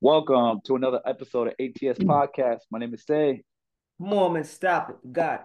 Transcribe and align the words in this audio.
Welcome 0.00 0.60
to 0.66 0.76
another 0.76 1.00
episode 1.06 1.48
of 1.48 1.54
ATS 1.58 1.98
Podcast. 2.00 2.60
My 2.70 2.78
name 2.78 2.92
is 2.94 3.04
Say. 3.06 3.42
Mormon, 3.98 4.44
stop 4.44 4.90
it. 4.90 5.12
God. 5.12 5.40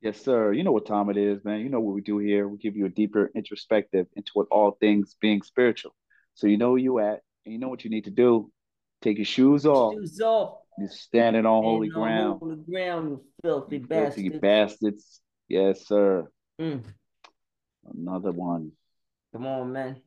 Yes, 0.00 0.20
sir. 0.22 0.52
You 0.52 0.62
know 0.64 0.72
what 0.72 0.86
time 0.86 1.10
it 1.10 1.16
is, 1.16 1.44
man. 1.44 1.60
You 1.60 1.68
know 1.68 1.80
what 1.80 1.94
we 1.94 2.00
do 2.00 2.18
here. 2.18 2.46
We 2.48 2.58
give 2.58 2.76
you 2.76 2.86
a 2.86 2.90
deeper 2.90 3.30
introspective 3.34 4.06
into 4.16 4.30
what 4.34 4.46
all 4.50 4.76
things 4.80 5.16
being 5.20 5.42
spiritual. 5.42 5.94
So 6.34 6.46
you 6.46 6.56
know 6.56 6.70
where 6.70 6.78
you 6.78 6.98
at, 6.98 7.20
and 7.44 7.52
you 7.52 7.58
know 7.58 7.68
what 7.68 7.84
you 7.84 7.90
need 7.90 8.04
to 8.04 8.10
do. 8.10 8.50
Take 9.02 9.18
your 9.18 9.24
shoes 9.24 9.66
off. 9.66 9.94
Shoes 9.94 10.20
off. 10.20 10.58
You're 10.78 10.88
standing 10.88 11.46
on 11.46 11.62
holy 11.62 11.88
on 11.88 11.94
ground. 11.94 12.38
Holy 12.40 12.56
ground, 12.56 13.08
you 13.10 13.20
filthy 13.42 13.76
You 13.78 13.86
filthy 13.86 14.28
bastards. 14.30 15.20
Yes, 15.48 15.86
sir. 15.86 16.28
Mm, 16.60 16.82
Another 17.92 18.32
one. 18.32 18.72
come 19.32 19.46
on, 19.46 19.72
man. 19.72 20.00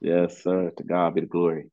Yes, 0.00 0.42
sir. 0.42 0.70
To 0.76 0.84
God 0.84 1.14
be 1.14 1.22
the 1.22 1.26
glory. 1.26 1.70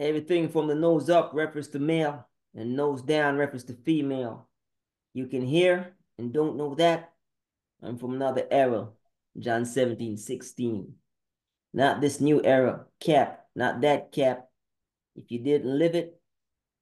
Everything 0.00 0.48
from 0.48 0.66
the 0.66 0.74
nose 0.74 1.10
up 1.10 1.32
reference 1.34 1.68
to 1.68 1.78
male 1.78 2.26
and 2.54 2.74
nose 2.74 3.02
down 3.02 3.36
reference 3.36 3.64
to 3.64 3.74
female. 3.74 4.48
You 5.12 5.26
can 5.26 5.42
hear 5.42 5.94
and 6.18 6.32
don't 6.32 6.56
know 6.56 6.74
that. 6.76 7.12
I'm 7.82 7.98
from 7.98 8.14
another 8.14 8.46
era. 8.50 8.88
John 9.38 9.66
17, 9.66 10.16
16. 10.16 10.94
Not 11.74 12.00
this 12.00 12.18
new 12.18 12.42
era. 12.42 12.86
Cap, 12.98 13.44
not 13.54 13.82
that 13.82 14.10
cap. 14.10 14.48
If 15.16 15.30
you 15.30 15.38
didn't 15.38 15.78
live 15.78 15.94
it, 15.94 16.18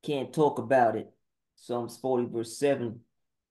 can't 0.04 0.32
talk 0.32 0.60
about 0.60 0.95
it. 0.95 1.10
Psalms 1.56 1.96
40, 1.96 2.26
verse 2.32 2.56
7. 2.56 3.00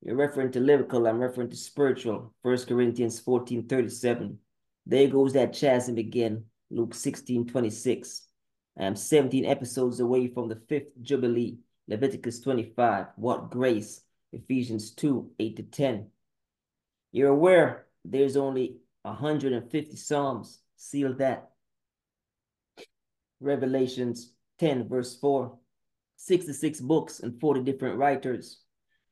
You're 0.02 0.16
referring 0.16 0.52
to 0.54 0.62
lyrical, 0.62 1.08
I'm 1.08 1.20
referring 1.20 1.50
to 1.50 1.58
spiritual. 1.58 2.34
1 2.42 2.58
Corinthians 2.68 3.20
14, 3.20 3.68
37. 3.68 4.38
There 4.86 5.08
goes 5.10 5.34
that 5.34 5.52
chasm 5.52 5.98
again. 5.98 6.46
Luke 6.70 6.94
16, 6.94 7.48
26. 7.48 8.27
I 8.80 8.86
am 8.86 8.96
17 8.96 9.46
episodes 9.46 10.00
away 10.00 10.28
from 10.28 10.50
the 10.50 10.62
fifth 10.68 11.02
Jubilee. 11.02 11.58
Leviticus 11.88 12.42
25. 12.42 13.08
What 13.16 13.50
grace? 13.50 14.02
Ephesians 14.34 14.92
2, 14.92 15.32
8 15.40 15.56
to 15.56 15.64
10. 15.64 16.08
You're 17.12 17.30
aware 17.30 17.88
there's 18.04 18.38
only 18.38 18.78
150 19.04 19.96
Psalms. 19.96 20.60
Seal 20.76 21.14
that. 21.16 21.50
Revelations 23.40 24.34
10, 24.60 24.88
verse 24.88 25.18
4. 25.18 25.58
66 26.18 26.82
books 26.82 27.20
and 27.22 27.40
40 27.40 27.62
different 27.62 27.98
writers. 27.98 28.62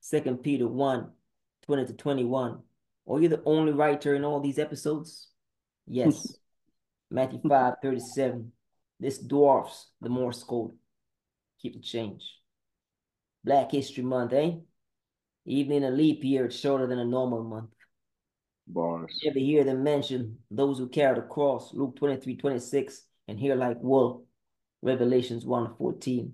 Second 0.02 0.44
Peter 0.44 0.68
1, 0.68 1.10
20 1.66 1.86
to 1.86 1.94
21. 1.94 2.60
Are 3.08 3.20
you 3.20 3.30
the 3.30 3.42
only 3.46 3.72
writer 3.72 4.16
in 4.16 4.26
all 4.26 4.40
these 4.40 4.60
episodes? 4.60 5.30
Yes. 5.88 6.38
Matthew 7.10 7.40
5, 7.48 7.76
37. 7.82 8.52
This 9.00 9.18
dwarfs 9.18 9.90
the 10.02 10.10
Morse 10.10 10.44
code. 10.44 10.72
Keep 11.62 11.76
the 11.76 11.82
change. 11.82 12.24
Black 13.44 13.72
History 13.72 14.04
Month, 14.04 14.34
eh? 14.34 14.52
Even 15.46 15.74
in 15.74 15.84
a 15.84 15.92
leap 15.92 16.24
year, 16.24 16.46
it's 16.46 16.58
shorter 16.58 16.88
than 16.88 17.00
a 17.00 17.06
normal 17.06 17.44
month. 17.44 17.70
Bars. 18.68 19.20
You 19.22 19.30
ever 19.30 19.40
hear 19.40 19.64
them 19.64 19.84
mention 19.84 20.40
those 20.50 20.80
who 20.80 20.88
carry 20.90 21.16
the 21.16 21.22
cross, 21.22 21.74
Luke 21.74 21.96
23, 21.98 22.36
26, 22.38 23.04
and 23.28 23.40
hear 23.40 23.56
like 23.56 23.78
wool, 23.80 24.26
Revelations 24.82 25.46
1, 25.46 25.76
14. 25.78 26.34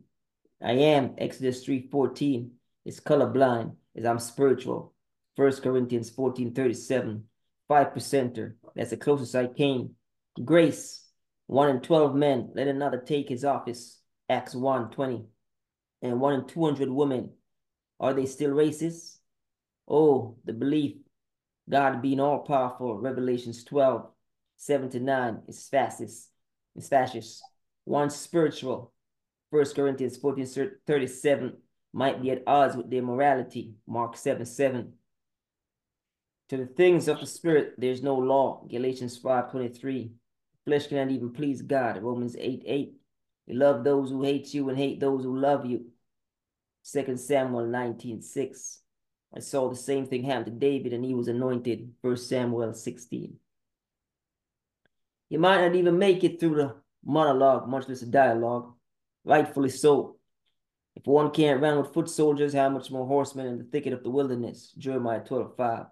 I 0.62 0.72
am, 0.72 1.16
Exodus 1.18 1.64
3, 1.66 1.90
14, 1.92 2.52
is 2.86 3.00
colorblind, 3.00 3.76
as 3.96 4.06
I'm 4.06 4.20
spiritual. 4.20 4.94
1 5.36 5.52
Corinthians 5.62 6.10
14, 6.10 6.54
37, 6.54 7.24
5 7.68 7.88
percenter, 7.88 8.54
that's 8.76 8.92
the 8.92 8.98
closest 8.98 9.36
I 9.36 9.48
came. 9.48 9.96
Grace, 10.44 11.06
1 11.52 11.70
in 11.70 11.82
12 11.82 12.16
men, 12.16 12.50
let 12.56 12.70
another 12.70 12.98
take 12.98 13.28
his 13.28 13.44
office, 13.44 14.00
Acts 14.30 14.56
1, 14.56 14.90
20. 14.92 15.26
And 16.02 16.22
1 16.22 16.34
in 16.34 16.48
200 16.48 16.90
women, 16.90 17.32
are 18.00 18.14
they 18.14 18.26
still 18.26 18.52
racist? 18.52 19.18
Oh, 19.86 20.38
the 20.46 20.54
belief 20.54 20.96
God 21.70 22.02
being 22.02 22.22
all 22.22 22.40
powerful, 22.40 22.98
Revelations 22.98 23.66
12, 23.66 24.10
7 24.56 24.90
to 24.92 25.02
9, 25.02 25.42
is 25.50 25.68
fascist, 25.68 26.30
is 26.78 26.88
fascist. 26.88 27.44
One 27.84 28.10
spiritual, 28.10 28.94
1 29.50 29.66
Corinthians 29.76 30.16
14, 30.16 30.72
37, 30.88 31.58
might 31.92 32.22
be 32.22 32.32
at 32.32 32.44
odds 32.48 32.78
with 32.78 32.90
their 32.90 33.02
morality, 33.02 33.74
Mark 33.86 34.16
7, 34.16 34.46
7. 34.46 34.94
To 36.48 36.56
the 36.56 36.66
things 36.66 37.10
of 37.10 37.20
the 37.20 37.28
spirit, 37.28 37.74
there's 37.78 38.02
no 38.02 38.16
law, 38.16 38.66
Galatians 38.70 39.18
5, 39.18 39.52
23. 39.52 40.14
Flesh 40.66 40.88
cannot 40.88 41.12
even 41.12 41.32
please 41.32 41.62
God, 41.62 42.02
Romans 42.02 42.36
8, 42.38 42.64
8. 42.66 42.94
You 43.48 43.56
love 43.56 43.84
those 43.84 44.10
who 44.10 44.24
hate 44.24 44.54
you 44.54 44.70
and 44.70 44.78
hate 44.78 45.00
those 45.00 45.24
who 45.24 45.38
love 45.38 45.66
you. 45.66 45.86
2 46.92 47.18
Samuel 47.18 47.66
19, 47.66 48.22
6. 48.22 48.82
I 49.36 49.40
saw 49.40 49.70
the 49.70 49.76
same 49.76 50.06
thing 50.06 50.24
happen 50.24 50.46
to 50.46 50.52
David 50.52 50.94
and 50.94 51.06
he 51.06 51.14
was 51.14 51.28
anointed. 51.28 51.94
1 52.02 52.18
Samuel 52.18 52.74
16. 52.74 53.36
You 55.30 55.40
might 55.40 55.66
not 55.66 55.76
even 55.76 55.98
make 55.98 56.24
it 56.24 56.40
through 56.40 56.56
the 56.56 56.76
monologue, 57.04 57.68
much 57.68 57.88
less 57.88 58.02
a 58.02 58.06
dialogue. 58.06 58.74
Rightfully 59.24 59.70
so. 59.70 60.18
If 60.96 61.08
one 61.08 61.32
can't 61.32 61.62
run 61.62 61.78
with 61.78 61.94
foot 61.94 62.10
soldiers, 62.10 62.54
how 62.54 62.70
much 62.70 62.92
more 62.92 63.08
horsemen 63.08 63.48
in 63.48 63.58
the 63.58 63.64
thicket 63.64 63.94
of 63.94 64.04
the 64.04 64.10
wilderness? 64.10 64.74
Jeremiah 64.78 65.24
12, 65.24 65.56
5. 65.56 65.86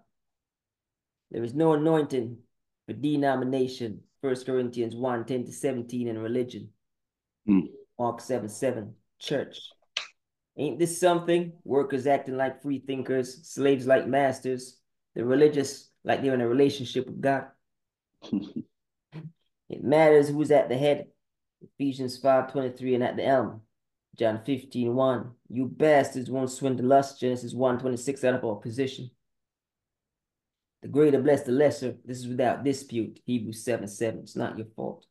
There 1.30 1.42
is 1.42 1.54
no 1.54 1.72
anointing 1.72 2.38
for 2.86 2.92
denomination. 2.92 4.02
1 4.20 4.44
Corinthians 4.44 4.94
1, 4.94 5.24
10 5.24 5.44
to 5.44 5.52
17 5.52 6.08
in 6.08 6.18
religion. 6.18 6.70
Hmm. 7.46 7.60
Mark 7.98 8.20
7, 8.20 8.48
7. 8.48 8.94
Church. 9.18 9.58
Ain't 10.56 10.78
this 10.78 10.98
something? 10.98 11.52
Workers 11.64 12.06
acting 12.06 12.36
like 12.36 12.62
free 12.62 12.82
thinkers, 12.86 13.48
slaves 13.48 13.86
like 13.86 14.06
masters, 14.06 14.78
the 15.14 15.24
religious 15.24 15.90
like 16.04 16.22
they're 16.22 16.34
in 16.34 16.40
a 16.40 16.48
relationship 16.48 17.06
with 17.06 17.20
God. 17.20 17.46
It 19.70 19.84
matters 19.84 20.28
who's 20.28 20.50
at 20.50 20.68
the 20.68 20.76
head. 20.76 21.06
Ephesians 21.62 22.18
5 22.18 22.50
23 22.52 22.96
and 22.96 23.04
at 23.04 23.16
the 23.16 23.24
elm. 23.24 23.60
John 24.18 24.40
15 24.44 24.94
1. 24.94 25.30
You 25.48 25.66
bastards 25.66 26.28
won't 26.28 26.50
swindle 26.50 26.92
us. 26.92 27.18
Genesis 27.18 27.54
1 27.54 27.78
26 27.78 28.24
out 28.24 28.34
of 28.34 28.44
our 28.44 28.56
position. 28.56 29.10
The 30.82 30.88
greater 30.88 31.20
bless 31.20 31.42
the 31.42 31.52
lesser. 31.52 31.96
This 32.04 32.18
is 32.18 32.28
without 32.28 32.64
dispute. 32.64 33.20
Hebrews 33.26 33.64
7 33.64 33.86
7. 33.86 34.20
It's 34.20 34.36
not 34.36 34.56
your 34.56 34.68
fault. 34.76 35.06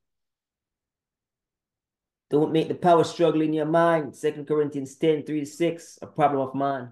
Don't 2.29 2.51
make 2.51 2.67
the 2.67 2.75
power 2.75 3.03
struggle 3.03 3.41
in 3.41 3.53
your 3.53 3.65
mind. 3.65 4.15
2 4.19 4.45
Corinthians 4.47 4.95
10 4.95 5.23
3 5.23 5.39
to 5.39 5.45
6. 5.45 5.99
A 6.01 6.07
problem 6.07 6.47
of 6.47 6.55
mine. 6.55 6.91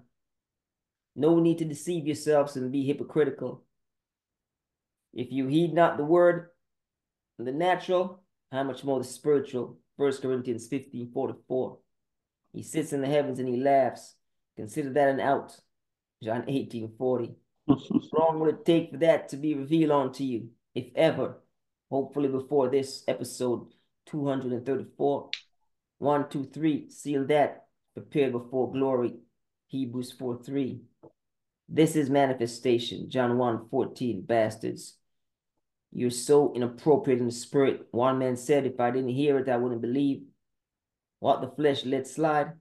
No 1.16 1.38
need 1.40 1.58
to 1.58 1.64
deceive 1.64 2.06
yourselves 2.06 2.56
and 2.56 2.70
be 2.70 2.84
hypocritical. 2.84 3.64
If 5.12 5.32
you 5.32 5.46
heed 5.48 5.74
not 5.74 5.96
the 5.96 6.04
word, 6.04 6.50
the 7.38 7.52
natural, 7.52 8.22
how 8.52 8.62
much 8.62 8.84
more 8.84 8.98
the 8.98 9.04
spiritual? 9.04 9.78
1 9.96 10.18
Corinthians 10.18 10.68
15 10.68 11.10
44. 11.12 11.78
He 12.52 12.62
sits 12.62 12.92
in 12.92 13.00
the 13.00 13.08
heavens 13.08 13.38
and 13.38 13.48
he 13.48 13.56
laughs. 13.56 14.14
Consider 14.56 14.92
that 14.92 15.08
an 15.08 15.20
out. 15.20 15.58
John 16.22 16.44
18 16.46 16.94
40. 16.96 17.34
How 18.12 18.18
long 18.18 18.40
will 18.40 18.48
it 18.48 18.64
take 18.64 18.90
for 18.90 18.96
that 18.98 19.28
to 19.30 19.36
be 19.36 19.54
revealed 19.54 19.92
unto 19.92 20.24
you, 20.24 20.48
if 20.74 20.86
ever? 20.94 21.42
Hopefully, 21.90 22.28
before 22.28 22.68
this 22.68 23.04
episode 23.06 23.72
234. 24.06 25.30
1, 25.98 26.28
2, 26.28 26.44
3. 26.44 26.90
Seal 26.90 27.26
that. 27.26 27.66
Prepare 27.94 28.30
before 28.30 28.72
glory. 28.72 29.14
Hebrews 29.66 30.12
4 30.12 30.42
3. 30.42 30.80
This 31.68 31.96
is 31.96 32.08
manifestation. 32.08 33.10
John 33.10 33.36
1 33.36 33.68
14. 33.70 34.22
Bastards. 34.22 34.96
You're 35.92 36.10
so 36.10 36.52
inappropriate 36.54 37.20
in 37.20 37.26
the 37.26 37.32
spirit. 37.32 37.86
One 37.90 38.18
man 38.18 38.36
said, 38.36 38.66
If 38.66 38.80
I 38.80 38.90
didn't 38.90 39.10
hear 39.10 39.38
it, 39.38 39.48
I 39.48 39.56
wouldn't 39.56 39.82
believe. 39.82 40.22
What 41.18 41.40
the 41.40 41.48
flesh 41.48 41.84
let 41.84 42.06
slide, 42.06 42.52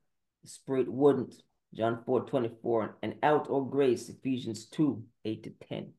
the 0.43 0.49
spirit 0.49 0.91
wouldn't. 0.91 1.35
John 1.73 2.03
4 2.05 2.21
24. 2.25 2.97
And 3.01 3.15
out 3.23 3.49
of 3.49 3.71
grace, 3.71 4.09
Ephesians 4.09 4.65
2 4.65 5.03
8 5.25 5.43
to 5.43 5.67
10. 5.67 5.93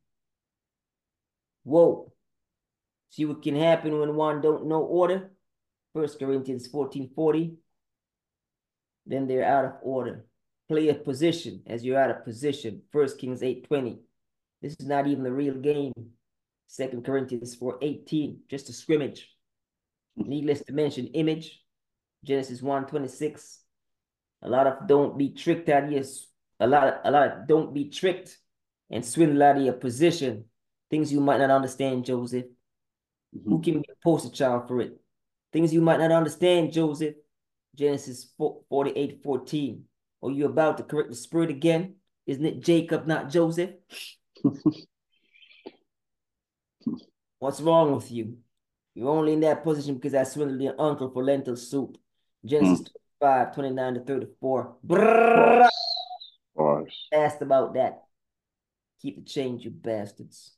Whoa. 1.65 2.13
See 3.11 3.25
what 3.25 3.43
can 3.43 3.57
happen 3.57 3.99
when 3.99 4.15
one 4.15 4.41
don't 4.41 4.67
know 4.67 4.83
order? 4.83 5.31
First 5.95 6.19
Corinthians 6.19 6.67
14 6.67 7.11
40. 7.15 7.57
Then 9.07 9.27
they're 9.27 9.45
out 9.45 9.65
of 9.65 9.73
order. 9.83 10.27
Play 10.69 10.89
a 10.89 10.95
position 10.95 11.63
as 11.67 11.85
you're 11.85 11.99
out 11.99 12.11
of 12.11 12.25
position. 12.25 12.83
First 12.93 13.19
Kings 13.19 13.43
8 13.43 13.67
20. 13.67 13.99
This 14.61 14.75
is 14.79 14.87
not 14.87 15.07
even 15.07 15.25
the 15.25 15.33
real 15.33 15.55
game. 15.55 15.93
Second 16.67 17.05
Corinthians 17.05 17.55
4 17.55 17.79
18. 17.81 18.41
Just 18.51 18.69
a 18.69 18.73
scrimmage. 18.73 19.31
Needless 20.17 20.63
to 20.65 20.73
mention, 20.73 21.07
image. 21.09 21.61
Genesis 22.25 22.61
1 22.61 22.87
26. 22.87 23.61
A 24.43 24.49
lot 24.49 24.67
of 24.67 24.87
don't 24.87 25.19
be 25.19 25.31
tricked 25.31 25.69
out 25.69 25.85
of 25.85 25.93
your 25.93 26.05
a 26.61 26.67
lot 26.67 26.89
of, 26.89 26.95
a 27.05 27.11
lot 27.11 27.27
of 27.29 27.47
don't 27.47 27.73
be 27.73 27.89
tricked 27.89 28.37
and 28.91 29.05
swindle 29.05 29.43
out 29.43 29.57
of 29.57 29.63
your 29.63 29.75
position. 29.75 30.45
Things 30.91 31.13
you 31.13 31.21
might 31.21 31.39
not 31.39 31.51
understand, 31.51 32.05
Joseph. 32.05 32.47
Who 33.45 33.59
Mhm. 33.59 33.65
can 33.65 33.75
be 33.83 33.89
a 33.91 33.97
poster 34.03 34.31
child 34.31 34.67
for 34.69 34.81
it? 34.81 34.99
Things 35.53 35.73
you 35.73 35.81
might 35.81 35.99
not 36.01 36.11
understand, 36.13 36.73
Joseph. 36.73 37.15
Genesis 37.75 38.33
48, 38.69 39.23
14. 39.23 39.85
Are 40.23 40.31
you 40.31 40.47
about 40.47 40.79
to 40.79 40.83
correct 40.83 41.11
the 41.11 41.17
spirit 41.17 41.51
again? 41.51 41.97
Isn't 42.27 42.45
it 42.45 42.61
Jacob, 42.61 43.07
not 43.07 43.31
Joseph? 43.31 43.71
What's 47.39 47.61
wrong 47.61 47.95
with 47.95 48.11
you? 48.11 48.39
You're 48.95 49.11
only 49.11 49.35
in 49.35 49.41
that 49.41 49.63
position 49.63 49.95
because 49.95 50.15
I 50.15 50.25
swindled 50.25 50.61
your 50.61 50.75
uncle 50.81 51.11
for 51.11 51.23
lentil 51.23 51.57
soup. 51.57 51.97
Genesis 52.45 52.89
mm. 53.23 53.45
5, 53.47 53.55
29 53.55 53.95
to 53.95 54.01
34. 54.01 54.77
Brrr. 54.87 55.69
Asked 57.13 57.43
about 57.43 57.75
that. 57.75 58.03
Keep 59.03 59.17
the 59.17 59.25
change, 59.25 59.65
you 59.65 59.71
bastards. 59.71 60.53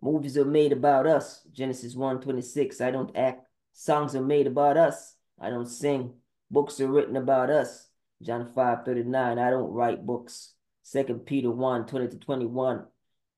Movies 0.00 0.38
are 0.38 0.44
made 0.44 0.72
about 0.72 1.06
us. 1.06 1.46
Genesis 1.52 1.94
1, 1.94 2.20
26. 2.20 2.80
I 2.80 2.90
don't 2.90 3.16
act. 3.16 3.46
Songs 3.72 4.14
are 4.14 4.22
made 4.24 4.46
about 4.46 4.76
us. 4.76 5.14
I 5.40 5.50
don't 5.50 5.68
sing. 5.68 6.14
Books 6.50 6.80
are 6.80 6.88
written 6.88 7.16
about 7.16 7.50
us. 7.50 7.88
John 8.22 8.46
5, 8.46 8.84
39. 8.84 9.38
I 9.38 9.50
don't 9.50 9.70
write 9.70 10.06
books. 10.06 10.54
Second 10.82 11.26
Peter 11.26 11.50
1, 11.50 11.86
20 11.86 12.08
to 12.08 12.18
21. 12.18 12.84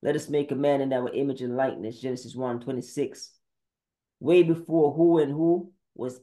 Let 0.01 0.15
us 0.15 0.29
make 0.29 0.51
a 0.51 0.55
man 0.55 0.81
in 0.81 0.93
our 0.93 1.09
image 1.09 1.41
and 1.41 1.57
likeness. 1.57 1.99
Genesis 1.99 2.35
1, 2.35 2.61
26. 2.61 3.31
Way 4.19 4.43
before 4.43 4.93
who 4.93 5.19
and 5.19 5.31
who 5.31 5.71
was 5.95 6.19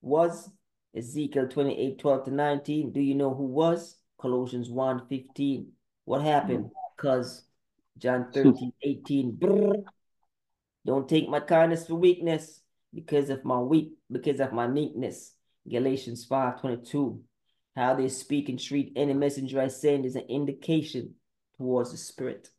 was 0.00 0.50
Ezekiel 0.96 1.48
28, 1.48 1.98
12 1.98 2.24
to 2.24 2.30
19. 2.30 2.92
Do 2.92 3.00
you 3.00 3.14
know 3.14 3.34
who 3.34 3.44
was? 3.44 3.96
Colossians 4.20 4.70
1, 4.70 5.06
15. 5.08 5.72
What 6.04 6.22
happened? 6.22 6.66
Mm-hmm. 6.66 6.94
Because 6.96 7.44
John 7.98 8.28
13, 8.32 8.72
18. 8.82 9.32
Brr. 9.32 9.74
Don't 10.86 11.08
take 11.08 11.28
my 11.28 11.40
kindness 11.40 11.86
for 11.86 11.94
weakness 11.94 12.60
because 12.92 13.30
of 13.30 13.44
my 13.44 13.58
weak, 13.58 13.92
because 14.10 14.40
of 14.40 14.52
my 14.52 14.66
meekness. 14.66 15.34
Galatians 15.68 16.24
5, 16.26 16.60
22. 16.60 17.20
How 17.74 17.94
they 17.94 18.08
speak 18.08 18.48
and 18.48 18.60
treat 18.60 18.92
any 18.94 19.14
messenger 19.14 19.60
I 19.60 19.68
send 19.68 20.06
is 20.06 20.14
an 20.14 20.26
indication 20.28 21.14
towards 21.56 21.90
the 21.90 21.96
spirit. 21.96 22.50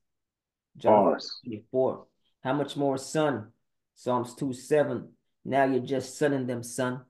John 0.78 1.18
24. 1.46 2.06
How 2.44 2.54
much 2.54 2.76
more 2.76 2.98
son? 2.98 3.52
Psalms 3.94 4.36
2, 4.36 4.52
7. 4.52 5.08
Now 5.46 5.64
you're 5.64 5.80
just 5.80 6.18
sonning 6.18 6.48
them, 6.48 6.64
son. 6.64 7.02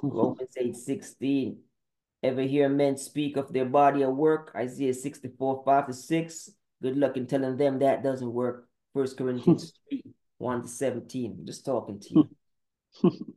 Romans 0.00 0.54
8, 0.56 0.76
16. 0.76 1.58
Ever 2.22 2.42
hear 2.42 2.68
men 2.68 2.96
speak 2.96 3.36
of 3.36 3.52
their 3.52 3.64
body 3.64 4.02
of 4.02 4.14
work? 4.14 4.52
Isaiah 4.54 4.94
64, 4.94 5.62
5 5.64 5.86
to 5.88 5.92
6. 5.92 6.50
Good 6.80 6.96
luck 6.96 7.16
in 7.16 7.26
telling 7.26 7.56
them 7.56 7.78
that 7.80 8.02
doesn't 8.02 8.32
work. 8.32 8.68
First 8.94 9.16
Corinthians 9.16 9.72
3, 9.88 10.04
1 10.38 10.62
to 10.62 10.68
17. 10.68 11.36
I'm 11.38 11.46
just 11.46 11.64
talking 11.64 12.00
to 12.00 12.28
you. 13.02 13.36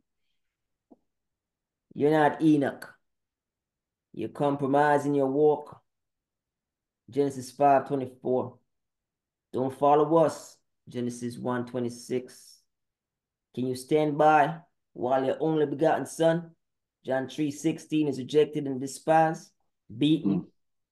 You're 1.94 2.10
not 2.10 2.42
Enoch. 2.42 2.92
You're 4.12 4.28
compromising 4.28 5.14
your 5.14 5.28
walk. 5.28 5.80
Genesis 7.10 7.50
5, 7.50 7.88
24. 7.88 8.56
Don't 9.52 9.78
follow 9.78 10.16
us. 10.16 10.56
Genesis 10.88 11.38
1, 11.38 11.66
26. 11.66 12.60
Can 13.54 13.66
you 13.66 13.74
stand 13.74 14.18
by 14.18 14.58
while 14.96 15.24
your 15.24 15.36
only 15.40 15.66
begotten 15.66 16.06
son, 16.06 16.50
John 17.04 17.28
3, 17.28 17.50
16, 17.50 18.08
is 18.08 18.18
rejected 18.18 18.66
and 18.66 18.80
despised, 18.80 19.50
beaten? 19.96 20.40
Mm. 20.40 20.46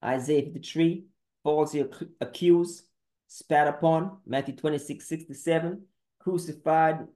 Isaiah 0.04 0.42
53, 0.42 1.06
falsely 1.42 1.86
accused, 2.20 2.84
spat 3.26 3.66
upon, 3.66 4.18
Matthew 4.26 4.56
26, 4.56 5.08
67, 5.08 5.82
crucified, 6.20 7.06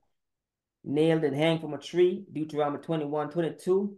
nailed 0.82 1.24
and 1.24 1.36
hanged 1.36 1.60
from 1.60 1.74
a 1.74 1.78
tree, 1.78 2.24
Deuteronomy 2.32 2.82
21, 2.82 3.30
22, 3.30 3.96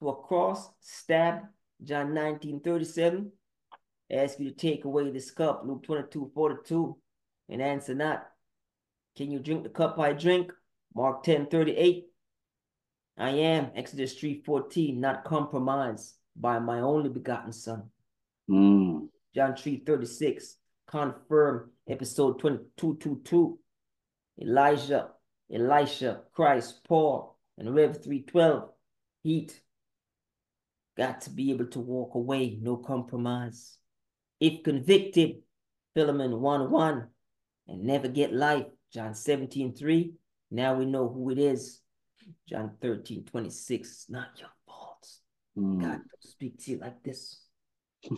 to 0.00 0.08
a 0.08 0.16
cross, 0.16 0.68
stabbed, 0.80 1.46
John 1.84 2.12
19, 2.12 2.60
37, 2.60 3.30
ask 4.10 4.40
you 4.40 4.50
to 4.50 4.56
take 4.56 4.84
away 4.84 5.12
this 5.12 5.30
cup, 5.30 5.62
Luke 5.64 5.84
22, 5.84 6.32
42, 6.34 6.98
and 7.48 7.62
answer 7.62 7.94
not. 7.94 8.26
Can 9.16 9.30
you 9.30 9.38
drink 9.38 9.62
the 9.62 9.68
cup 9.68 10.00
I 10.00 10.12
drink? 10.14 10.52
Mark 10.94 11.22
10, 11.22 11.46
38. 11.46 12.06
I 13.16 13.30
am, 13.30 13.70
Exodus 13.74 14.14
3, 14.14 14.42
14, 14.44 15.00
not 15.00 15.24
compromised 15.24 16.14
by 16.36 16.58
my 16.58 16.80
only 16.80 17.08
begotten 17.08 17.52
son. 17.52 17.90
Mm. 18.48 19.08
John 19.34 19.56
3 19.56 19.82
36, 19.84 20.56
confirm 20.86 21.70
episode 21.88 22.38
2222. 22.38 23.58
Elijah, 24.40 25.08
Elisha, 25.52 26.22
Christ, 26.32 26.80
Paul, 26.86 27.36
and 27.58 27.74
Rev 27.74 28.02
312. 28.02 28.70
Heat. 29.22 29.60
Got 30.96 31.20
to 31.22 31.30
be 31.30 31.50
able 31.50 31.66
to 31.66 31.80
walk 31.80 32.14
away, 32.14 32.58
no 32.60 32.76
compromise. 32.76 33.78
If 34.40 34.62
convicted, 34.62 35.42
Philemon 35.94 36.40
1 36.40 36.70
1, 36.70 37.06
and 37.68 37.82
never 37.84 38.08
get 38.08 38.32
life. 38.32 38.66
John 38.92 39.14
17 39.14 39.74
3. 39.74 40.12
Now 40.50 40.74
we 40.74 40.86
know 40.86 41.08
who 41.08 41.30
it 41.30 41.38
is. 41.38 41.80
John 42.48 42.72
13 42.80 43.24
26. 43.24 43.88
It's 43.88 44.10
not 44.10 44.28
your 44.38 44.50
fault. 44.66 45.08
Mm. 45.56 45.80
God 45.80 45.90
don't 45.90 46.04
speak 46.20 46.62
to 46.64 46.72
you 46.72 46.78
like 46.78 47.02
this. 47.02 47.40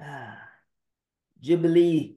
ah, 0.00 0.38
Jubilee 1.40 2.16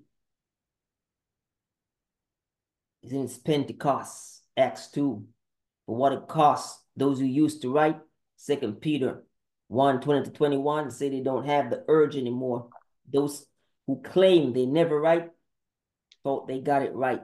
is 3.04 3.12
in 3.12 3.24
its 3.24 3.38
Pentecost, 3.38 4.44
Acts 4.58 4.88
2. 4.90 5.24
For 5.86 5.96
what 5.96 6.14
it 6.14 6.28
costs 6.28 6.84
those 6.96 7.20
who 7.20 7.26
used 7.26 7.62
to 7.62 7.74
write, 7.74 8.00
Second 8.36 8.82
Peter 8.82 9.24
1 9.68 10.02
20 10.02 10.26
to 10.26 10.32
21 10.32 10.92
say 10.92 11.10
they 11.10 11.22
don't 11.22 11.46
have 11.46 11.70
the 11.70 11.84
urge 11.88 12.18
anymore. 12.18 12.68
Those 13.12 13.46
who 13.88 14.02
claim 14.02 14.54
they 14.54 14.66
never 14.66 15.00
write 15.00 15.30
thought 16.24 16.48
they 16.48 16.60
got 16.60 16.84
it 16.84 16.94
right. 16.94 17.22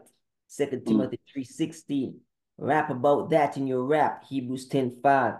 Second 0.47 0.81
mm. 0.81 0.87
Timothy 0.87 1.19
3.16. 1.35 2.15
Rap 2.57 2.89
about 2.89 3.29
that 3.29 3.57
in 3.57 3.67
your 3.67 3.83
rap, 3.83 4.23
Hebrews 4.27 4.67
10.5. 4.69 5.39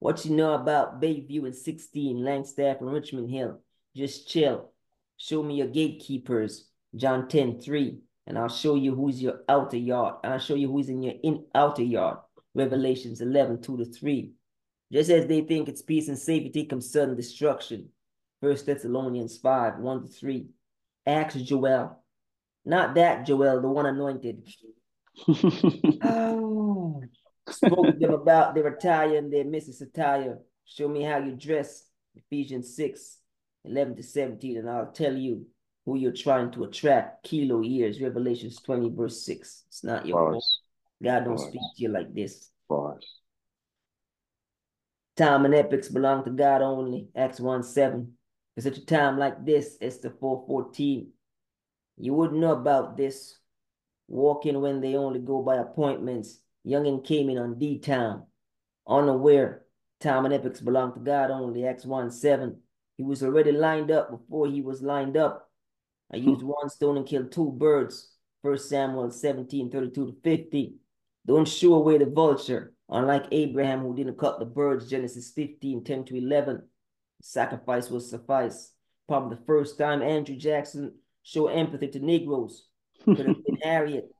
What 0.00 0.24
you 0.24 0.34
know 0.34 0.54
about 0.54 1.00
Bayview 1.00 1.44
and 1.44 1.54
16, 1.54 2.16
Langstaff 2.18 2.80
and 2.80 2.92
Richmond 2.92 3.30
Hill? 3.30 3.60
Just 3.96 4.28
chill. 4.28 4.72
Show 5.16 5.42
me 5.42 5.56
your 5.56 5.68
gatekeepers, 5.68 6.68
John 6.94 7.28
10.3. 7.28 7.98
and 8.26 8.38
I'll 8.38 8.48
show 8.48 8.74
you 8.74 8.94
who's 8.94 9.20
your 9.20 9.40
outer 9.48 9.76
yard. 9.76 10.16
And 10.22 10.32
I'll 10.32 10.38
show 10.38 10.54
you 10.54 10.70
who's 10.70 10.88
in 10.88 11.02
your 11.02 11.14
in 11.22 11.44
outer 11.54 11.82
yard, 11.82 12.18
Revelations 12.54 13.20
11, 13.20 13.62
2 13.62 13.76
to 13.78 13.84
3. 13.84 14.32
Just 14.92 15.10
as 15.10 15.26
they 15.26 15.42
think 15.42 15.68
it's 15.68 15.82
peace 15.82 16.08
and 16.08 16.18
safety 16.18 16.64
comes 16.64 16.90
sudden 16.90 17.16
destruction. 17.16 17.88
First 18.40 18.66
Thessalonians 18.66 19.38
5, 19.38 19.78
1 19.78 20.02
to 20.02 20.08
3. 20.08 20.48
Acts 21.06 21.34
Joel. 21.36 22.02
Not 22.64 22.94
that 22.94 23.26
Joel, 23.26 23.60
the 23.60 23.68
one 23.68 23.86
anointed. 23.86 24.46
oh, 26.02 27.02
spoke 27.48 27.86
to 27.86 27.96
them 27.98 28.12
about 28.12 28.54
their 28.54 28.66
attire 28.68 29.16
and 29.16 29.32
their 29.32 29.44
Mrs. 29.44 29.80
attire. 29.80 30.38
Show 30.64 30.88
me 30.88 31.02
how 31.02 31.18
you 31.18 31.32
dress. 31.32 31.84
Ephesians 32.14 32.74
6, 32.74 33.18
11 33.64 33.96
to 33.96 34.02
17, 34.02 34.58
and 34.58 34.68
I'll 34.68 34.90
tell 34.90 35.16
you 35.16 35.46
who 35.86 35.96
you're 35.96 36.12
trying 36.12 36.50
to 36.52 36.64
attract. 36.64 37.24
Kilo 37.24 37.60
years, 37.62 38.00
Revelations 38.00 38.60
20, 38.60 38.90
verse 38.94 39.24
6. 39.24 39.64
It's 39.68 39.84
not 39.84 40.04
your 40.04 40.32
fault. 40.32 40.44
God 41.02 41.24
don't 41.24 41.38
speak 41.38 41.60
to 41.76 41.82
you 41.82 41.88
like 41.88 42.12
this. 42.12 42.50
Bars. 42.68 43.20
Time 45.16 45.44
and 45.44 45.54
epics 45.54 45.88
belong 45.88 46.24
to 46.24 46.30
God 46.30 46.60
only. 46.60 47.08
Acts 47.16 47.40
1 47.40 47.62
7. 47.62 48.17
For 48.58 48.62
such 48.62 48.78
a 48.78 48.86
time 48.86 49.20
like 49.20 49.46
this, 49.46 49.78
Esther 49.80 50.12
4 50.18 50.42
14. 50.44 51.12
You 51.96 52.12
wouldn't 52.12 52.40
know 52.40 52.50
about 52.50 52.96
this. 52.96 53.38
Walking 54.08 54.60
when 54.60 54.80
they 54.80 54.96
only 54.96 55.20
go 55.20 55.42
by 55.42 55.58
appointments 55.58 56.40
Youngin 56.66 57.04
came 57.04 57.30
in 57.30 57.38
on 57.38 57.56
D 57.56 57.78
Town, 57.78 58.24
unaware. 58.88 59.62
Time 60.00 60.24
and 60.24 60.34
epics 60.34 60.60
belong 60.60 60.92
to 60.94 60.98
God 60.98 61.30
only. 61.30 61.68
Acts 61.68 61.86
1 61.86 62.10
7. 62.10 62.60
He 62.96 63.04
was 63.04 63.22
already 63.22 63.52
lined 63.52 63.92
up 63.92 64.10
before 64.10 64.48
he 64.48 64.60
was 64.60 64.82
lined 64.82 65.16
up. 65.16 65.48
I 66.12 66.18
hmm. 66.18 66.30
used 66.30 66.42
one 66.42 66.68
stone 66.68 66.96
and 66.96 67.06
killed 67.06 67.30
two 67.30 67.52
birds. 67.52 68.10
First 68.42 68.68
Samuel 68.68 69.12
17 69.12 69.70
32 69.70 70.06
to 70.06 70.16
50. 70.24 70.74
Don't 71.24 71.46
shoo 71.46 71.74
away 71.76 71.98
the 71.98 72.06
vulture. 72.06 72.74
Unlike 72.88 73.26
Abraham, 73.30 73.82
who 73.82 73.94
didn't 73.94 74.18
cut 74.18 74.40
the 74.40 74.46
birds, 74.46 74.90
Genesis 74.90 75.30
15 75.30 75.84
10 75.84 76.04
to 76.06 76.16
11. 76.16 76.62
Sacrifice 77.20 77.90
will 77.90 78.00
suffice. 78.00 78.72
Probably 79.08 79.36
the 79.36 79.44
first 79.44 79.78
time 79.78 80.02
Andrew 80.02 80.36
Jackson 80.36 80.94
showed 81.22 81.48
empathy 81.48 81.88
to 81.88 81.98
Negroes. 81.98 82.66
Could 83.04 83.26
have 83.26 83.44
been 83.44 83.58
Harriet 83.62 84.10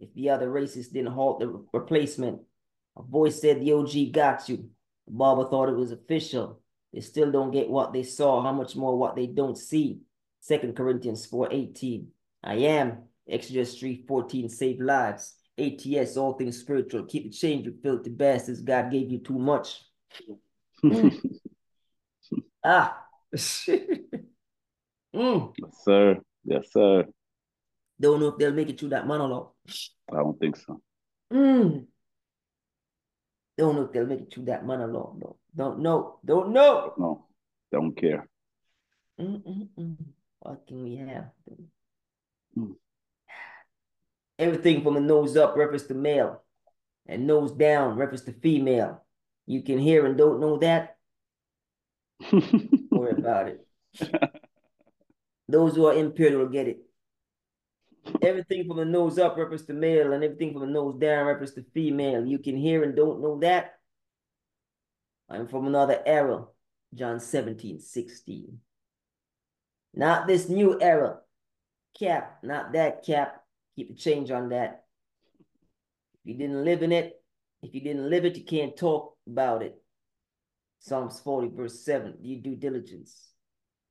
if 0.00 0.12
the 0.14 0.30
other 0.30 0.48
racists 0.48 0.92
didn't 0.92 1.12
halt 1.12 1.40
the 1.40 1.64
replacement. 1.72 2.40
A 2.96 3.02
voice 3.02 3.40
said 3.40 3.60
the 3.60 3.72
OG 3.72 4.12
got 4.12 4.48
you. 4.48 4.70
Baba 5.08 5.48
thought 5.48 5.68
it 5.68 5.76
was 5.76 5.92
official. 5.92 6.60
They 6.92 7.00
still 7.00 7.30
don't 7.30 7.50
get 7.50 7.68
what 7.68 7.92
they 7.92 8.02
saw, 8.02 8.42
how 8.42 8.52
much 8.52 8.76
more 8.76 8.96
what 8.96 9.16
they 9.16 9.26
don't 9.26 9.56
see. 9.56 10.00
Second 10.40 10.76
Corinthians 10.76 11.26
4.18. 11.26 12.06
I 12.42 12.54
am, 12.54 13.04
Exodus 13.28 13.80
3.14, 13.80 14.50
save 14.50 14.80
lives. 14.80 15.34
ATS, 15.58 16.16
all 16.16 16.34
things 16.34 16.58
spiritual. 16.58 17.04
Keep 17.04 17.24
the 17.24 17.30
change, 17.30 17.66
you 17.66 17.74
filthy 17.82 18.10
bastards. 18.10 18.60
God 18.60 18.90
gave 18.90 19.10
you 19.10 19.18
too 19.18 19.38
much. 19.38 19.82
Ah. 22.66 23.06
mm. 25.14 25.54
Yes, 25.54 25.84
sir. 25.84 26.18
Yes, 26.44 26.72
sir. 26.72 27.04
Don't 28.00 28.18
know 28.18 28.28
if 28.28 28.38
they'll 28.38 28.52
make 28.52 28.68
it 28.68 28.80
through 28.80 28.88
that 28.88 29.06
monologue. 29.06 29.50
I 30.10 30.16
don't 30.16 30.38
think 30.38 30.56
so. 30.56 30.80
Mm. 31.32 31.86
Don't 33.56 33.76
know 33.76 33.82
if 33.82 33.92
they'll 33.92 34.06
make 34.06 34.20
it 34.20 34.34
through 34.34 34.46
that 34.46 34.66
monologue. 34.66 35.16
No. 35.22 35.36
Don't 35.54 35.78
know. 35.78 36.18
Don't 36.24 36.50
know. 36.50 36.92
No. 36.98 37.26
Don't 37.70 37.96
care. 37.96 38.26
Mm-mm-mm. 39.20 39.96
What 40.40 40.66
can 40.66 40.82
we 40.82 40.96
have? 40.96 41.30
Mm. 42.58 42.74
Everything 44.40 44.82
from 44.82 44.94
the 44.94 45.00
nose 45.00 45.36
up 45.36 45.56
refers 45.56 45.86
to 45.86 45.94
male, 45.94 46.42
and 47.06 47.28
nose 47.28 47.52
down 47.52 47.96
refers 47.96 48.24
to 48.24 48.32
female. 48.32 49.04
You 49.46 49.62
can 49.62 49.78
hear 49.78 50.04
and 50.04 50.18
don't 50.18 50.40
know 50.40 50.58
that. 50.58 50.95
Worry 52.90 53.12
about 53.18 53.48
it. 53.48 53.66
Those 55.48 55.76
who 55.76 55.86
are 55.86 55.94
impaired 55.94 56.34
will 56.34 56.48
get 56.48 56.68
it. 56.68 56.78
Everything 58.22 58.66
from 58.66 58.76
the 58.76 58.84
nose 58.84 59.18
up 59.18 59.36
refers 59.36 59.64
to 59.66 59.72
male, 59.72 60.12
and 60.12 60.22
everything 60.22 60.52
from 60.52 60.60
the 60.60 60.66
nose 60.66 60.96
down 60.98 61.26
refers 61.26 61.54
to 61.54 61.64
female. 61.74 62.24
You 62.24 62.38
can 62.38 62.56
hear 62.56 62.82
and 62.84 62.94
don't 62.94 63.20
know 63.20 63.38
that. 63.40 63.74
I'm 65.28 65.48
from 65.48 65.66
another 65.66 66.00
era, 66.06 66.44
John 66.94 67.18
17, 67.18 67.80
16. 67.80 68.60
Not 69.94 70.26
this 70.26 70.48
new 70.48 70.80
era. 70.80 71.18
Cap, 71.98 72.38
not 72.42 72.72
that 72.74 73.04
cap. 73.04 73.42
Keep 73.74 73.88
the 73.88 73.94
change 73.94 74.30
on 74.30 74.50
that. 74.50 74.84
If 76.24 76.32
you 76.32 76.34
didn't 76.34 76.64
live 76.64 76.82
in 76.82 76.92
it, 76.92 77.20
if 77.62 77.74
you 77.74 77.80
didn't 77.80 78.08
live 78.08 78.24
it, 78.24 78.36
you 78.36 78.44
can't 78.44 78.76
talk 78.76 79.16
about 79.26 79.62
it. 79.62 79.82
Psalms 80.78 81.20
40, 81.20 81.56
verse 81.56 81.84
7, 81.84 82.14
you 82.20 82.40
due 82.40 82.56
diligence. 82.56 83.30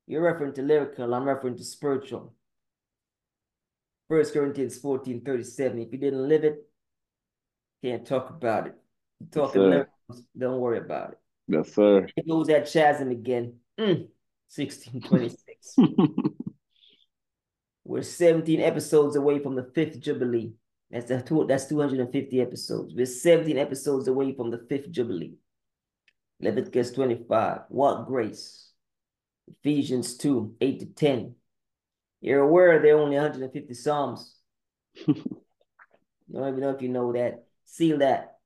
You're 0.06 0.22
referring 0.22 0.54
to 0.54 0.62
lyrical, 0.62 1.14
I'm 1.14 1.24
referring 1.28 1.56
to 1.56 1.64
spiritual. 1.64 2.34
First 4.08 4.32
Corinthians 4.32 4.78
14, 4.78 5.22
37. 5.22 5.78
If 5.80 5.92
you 5.92 5.98
didn't 5.98 6.28
live 6.28 6.44
it, 6.44 6.64
can't 7.82 8.06
talk 8.06 8.30
about 8.30 8.68
it. 8.68 8.74
Talking 9.32 9.72
yes, 9.72 10.22
don't 10.36 10.60
worry 10.60 10.78
about 10.78 11.12
it. 11.12 11.18
Yes, 11.48 11.72
sir. 11.74 12.06
It 12.16 12.28
goes 12.28 12.46
that 12.46 12.70
chasm 12.70 13.10
again. 13.10 13.54
Mm, 13.78 14.08
1626. 14.54 15.76
We're 17.84 18.02
17 18.02 18.60
episodes 18.60 19.16
away 19.16 19.38
from 19.38 19.54
the 19.54 19.70
fifth 19.74 20.00
Jubilee. 20.00 20.52
That's 20.90 21.06
the 21.08 21.44
that's 21.48 21.66
250 21.66 22.40
episodes. 22.40 22.94
We're 22.94 23.06
17 23.06 23.58
episodes 23.58 24.08
away 24.08 24.34
from 24.34 24.50
the 24.50 24.64
fifth 24.68 24.90
Jubilee. 24.90 25.34
Leviticus 26.40 26.92
25. 26.92 27.60
What 27.68 28.06
grace? 28.06 28.70
Ephesians 29.48 30.16
2, 30.16 30.56
8 30.60 30.80
to 30.80 30.86
10. 30.86 31.34
You're 32.20 32.40
aware 32.40 32.80
there 32.80 32.96
are 32.96 33.00
only 33.00 33.16
150 33.16 33.74
Psalms. 33.74 34.34
I 35.08 35.12
don't 36.32 36.48
even 36.48 36.60
know 36.60 36.70
if 36.70 36.82
you 36.82 36.88
know 36.88 37.12
that. 37.12 37.44
Seal 37.64 37.98
that. 37.98 38.38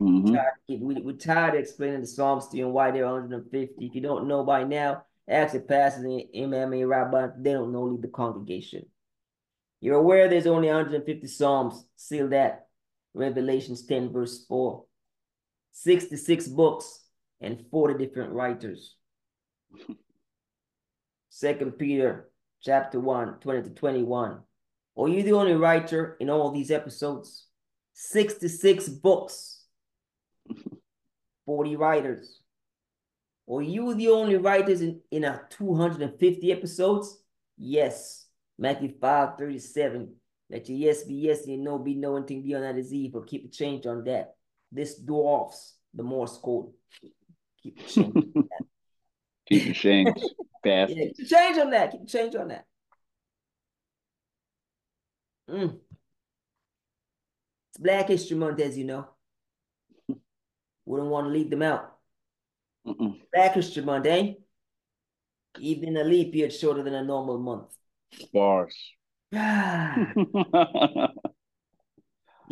Mm-hmm. 0.00 0.86
We, 0.86 0.94
we're 1.00 1.16
tired 1.16 1.54
of 1.54 1.60
explaining 1.60 2.00
the 2.00 2.06
Psalms 2.06 2.48
to 2.48 2.56
you 2.56 2.66
and 2.66 2.74
why 2.74 2.90
they're 2.90 3.06
150. 3.06 3.84
If 3.84 3.94
you 3.94 4.00
don't 4.00 4.28
know 4.28 4.44
by 4.44 4.64
now, 4.64 5.04
actually 5.28 5.60
pastors 5.60 6.04
and 6.04 6.52
and 6.52 6.88
rabbi, 6.88 7.28
they 7.38 7.52
don't 7.52 7.72
know, 7.72 7.84
leave 7.84 8.02
the 8.02 8.08
congregation. 8.08 8.86
You're 9.80 9.98
aware 9.98 10.28
there's 10.28 10.46
only 10.46 10.68
150 10.68 11.26
Psalms. 11.26 11.84
Seal 11.96 12.28
that. 12.28 12.68
Revelations 13.14 13.84
10, 13.86 14.12
verse 14.12 14.44
4. 14.46 14.84
66 15.72 16.48
books 16.48 17.03
and 17.44 17.64
40 17.70 18.04
different 18.04 18.32
writers. 18.32 18.96
Second 21.28 21.72
Peter 21.72 22.30
chapter 22.62 22.98
1, 22.98 23.40
20 23.40 23.62
to 23.62 23.70
21. 23.70 24.40
Are 24.96 25.08
you 25.08 25.22
the 25.22 25.32
only 25.32 25.54
writer 25.54 26.16
in 26.20 26.30
all 26.30 26.50
these 26.50 26.70
episodes? 26.70 27.46
66 27.92 28.88
books, 28.88 29.64
40 31.46 31.76
writers. 31.76 32.40
Are 33.50 33.62
you 33.62 33.94
the 33.94 34.08
only 34.08 34.36
writers 34.36 34.80
in, 34.80 35.00
in 35.10 35.24
a 35.24 35.42
250 35.50 36.50
episodes? 36.50 37.20
Yes. 37.58 38.26
Matthew 38.58 38.94
5, 38.98 39.36
37. 39.38 40.14
Let 40.48 40.68
your 40.68 40.78
yes 40.78 41.02
be 41.02 41.14
yes 41.14 41.40
and 41.44 41.56
your 41.56 41.64
no 41.64 41.78
be 41.78 41.94
no, 41.94 42.16
and 42.16 42.26
thing 42.26 42.42
beyond 42.42 42.64
that 42.64 42.78
is 42.78 42.92
evil. 42.92 43.22
Keep 43.22 43.44
the 43.44 43.48
change 43.50 43.86
on 43.86 44.04
that. 44.04 44.36
This 44.72 44.96
dwarfs 44.96 45.74
the 45.92 46.02
Morse 46.02 46.38
code. 46.38 46.70
Keep 47.64 47.78
the 47.78 47.84
change 47.84 48.14
that. 48.14 48.48
Keep 49.48 49.64
the 49.64 49.74
change. 49.74 50.16
Fast. 50.62 50.92
Yeah, 50.94 51.04
keep 51.04 51.16
the 51.16 51.26
change 51.26 51.58
on 51.58 51.70
that. 51.70 51.92
Keep 51.92 52.00
the 52.02 52.06
change 52.06 52.34
on 52.34 52.48
that. 52.48 52.66
Mm. 55.50 55.78
It's 57.70 57.78
Black 57.78 58.08
History 58.08 58.36
Month, 58.36 58.60
as 58.60 58.78
you 58.78 58.84
know. 58.84 59.08
Wouldn't 60.86 61.10
want 61.10 61.26
to 61.26 61.30
leave 61.30 61.50
them 61.50 61.62
out. 61.62 61.96
Mm-mm. 62.86 63.20
Black 63.32 63.54
History 63.54 63.82
Month, 63.82 64.06
eh? 64.06 64.34
Even 65.58 65.96
a 65.96 66.04
leap 66.04 66.34
year 66.34 66.50
shorter 66.50 66.82
than 66.82 66.94
a 66.94 67.04
normal 67.04 67.38
month. 67.38 67.74
Bars. 68.32 68.76
you 69.32 69.40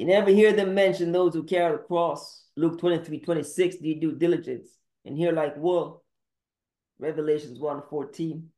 never 0.06 0.30
hear 0.30 0.52
them 0.52 0.74
mention 0.74 1.12
those 1.12 1.34
who 1.34 1.44
carry 1.44 1.76
the 1.76 1.82
cross. 1.82 2.44
Luke 2.56 2.78
23, 2.78 3.20
26, 3.20 3.76
do 3.76 3.88
you 3.88 4.00
do 4.00 4.12
diligence? 4.12 4.68
And 5.04 5.16
here 5.16 5.32
like 5.32 5.56
wool. 5.56 6.04
Revelations 6.98 7.58
1, 7.58 7.82
14. 7.90 8.48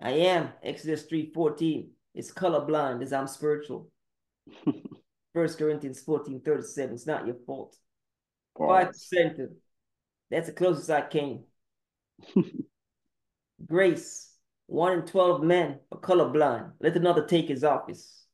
I 0.00 0.10
am, 0.10 0.50
Exodus 0.62 1.02
3, 1.02 1.32
14. 1.32 1.90
It's 2.14 2.32
colorblind 2.32 3.02
as 3.02 3.12
I'm 3.12 3.26
spiritual. 3.26 3.90
First 5.34 5.58
Corinthians 5.58 6.00
14, 6.00 6.40
37. 6.40 6.94
It's 6.94 7.06
not 7.06 7.26
your 7.26 7.36
fault. 7.46 7.76
Five 8.58 8.88
percent. 8.88 9.38
That's 10.30 10.48
the 10.48 10.52
closest 10.52 10.90
I 10.90 11.02
came. 11.02 11.44
Grace. 13.66 14.26
One 14.66 14.92
in 14.92 15.06
12 15.06 15.42
men 15.42 15.80
are 15.90 15.98
colorblind. 15.98 16.72
Let 16.80 16.96
another 16.96 17.26
take 17.26 17.48
his 17.48 17.64
office. 17.64 18.24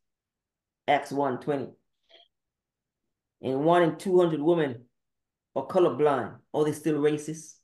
Acts 0.86 1.10
1 1.10 1.40
20. 1.40 1.68
And 3.42 3.64
one 3.64 3.82
in 3.82 3.96
200 3.96 4.40
women 4.40 4.84
are 5.54 5.66
colorblind. 5.66 6.36
Are 6.56 6.64
they 6.64 6.72
still 6.72 6.98
racist? 6.98 7.56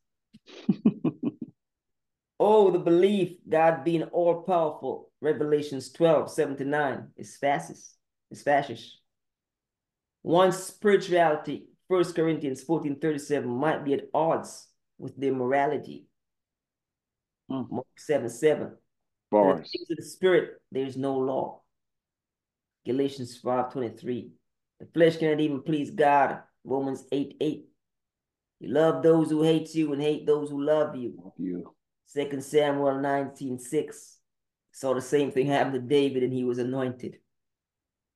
oh, 2.39 2.71
the 2.71 2.79
belief 2.79 3.39
God 3.49 3.85
being 3.85 4.03
all 4.03 4.43
powerful. 4.43 5.11
Revelations 5.23 5.91
12 5.93 6.31
79 6.31 7.09
is 7.17 7.39
fascist. 7.39 7.97
It's 8.31 8.43
fascist. 8.43 8.99
One 10.21 10.53
spirituality, 10.53 11.69
First 11.89 12.15
Corinthians 12.15 12.63
14 12.63 13.01
37, 13.01 13.49
might 13.49 13.83
be 13.83 13.95
at 13.95 14.11
odds 14.13 14.69
with 14.99 15.17
their 15.17 15.33
morality. 15.33 16.07
Mm. 17.51 17.71
Mark 17.71 17.87
7 17.97 18.29
7. 18.29 18.77
Bars. 19.31 19.71
The 19.89 19.95
the 19.97 20.03
spirit, 20.03 20.61
there's 20.71 20.99
no 20.99 21.17
law. 21.17 21.63
Galatians 22.85 23.39
5 23.39 23.73
23. 23.73 24.33
The 24.81 24.87
flesh 24.93 25.17
cannot 25.17 25.41
even 25.41 25.63
please 25.63 25.91
God. 25.93 26.43
Romans 26.63 27.05
8 27.11 27.39
8. 27.41 27.72
You 28.63 28.73
love 28.73 29.03
those 29.03 29.29
who 29.29 29.43
hate 29.43 29.75
you 29.75 29.93
and 29.93 30.01
hate 30.01 30.25
those 30.25 30.49
who 30.49 30.63
love 30.63 30.95
you. 30.95 31.33
you. 31.37 31.75
Second 32.07 32.45
Samuel 32.45 33.01
19 33.01 33.59
6. 33.59 34.19
Saw 34.71 34.95
the 34.95 35.01
same 35.01 35.33
thing 35.33 35.49
happen 35.49 35.73
to 35.73 35.81
David 35.81 36.23
and 36.23 36.33
he 36.33 36.45
was 36.45 36.59
anointed. 36.59 37.19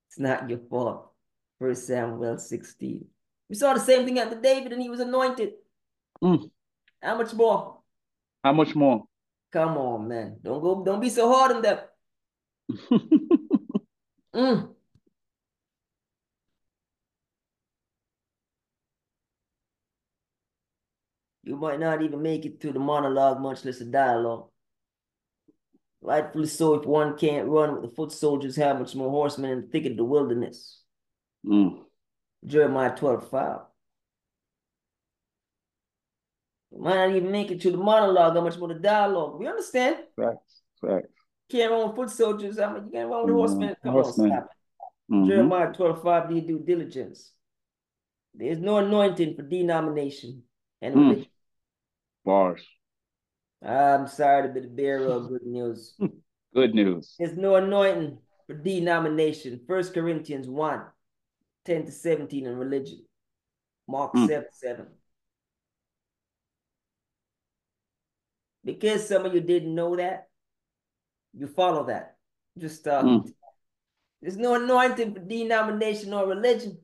It's 0.08 0.20
not 0.20 0.48
your 0.48 0.60
fault. 0.70 1.10
First 1.58 1.88
Samuel 1.88 2.38
16. 2.38 3.04
We 3.48 3.56
saw 3.56 3.74
the 3.74 3.80
same 3.80 4.04
thing 4.04 4.16
happen 4.16 4.36
to 4.36 4.40
David 4.40 4.72
and 4.72 4.80
he 4.80 4.88
was 4.88 5.00
anointed. 5.00 5.54
Mm. 6.22 6.48
How 7.02 7.18
much 7.18 7.34
more? 7.34 7.80
How 8.44 8.52
much 8.52 8.76
more? 8.76 9.02
Come 9.52 9.76
on, 9.76 10.06
man. 10.06 10.36
Don't 10.44 10.62
go, 10.62 10.84
don't 10.84 11.00
be 11.00 11.10
so 11.10 11.28
hard 11.28 11.56
on 11.56 11.62
them. 11.62 11.78
mm. 14.32 14.75
You 21.56 21.62
might 21.62 21.80
not 21.80 22.02
even 22.02 22.20
make 22.20 22.44
it 22.44 22.60
through 22.60 22.74
the 22.74 22.78
monologue, 22.78 23.40
much 23.40 23.64
less 23.64 23.80
a 23.80 23.86
dialogue. 23.86 24.50
Rightfully 26.02 26.48
so, 26.48 26.74
if 26.74 26.84
one 26.84 27.16
can't 27.16 27.48
run 27.48 27.72
with 27.72 27.80
the 27.80 27.88
foot 27.96 28.12
soldiers, 28.12 28.56
how 28.56 28.74
much 28.74 28.94
more 28.94 29.08
horsemen 29.08 29.52
in 29.52 29.60
the 29.62 29.66
thicket 29.68 29.92
of 29.92 29.96
the 29.96 30.04
wilderness? 30.04 30.82
Mm. 31.46 31.78
Jeremiah 32.44 32.94
12, 32.94 33.30
5. 33.30 33.58
You 36.72 36.82
might 36.82 36.96
not 36.96 37.16
even 37.16 37.32
make 37.32 37.50
it 37.50 37.62
to 37.62 37.70
the 37.70 37.78
monologue, 37.78 38.34
how 38.34 38.42
much 38.42 38.58
more 38.58 38.68
the 38.68 38.74
dialogue. 38.74 39.40
We 39.40 39.46
understand. 39.46 39.96
Facts, 40.14 40.60
facts. 40.82 41.08
Can't 41.50 41.72
run 41.72 41.86
with 41.86 41.96
foot 41.96 42.10
soldiers. 42.10 42.58
I 42.58 42.70
mean, 42.70 42.84
you 42.84 42.90
can't 42.92 43.08
run 43.08 43.24
with 43.24 43.34
mm, 43.34 43.38
horsemen. 43.38 43.76
Come 43.82 43.92
horsemen. 43.94 44.32
on, 44.32 44.36
stop 44.42 44.50
it. 45.08 45.14
Mhm. 45.14 45.26
Jeremiah 45.26 45.72
12, 45.72 46.02
5, 46.02 46.28
do 46.28 46.38
due 46.42 46.58
diligence. 46.58 47.32
There's 48.34 48.58
no 48.58 48.76
anointing 48.76 49.36
for 49.36 49.42
denomination 49.42 50.42
and 50.82 50.94
Mm. 50.94 51.26
Bars. 52.26 52.60
I'm 53.64 54.06
sorry 54.08 54.46
to 54.48 54.52
be 54.52 54.60
the 54.60 54.68
bearer 54.68 55.06
of 55.06 55.28
good 55.28 55.46
news. 55.46 55.94
Good 56.54 56.74
news. 56.74 57.14
There's 57.18 57.36
no 57.36 57.56
anointing 57.56 58.16
for 58.46 58.54
denomination. 58.54 59.60
First 59.68 59.92
Corinthians 59.92 60.48
1, 60.48 60.80
10 61.66 61.84
to 61.84 61.92
17 61.92 62.46
in 62.46 62.56
religion. 62.56 63.04
Mark 63.86 64.14
Mm. 64.14 64.26
7, 64.26 64.46
7. 64.52 64.86
Because 68.64 69.06
some 69.06 69.26
of 69.26 69.34
you 69.34 69.40
didn't 69.42 69.74
know 69.74 69.96
that, 69.96 70.28
you 71.38 71.46
follow 71.46 71.84
that. 71.86 72.16
Just 72.58 72.86
uh, 72.88 73.02
Mm. 73.02 73.32
there's 74.22 74.38
no 74.38 74.54
anointing 74.54 75.12
for 75.12 75.20
denomination 75.20 76.14
or 76.14 76.26
religion. 76.26 76.78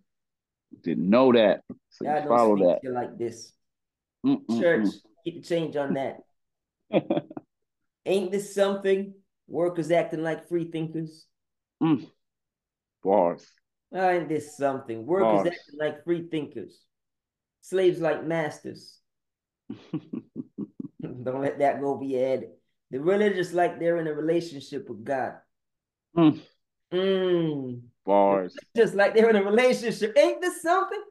Didn't 0.83 1.09
know 1.09 1.33
that. 1.33 1.63
So 1.89 2.05
God 2.05 2.25
you 2.25 2.29
follow 2.29 2.57
that. 2.59 2.81
like 2.93 3.17
this. 3.17 3.53
Mm-mm-mm. 4.27 4.61
Church, 4.61 4.89
keep 5.25 5.43
the 5.43 5.49
change 5.49 5.77
on 5.77 5.95
that. 5.95 6.19
Ain't 8.07 8.33
this 8.33 8.55
something? 8.55 9.15
Workers 9.49 9.91
acting 9.91 10.23
like 10.23 10.49
free 10.49 10.71
thinkers. 10.71 11.27
Mm. 11.83 12.07
Bars. 13.03 13.47
Ain't 13.95 14.29
this 14.29 14.57
something? 14.57 15.07
Workers 15.07 15.45
Bars. 15.45 15.47
acting 15.47 15.79
like 15.79 16.05
free 16.05 16.29
thinkers. 16.29 16.81
Slaves 17.61 18.01
like 18.01 18.25
masters. 18.25 18.99
Don't 21.03 21.41
let 21.43 21.59
that 21.59 21.81
go 21.81 21.97
be 21.97 22.23
added. 22.23 22.51
The 22.91 23.01
religious 23.01 23.53
like 23.53 23.79
they're 23.79 23.99
in 23.99 24.07
a 24.07 24.13
relationship 24.13 24.89
with 24.89 25.05
God. 25.05 25.35
Mm. 26.17 26.41
Mm. 26.93 27.81
Bars. 28.05 28.57
Just 28.77 28.95
like 28.95 29.15
they're 29.15 29.31
in 29.31 29.37
a 29.37 29.43
relationship. 29.43 30.17
Ain't 30.17 30.41
this 30.41 30.63
something? 30.63 31.03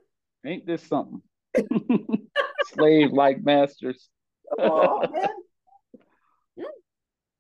Ain't 0.46 0.65
this 0.65 0.84
something? 0.84 1.22
Slave 2.74 3.12
like 3.12 3.44
masters. 3.44 4.10
On, 4.60 5.12
man. 5.13 5.28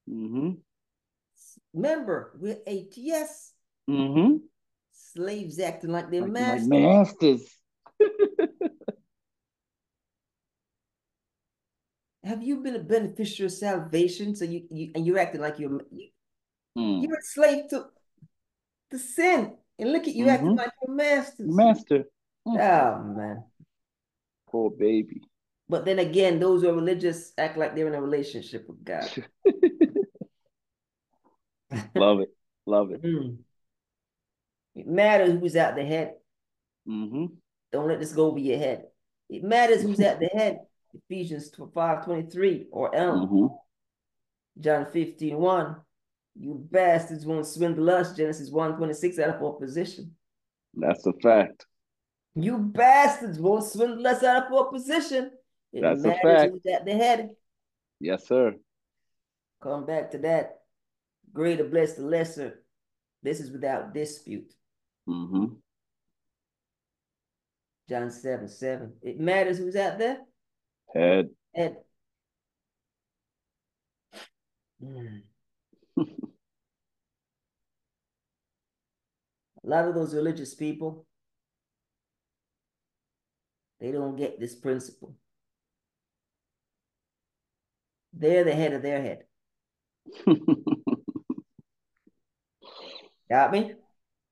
Mm-hmm. 0.09 0.49
Remember, 1.73 2.37
we're 2.39 2.59
ATS. 2.67 3.53
Mm-hmm. 3.89 4.37
Slaves 4.91 5.59
acting 5.59 5.91
like 5.91 6.09
they're 6.11 6.21
Like, 6.21 6.31
masters. 6.31 6.67
like 6.67 6.81
masters. 6.81 7.57
Have 12.23 12.43
you 12.43 12.57
been 12.61 12.75
a 12.75 12.79
beneficiary 12.83 13.47
of 13.47 13.51
salvation? 13.53 14.35
So 14.35 14.45
you, 14.45 14.63
you 14.69 14.91
and 14.95 15.05
you're 15.05 15.17
acting 15.19 15.41
like 15.41 15.59
you're 15.59 15.81
you, 15.91 16.09
Mm. 16.77 17.01
you're 17.03 17.17
a 17.17 17.21
slave 17.23 17.67
to 17.71 17.87
to 18.91 18.97
sin. 18.99 19.57
And 19.77 19.91
look 19.91 20.07
at 20.07 20.15
you 20.15 20.29
acting 20.29 20.51
Mhm. 20.51 20.57
like 20.57 20.71
you're 20.81 20.95
masters. 20.95 21.53
Master. 21.53 22.03
Oh 22.45 23.03
man. 23.03 23.43
Poor 24.51 24.69
baby. 24.69 25.21
But 25.69 25.85
then 25.85 25.99
again, 25.99 26.39
those 26.39 26.61
who 26.61 26.69
are 26.69 26.73
religious 26.73 27.31
act 27.37 27.57
like 27.57 27.75
they're 27.75 27.87
in 27.87 27.95
a 27.95 28.01
relationship 28.01 28.67
with 28.67 28.83
God. 28.83 29.09
Love 31.95 32.19
it. 32.19 32.29
Love 32.65 32.91
it. 32.91 33.01
Mm. 33.01 33.37
It 34.75 34.87
matters 34.87 35.39
who's 35.39 35.55
at 35.55 35.75
the 35.75 35.83
head. 35.83 36.15
Mm-hmm. 36.87 37.25
Don't 37.71 37.87
let 37.87 37.99
this 37.99 38.13
go 38.13 38.27
over 38.27 38.39
your 38.39 38.57
head. 38.57 38.85
It 39.29 39.43
matters 39.43 39.81
who's 39.81 39.99
at 39.99 40.19
the 40.19 40.25
head. 40.33 40.59
Ephesians 40.93 41.49
5 41.73 42.05
23 42.05 42.67
or 42.71 42.93
Ellen. 42.93 43.27
Mm-hmm. 43.27 43.45
John 44.59 44.85
15 44.91 45.37
1. 45.37 45.75
You 46.35 46.67
bastards 46.69 47.25
won't 47.25 47.47
swindle 47.47 47.89
us. 47.89 48.15
Genesis 48.15 48.49
1 48.49 48.75
26 48.77 49.19
out 49.19 49.35
of 49.35 49.43
opposition. 49.43 50.15
That's 50.73 51.05
a 51.05 51.13
fact. 51.13 51.65
You 52.35 52.57
bastards 52.57 53.39
won't 53.39 53.65
swindle 53.65 54.07
us 54.07 54.23
out 54.23 54.47
of 54.47 54.53
opposition. 54.53 55.31
It 55.73 55.81
That's 55.81 56.03
a 56.03 56.07
matters 56.07 56.21
fact. 56.23 56.51
who's 56.53 56.73
at 56.73 56.85
the 56.85 56.93
head. 56.93 57.29
Yes, 57.99 58.27
sir. 58.27 58.55
Come 59.61 59.85
back 59.85 60.11
to 60.11 60.17
that. 60.19 60.61
Greater 61.33 61.65
bless 61.65 61.93
the 61.93 62.03
lesser. 62.03 62.63
This 63.21 63.39
is 63.39 63.51
without 63.51 63.93
dispute. 63.93 64.53
Mm-hmm. 65.07 65.45
John 67.89 68.09
7 68.09 68.47
7. 68.47 68.93
It 69.01 69.19
matters 69.19 69.57
who's 69.57 69.75
out 69.75 69.99
there. 69.99 70.19
Head. 70.93 71.29
Head. 71.53 71.75
Mm. 74.83 75.21
a 75.97 76.05
lot 79.63 79.87
of 79.87 79.93
those 79.93 80.15
religious 80.15 80.55
people, 80.55 81.05
they 83.81 83.91
don't 83.91 84.15
get 84.15 84.39
this 84.39 84.55
principle. 84.55 85.15
They're 88.13 88.43
the 88.43 88.53
head 88.53 88.73
of 88.73 88.83
their 88.83 89.01
head. 89.01 89.23
Got 93.29 93.51
me? 93.51 93.73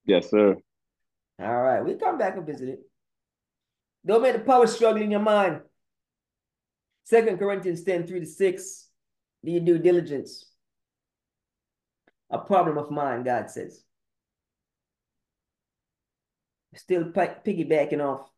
yes, 0.05 0.29
sir. 0.29 0.55
All 1.41 1.61
right, 1.61 1.83
we 1.83 1.95
come 1.95 2.17
back 2.17 2.37
and 2.37 2.45
visit 2.45 2.69
it. 2.69 2.79
Don't 4.05 4.21
make 4.21 4.33
the 4.33 4.39
power 4.39 4.67
struggle 4.67 5.01
in 5.01 5.09
your 5.11 5.19
mind. 5.19 5.61
Second 7.05 7.39
Corinthians 7.39 7.83
10, 7.83 8.05
3 8.05 8.19
to 8.19 8.25
6. 8.25 8.87
Do 9.43 9.51
your 9.51 9.61
due 9.61 9.79
diligence. 9.79 10.45
A 12.29 12.37
problem 12.37 12.77
of 12.77 12.91
mine, 12.91 13.23
God 13.23 13.49
says. 13.49 13.83
Still 16.75 17.05
pi- 17.11 17.37
piggybacking 17.43 17.99
off. 18.05 18.29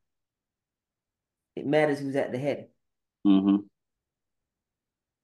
It 1.55 1.65
matters 1.65 1.99
who's 1.99 2.15
at 2.15 2.31
the 2.31 2.37
head. 2.37 2.67
Mm-hmm. 3.25 3.57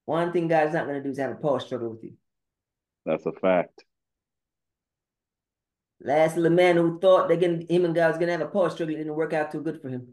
One 0.05 0.31
thing 0.31 0.47
God's 0.47 0.73
not 0.73 0.85
going 0.85 0.97
to 0.97 1.03
do 1.03 1.09
is 1.11 1.17
have 1.17 1.31
a 1.31 1.35
power 1.35 1.59
struggle 1.59 1.89
with 1.89 2.03
you. 2.03 2.13
That's 3.05 3.25
a 3.25 3.31
fact. 3.31 3.83
Last 6.01 6.37
little 6.37 6.55
man 6.55 6.75
who 6.75 6.99
thought 6.99 7.27
that 7.29 7.41
him 7.41 7.85
and 7.85 7.95
God's 7.95 8.17
going 8.17 8.27
to 8.27 8.33
have 8.33 8.41
a 8.41 8.47
power 8.47 8.69
struggle 8.69 8.95
it 8.95 8.99
didn't 8.99 9.15
work 9.15 9.33
out 9.33 9.51
too 9.51 9.61
good 9.61 9.81
for 9.81 9.89
him. 9.89 10.09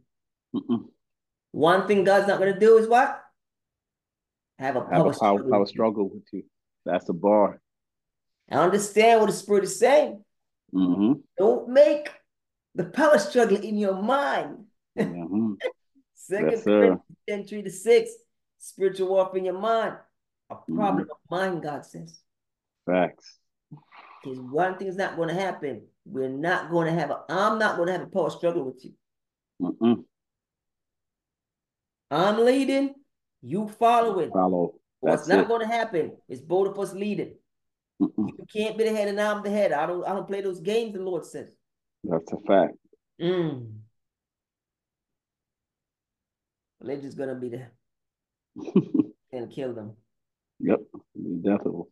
Mm-mm. 0.55 0.87
One 1.53 1.87
thing 1.87 2.05
God's 2.05 2.27
not 2.27 2.39
going 2.41 2.55
to 2.55 2.59
do 2.61 2.79
is 2.79 2.89
what? 2.89 3.21
Have 4.59 4.77
a 4.77 4.81
Have 4.91 4.91
power, 4.91 5.11
a 5.11 5.15
power, 5.19 5.45
struggle. 5.45 5.51
power 5.51 5.61
with 5.61 5.69
you. 5.69 5.73
struggle 5.73 6.09
with 6.09 6.25
you. 6.33 6.45
That's 6.87 7.09
a 7.09 7.13
bar. 7.13 7.61
I 8.51 8.57
understand 8.57 9.21
what 9.21 9.27
the 9.27 9.33
Spirit 9.33 9.65
is 9.65 9.79
saying. 9.79 10.25
Mm-hmm. 10.75 11.13
Don't 11.39 11.69
make 11.69 12.11
the 12.75 12.85
power 12.85 13.19
struggle 13.19 13.59
in 13.59 13.77
your 13.79 14.01
mind. 14.01 14.59
Mm-hmm. 14.97 15.55
Second 16.27 16.51
Yes. 16.53 16.65
Corinthians 16.65 17.01
10, 17.29 17.45
3 17.47 17.63
to 17.63 17.71
6. 17.71 18.11
Spiritual 18.59 19.09
warfare 19.09 19.39
in 19.39 19.45
your 19.45 19.59
mind. 19.59 19.97
A 20.51 20.55
Mm-hmm. 20.55 20.75
problem 20.77 21.09
of 21.11 21.17
mind, 21.31 21.63
God 21.63 21.85
says. 21.85 22.21
Facts. 22.87 23.39
Because 24.23 24.39
one 24.41 24.79
thing 24.79 24.87
is 24.89 24.97
not 24.97 25.17
going 25.17 25.29
to 25.29 25.35
happen. 25.35 25.83
We're 26.07 26.29
not 26.29 26.71
going 26.71 26.87
to 26.87 26.93
have 26.99 27.11
a, 27.11 27.21
I'm 27.29 27.59
not 27.59 27.77
going 27.77 27.89
to 27.89 27.93
have 27.93 28.03
a 28.03 28.07
power 28.07 28.31
struggle 28.31 28.65
with 28.65 28.83
you. 28.85 28.93
Mm-mm. 29.61 30.05
I'm 32.11 32.45
leading, 32.45 32.95
you 33.43 33.69
following. 33.69 34.31
Follow. 34.31 34.75
What's 35.01 35.27
That's 35.27 35.29
not 35.41 35.49
going 35.49 35.61
to 35.61 35.67
happen 35.67 36.13
is 36.29 36.41
both 36.41 36.69
of 36.69 36.79
us 36.79 36.95
leading. 36.95 37.35
Mm-mm. 38.01 38.29
You 38.39 38.47
can't 38.53 38.77
be 38.79 38.85
the 38.85 38.95
head 38.95 39.09
and 39.09 39.21
I'm 39.21 39.43
the 39.43 39.51
head. 39.51 39.73
I 39.73 39.87
don't 39.87 40.05
I 40.07 40.13
don't 40.15 40.27
play 40.29 40.41
those 40.41 40.61
games, 40.61 40.95
the 40.95 41.03
Lord 41.03 41.25
says. 41.25 41.51
That's 42.03 42.33
a 42.33 42.39
fact. 42.47 42.75
Mm. 43.21 43.73
Religion's 46.85 47.15
gonna 47.15 47.35
be 47.35 47.49
there 47.49 47.73
and 49.33 49.51
kill 49.51 49.73
them. 49.73 49.93
yep. 50.61 50.81
Definitely. 51.17 51.85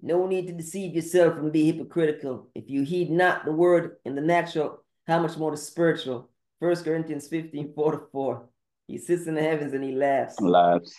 No 0.00 0.26
need 0.26 0.46
to 0.46 0.52
deceive 0.54 0.94
yourself 0.94 1.36
and 1.36 1.52
be 1.52 1.70
hypocritical. 1.70 2.48
If 2.54 2.70
you 2.70 2.82
heed 2.82 3.10
not 3.10 3.44
the 3.44 3.52
word 3.52 3.96
in 4.04 4.14
the 4.14 4.20
natural, 4.22 4.82
how 5.06 5.20
much 5.20 5.36
more 5.36 5.50
the 5.50 5.56
spiritual? 5.56 6.30
First 6.60 6.84
Corinthians 6.84 7.28
15, 7.28 7.74
4 7.74 7.92
to 7.92 8.06
4. 8.10 8.48
He 8.86 8.98
sits 8.98 9.26
in 9.26 9.34
the 9.34 9.42
heavens 9.42 9.74
and 9.74 9.84
he 9.84 9.92
laughs. 9.92 10.40
Lives. 10.40 10.94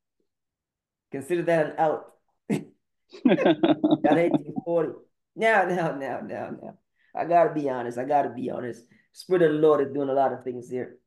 Consider 1.12 1.42
that 1.42 1.66
an 1.66 1.72
out. 1.78 2.04
Got 2.50 4.16
1840. 4.16 4.92
Now, 5.36 5.64
now, 5.64 5.96
now, 5.96 6.20
now, 6.20 6.50
now. 6.62 6.78
I 7.14 7.24
gotta 7.24 7.54
be 7.54 7.68
honest. 7.70 7.96
I 7.98 8.04
gotta 8.04 8.30
be 8.30 8.50
honest. 8.50 8.84
Spirit 9.12 9.42
of 9.42 9.52
the 9.52 9.58
Lord 9.58 9.86
is 9.86 9.92
doing 9.92 10.10
a 10.10 10.14
lot 10.14 10.32
of 10.32 10.44
things 10.44 10.68
here. 10.68 10.99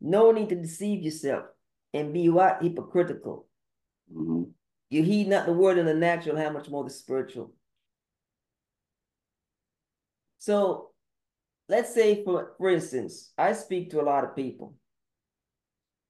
No 0.00 0.32
need 0.32 0.48
to 0.48 0.54
deceive 0.54 1.02
yourself 1.02 1.44
and 1.92 2.12
be 2.12 2.28
what? 2.28 2.62
Hypocritical. 2.62 3.46
hmm 4.12 4.44
You 4.88 5.02
heed 5.02 5.28
not 5.28 5.46
the 5.46 5.52
word 5.52 5.78
in 5.78 5.86
the 5.86 5.94
natural, 5.94 6.36
how 6.36 6.50
much 6.50 6.68
more 6.68 6.84
the 6.84 6.90
spiritual. 6.90 7.52
So 10.38 10.90
let's 11.68 11.94
say 11.94 12.24
for 12.24 12.54
for 12.58 12.70
instance, 12.70 13.32
I 13.36 13.52
speak 13.52 13.90
to 13.90 14.00
a 14.00 14.08
lot 14.10 14.24
of 14.24 14.36
people. 14.36 14.74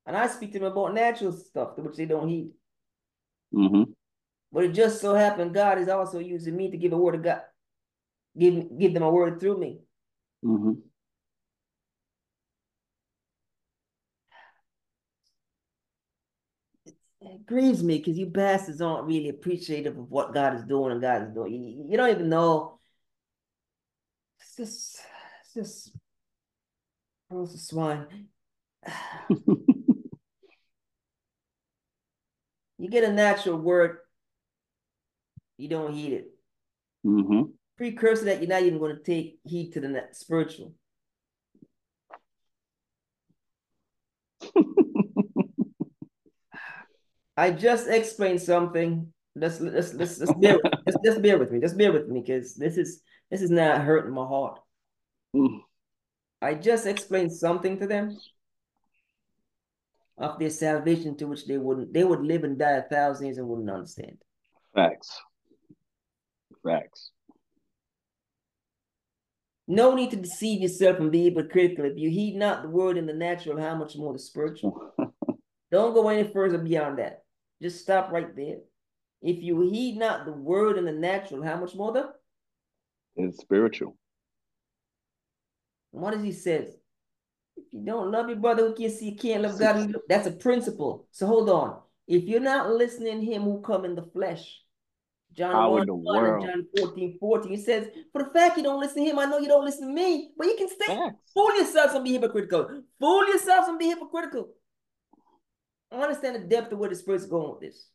And 0.06 0.16
I 0.16 0.26
speak 0.28 0.52
to 0.52 0.58
them 0.58 0.72
about 0.72 0.94
natural 0.94 1.32
stuff, 1.32 1.76
which 1.76 1.96
they 1.96 2.06
don't 2.06 2.28
heed. 2.28 2.50
hmm 3.52 3.82
But 4.52 4.64
it 4.64 4.72
just 4.72 5.00
so 5.00 5.14
happened 5.14 5.54
God 5.54 5.78
is 5.78 5.88
also 5.88 6.18
using 6.18 6.56
me 6.56 6.70
to 6.70 6.76
give 6.76 6.92
a 6.92 6.96
word 6.96 7.16
of 7.16 7.22
God 7.22 7.42
Give 8.38 8.78
give 8.78 8.94
them 8.94 9.02
a 9.02 9.10
word 9.10 9.40
through 9.40 9.58
me. 9.58 9.80
Mm-hmm. 10.44 10.72
It 17.30 17.46
grieves 17.46 17.82
me 17.84 17.98
because 17.98 18.18
you 18.18 18.26
bastards 18.26 18.80
aren't 18.80 19.06
really 19.06 19.28
appreciative 19.28 19.96
of 19.96 20.10
what 20.10 20.34
God 20.34 20.56
is 20.56 20.64
doing 20.64 20.90
and 20.90 21.00
God 21.00 21.22
is 21.22 21.30
doing. 21.30 21.54
You, 21.54 21.86
you 21.88 21.96
don't 21.96 22.10
even 22.10 22.28
know. 22.28 22.80
It's 24.40 24.56
just, 24.56 24.98
it's 25.44 25.54
just, 25.54 25.96
pearls 27.30 27.54
of 27.54 27.60
swine. 27.60 28.26
you 32.78 32.90
get 32.90 33.04
a 33.04 33.12
natural 33.12 33.58
word, 33.58 33.98
you 35.56 35.68
don't 35.68 35.92
heed 35.92 36.14
it. 36.14 36.30
Mm-hmm. 37.06 37.42
Precursor 37.76 38.24
that 38.24 38.40
you're 38.40 38.48
not 38.48 38.62
even 38.62 38.80
going 38.80 38.96
to 38.96 39.02
take 39.02 39.38
heed 39.44 39.70
to 39.74 39.80
the 39.80 40.02
spiritual. 40.10 40.74
I 47.40 47.50
just 47.50 47.88
explained 47.88 48.42
something. 48.42 49.10
Let's 49.34 49.60
let's 49.60 49.94
let's, 49.94 50.18
let's 50.18 50.34
bear 50.34 50.58
with, 50.62 50.72
just, 50.86 50.98
just 51.02 51.22
bear 51.22 51.38
with 51.38 51.50
me. 51.50 51.58
Just 51.58 51.78
bear 51.78 51.90
with 51.90 52.06
me 52.06 52.20
because 52.20 52.54
this 52.54 52.76
is 52.76 53.00
this 53.30 53.40
is 53.40 53.50
not 53.50 53.80
hurting 53.80 54.12
my 54.12 54.26
heart. 54.26 54.60
Mm. 55.34 55.60
I 56.42 56.52
just 56.52 56.84
explained 56.84 57.32
something 57.32 57.78
to 57.78 57.86
them 57.86 58.18
of 60.18 60.38
their 60.38 60.50
salvation 60.50 61.16
to 61.16 61.28
which 61.28 61.46
they 61.46 61.56
wouldn't 61.56 61.94
they 61.94 62.04
would 62.04 62.20
live 62.20 62.44
and 62.44 62.58
die 62.58 62.72
a 62.72 62.82
thousand 62.82 63.24
years 63.24 63.38
and 63.38 63.48
wouldn't 63.48 63.70
understand. 63.70 64.18
Facts. 64.74 65.18
Facts. 66.62 67.10
No 69.66 69.94
need 69.94 70.10
to 70.10 70.16
deceive 70.16 70.60
yourself 70.60 70.98
and 70.98 71.10
be 71.10 71.24
hypocritical. 71.24 71.86
If 71.86 71.96
you 71.96 72.10
heed 72.10 72.36
not 72.36 72.62
the 72.62 72.68
word 72.68 72.98
in 72.98 73.06
the 73.06 73.14
natural, 73.14 73.58
how 73.58 73.76
much 73.76 73.96
more 73.96 74.12
the 74.12 74.18
spiritual? 74.18 74.92
Don't 75.72 75.94
go 75.94 76.06
any 76.10 76.30
further 76.30 76.58
beyond 76.58 76.98
that. 76.98 77.22
Just 77.62 77.80
stop 77.80 78.10
right 78.10 78.34
there. 78.34 78.58
If 79.22 79.42
you 79.42 79.60
heed 79.60 79.98
not 79.98 80.24
the 80.24 80.32
word 80.32 80.78
in 80.78 80.86
the 80.86 80.92
natural, 80.92 81.42
how 81.42 81.56
much 81.56 81.74
more 81.74 81.92
the? 81.92 82.12
It's 83.16 83.38
spiritual. 83.38 83.96
What 85.90 86.14
does 86.14 86.22
he 86.22 86.32
says? 86.32 86.74
If 87.56 87.64
you 87.72 87.84
don't 87.84 88.10
love 88.10 88.28
your 88.28 88.38
brother 88.38 88.68
who 88.68 88.74
can 88.74 88.90
see, 88.90 89.10
you 89.10 89.16
can't 89.16 89.42
love 89.42 89.58
God. 89.58 89.94
That's 90.08 90.26
a 90.26 90.32
principle. 90.32 91.06
So 91.10 91.26
hold 91.26 91.50
on. 91.50 91.78
If 92.06 92.24
you're 92.24 92.40
not 92.40 92.70
listening 92.70 93.20
to 93.20 93.26
him 93.26 93.42
who 93.42 93.60
come 93.60 93.84
in 93.84 93.94
the 93.94 94.02
flesh, 94.02 94.62
John 95.32 95.52
How 95.52 95.70
1, 95.72 95.82
in 95.82 95.86
the 95.86 95.94
1 95.94 96.24
and? 96.24 96.42
John 96.42 96.66
14, 96.78 97.18
14, 97.20 97.50
he 97.50 97.62
says, 97.62 97.88
For 98.12 98.24
the 98.24 98.30
fact 98.30 98.56
you 98.56 98.62
don't 98.62 98.80
listen 98.80 99.04
to 99.04 99.10
him, 99.10 99.18
I 99.18 99.26
know 99.26 99.38
you 99.38 99.48
don't 99.48 99.64
listen 99.64 99.88
to 99.88 99.94
me, 99.94 100.30
but 100.36 100.46
you 100.46 100.56
can 100.56 100.68
stay. 100.68 100.86
Facts. 100.86 101.16
Fool 101.34 101.54
yourselves 101.56 101.94
and 101.94 102.04
be 102.04 102.12
hypocritical. 102.12 102.82
Fool 102.98 103.28
yourselves 103.28 103.68
and 103.68 103.78
be 103.78 103.88
hypocritical. 103.88 104.48
I 105.92 105.96
understand 105.96 106.36
the 106.36 106.48
depth 106.48 106.72
of 106.72 106.78
where 106.78 106.88
the 106.88 106.94
Spirit's 106.94 107.26
going 107.26 107.50
with 107.50 107.60
this. 107.60 107.88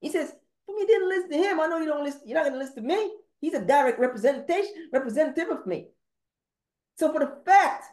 He 0.00 0.10
says, 0.10 0.32
When 0.66 0.78
you 0.78 0.86
didn't 0.86 1.08
listen 1.08 1.30
to 1.30 1.38
him, 1.38 1.60
I 1.60 1.66
know 1.66 1.78
you 1.78 1.86
don't 1.86 2.04
listen, 2.04 2.22
you're 2.26 2.38
not 2.38 2.46
gonna 2.46 2.62
listen 2.62 2.82
to 2.82 2.88
me. 2.88 3.10
He's 3.40 3.54
a 3.54 3.64
direct 3.64 3.98
representation, 3.98 4.88
representative 4.92 5.50
of 5.50 5.66
me. 5.66 5.88
So 6.96 7.12
for 7.12 7.20
the 7.20 7.38
fact 7.44 7.84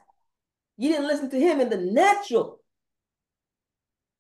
you 0.78 0.90
didn't 0.90 1.08
listen 1.08 1.30
to 1.30 1.40
him 1.40 1.60
in 1.60 1.70
the 1.70 1.78
natural, 1.78 2.60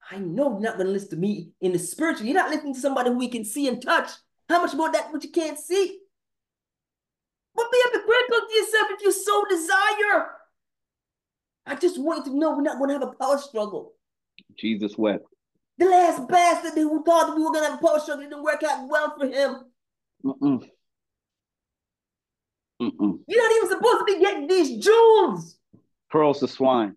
I 0.10 0.18
know 0.18 0.52
you're 0.52 0.60
not 0.60 0.78
gonna 0.78 0.90
listen 0.90 1.12
to 1.12 1.16
me 1.18 1.52
in 1.62 1.72
the 1.72 1.80
spiritual. 1.80 2.26
You're 2.26 2.36
not 2.36 2.50
listening 2.50 2.74
to 2.76 2.80
somebody 2.80 3.10
who 3.10 3.18
we 3.18 3.30
can 3.30 3.46
see 3.46 3.68
and 3.68 3.82
touch. 3.82 4.10
How 4.50 4.62
much 4.62 4.74
more 4.74 4.92
that 4.92 5.12
which 5.12 5.24
you 5.24 5.32
can't 5.32 5.58
see? 5.58 6.00
But 7.56 7.72
be 7.72 7.82
hypocritical 7.86 8.48
to 8.48 8.54
yourself 8.54 8.88
if 8.92 9.02
you 9.02 9.12
so 9.12 9.44
desire. 9.50 10.28
I 11.66 11.76
just 11.76 12.02
want 12.02 12.26
you 12.26 12.34
to 12.34 12.38
know 12.38 12.52
we're 12.52 12.62
not 12.62 12.80
gonna 12.80 12.94
have 12.94 13.04
a 13.04 13.14
power 13.14 13.38
struggle. 13.38 13.94
Jesus 14.58 14.98
wept. 14.98 15.26
The 15.78 15.86
last 15.86 16.28
bastard 16.28 16.74
who 16.74 17.04
thought 17.04 17.36
we 17.36 17.44
were 17.44 17.52
gonna 17.52 17.72
have 17.72 17.80
a 17.80 17.86
power 17.86 18.00
struggle 18.00 18.24
didn't 18.24 18.44
work 18.44 18.62
out 18.64 18.88
well 18.88 19.16
for 19.18 19.26
him. 19.26 19.56
Mm-mm. 20.24 20.70
Mm-mm. 22.82 23.20
You're 23.28 23.44
not 23.44 23.58
even 23.58 23.70
supposed 23.70 24.00
to 24.00 24.06
be 24.06 24.20
getting 24.20 24.48
these 24.48 24.84
jewels. 24.84 25.58
Pearls 26.10 26.40
to 26.40 26.48
swine. 26.48 26.96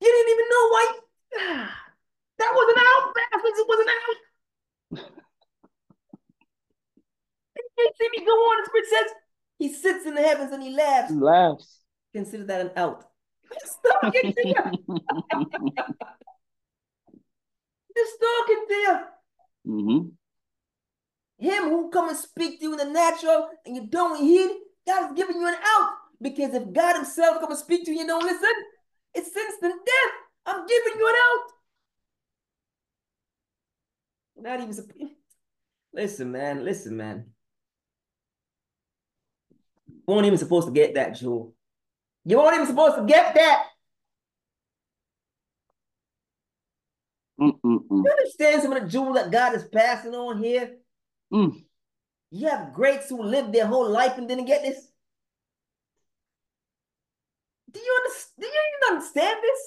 You 0.00 0.08
didn't 0.08 0.32
even 0.32 0.48
know 0.50 0.68
why. 0.68 1.68
That 2.38 2.52
wasn't 2.54 2.78
out, 2.78 3.14
bastards. 3.16 3.58
It 3.58 3.66
wasn't 3.68 3.88
out. 3.88 5.10
can't 7.78 7.96
see 7.96 8.08
me 8.16 8.24
go 8.24 8.32
on. 8.32 8.62
The 8.62 8.70
Spirit 8.70 8.86
says 8.88 9.14
he 9.58 9.72
sits 9.72 10.06
in 10.06 10.14
the 10.14 10.22
heavens 10.22 10.52
and 10.52 10.62
he 10.62 10.74
laughs. 10.74 11.10
He 11.10 11.16
laughs. 11.16 11.80
Consider 12.12 12.44
that 12.44 12.60
an 12.60 12.70
out. 12.76 13.04
Talking 14.02 14.32
to 14.32 14.48
you. 14.48 14.54
Just 17.96 18.14
talking 18.20 18.64
to 18.68 18.74
you. 18.74 18.98
mm-hmm. 19.66 20.08
Him 21.38 21.62
who 21.64 21.90
come 21.90 22.08
and 22.08 22.18
speak 22.18 22.58
to 22.58 22.64
you 22.64 22.72
in 22.72 22.78
the 22.78 22.92
natural 22.92 23.48
and 23.64 23.76
you 23.76 23.86
don't 23.86 24.20
heed, 24.20 24.50
God 24.86 25.10
is 25.10 25.16
giving 25.16 25.36
you 25.36 25.46
an 25.46 25.54
out. 25.54 25.92
Because 26.20 26.54
if 26.54 26.72
God 26.72 26.96
Himself 26.96 27.40
come 27.40 27.50
and 27.50 27.58
speak 27.58 27.84
to 27.84 27.92
you 27.92 28.00
and 28.00 28.08
you 28.08 28.14
don't 28.14 28.24
listen, 28.24 28.52
it's 29.14 29.36
instant 29.36 29.74
death. 29.86 30.12
I'm 30.46 30.66
giving 30.66 30.92
you 30.98 31.08
an 31.08 31.14
out. 31.14 31.52
Not 34.40 34.60
even 34.60 35.10
listen, 35.92 36.32
man. 36.32 36.64
Listen, 36.64 36.96
man. 36.96 37.26
You 39.88 40.14
weren't 40.14 40.26
even 40.26 40.38
supposed 40.38 40.68
to 40.68 40.72
get 40.72 40.94
that, 40.94 41.16
Jewel. 41.16 41.54
You 42.28 42.36
weren't 42.36 42.56
even 42.56 42.66
supposed 42.66 42.96
to 42.96 43.06
get 43.06 43.34
that. 43.36 43.64
Mm-mm-mm. 47.40 47.88
You 47.90 48.10
understand 48.10 48.60
some 48.60 48.72
of 48.74 48.82
the 48.82 48.88
jewels 48.88 49.14
that 49.14 49.30
God 49.30 49.54
is 49.54 49.64
passing 49.64 50.14
on 50.14 50.42
here? 50.42 50.76
Mm. 51.32 51.64
You 52.30 52.48
have 52.48 52.74
greats 52.74 53.08
who 53.08 53.22
lived 53.22 53.54
their 53.54 53.66
whole 53.66 53.88
life 53.88 54.18
and 54.18 54.28
didn't 54.28 54.44
get 54.44 54.60
this. 54.60 54.76
Do 57.72 57.80
you 57.80 57.98
understand? 58.04 58.34
Do 58.40 58.46
you 58.46 58.52
even 58.52 58.96
understand 58.96 59.38
this? 59.42 59.60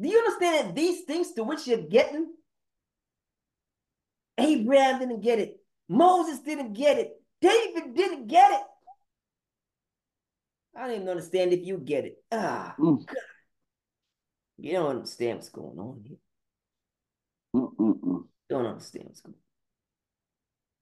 Do 0.00 0.08
you 0.08 0.18
understand 0.18 0.68
that 0.68 0.74
these 0.74 1.04
things 1.04 1.30
to 1.34 1.44
which 1.44 1.68
you're 1.68 1.78
getting? 1.78 2.26
Abraham 4.36 4.98
didn't 4.98 5.20
get 5.20 5.38
it. 5.38 5.60
Moses 5.88 6.40
didn't 6.40 6.72
get 6.72 6.98
it. 6.98 7.12
David 7.40 7.94
didn't 7.94 8.26
get 8.26 8.50
it. 8.50 8.62
I 10.76 10.86
don't 10.86 10.96
even 10.96 11.08
understand 11.08 11.52
if 11.52 11.64
you 11.64 11.78
get 11.78 12.04
it. 12.04 12.22
Ah, 12.30 12.74
Mm. 12.78 13.06
God. 13.06 13.16
You 14.58 14.72
don't 14.72 14.96
understand 14.96 15.38
what's 15.38 15.48
going 15.48 15.78
on 15.78 16.02
here. 16.06 16.16
Mm-mm-mm. 17.54 18.24
Don't 18.48 18.66
understand 18.66 19.06
what's 19.06 19.20
going 19.20 19.34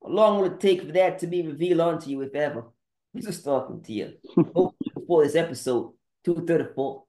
on. 0.03 0.11
How 0.11 0.15
long 0.15 0.39
will 0.39 0.53
it 0.53 0.61
take 0.61 0.83
for 0.83 0.93
that 0.93 1.19
to 1.21 1.27
be 1.27 1.47
revealed 1.47 1.81
unto 1.81 2.11
you, 2.11 2.21
if 2.23 2.35
ever? 2.35 2.65
I'm 3.15 3.23
just 3.23 3.45
talking 3.45 3.83
to 3.83 3.93
you. 3.93 4.13
Hopefully 4.37 4.75
before 4.95 5.25
this 5.25 5.35
episode, 5.35 5.93
234. 6.25 7.05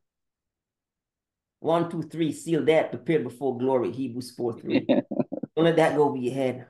One, 1.60 1.90
two, 1.90 2.04
three, 2.04 2.32
seal 2.32 2.64
that, 2.66 2.92
prepare 2.92 3.20
before 3.20 3.58
glory, 3.58 3.92
Hebrews 3.92 4.32
4 4.32 4.60
3. 4.60 4.86
Don't 5.56 5.66
let 5.66 5.76
that 5.78 5.96
go 5.96 6.04
over 6.10 6.18
your 6.18 6.34
head. 6.34 6.68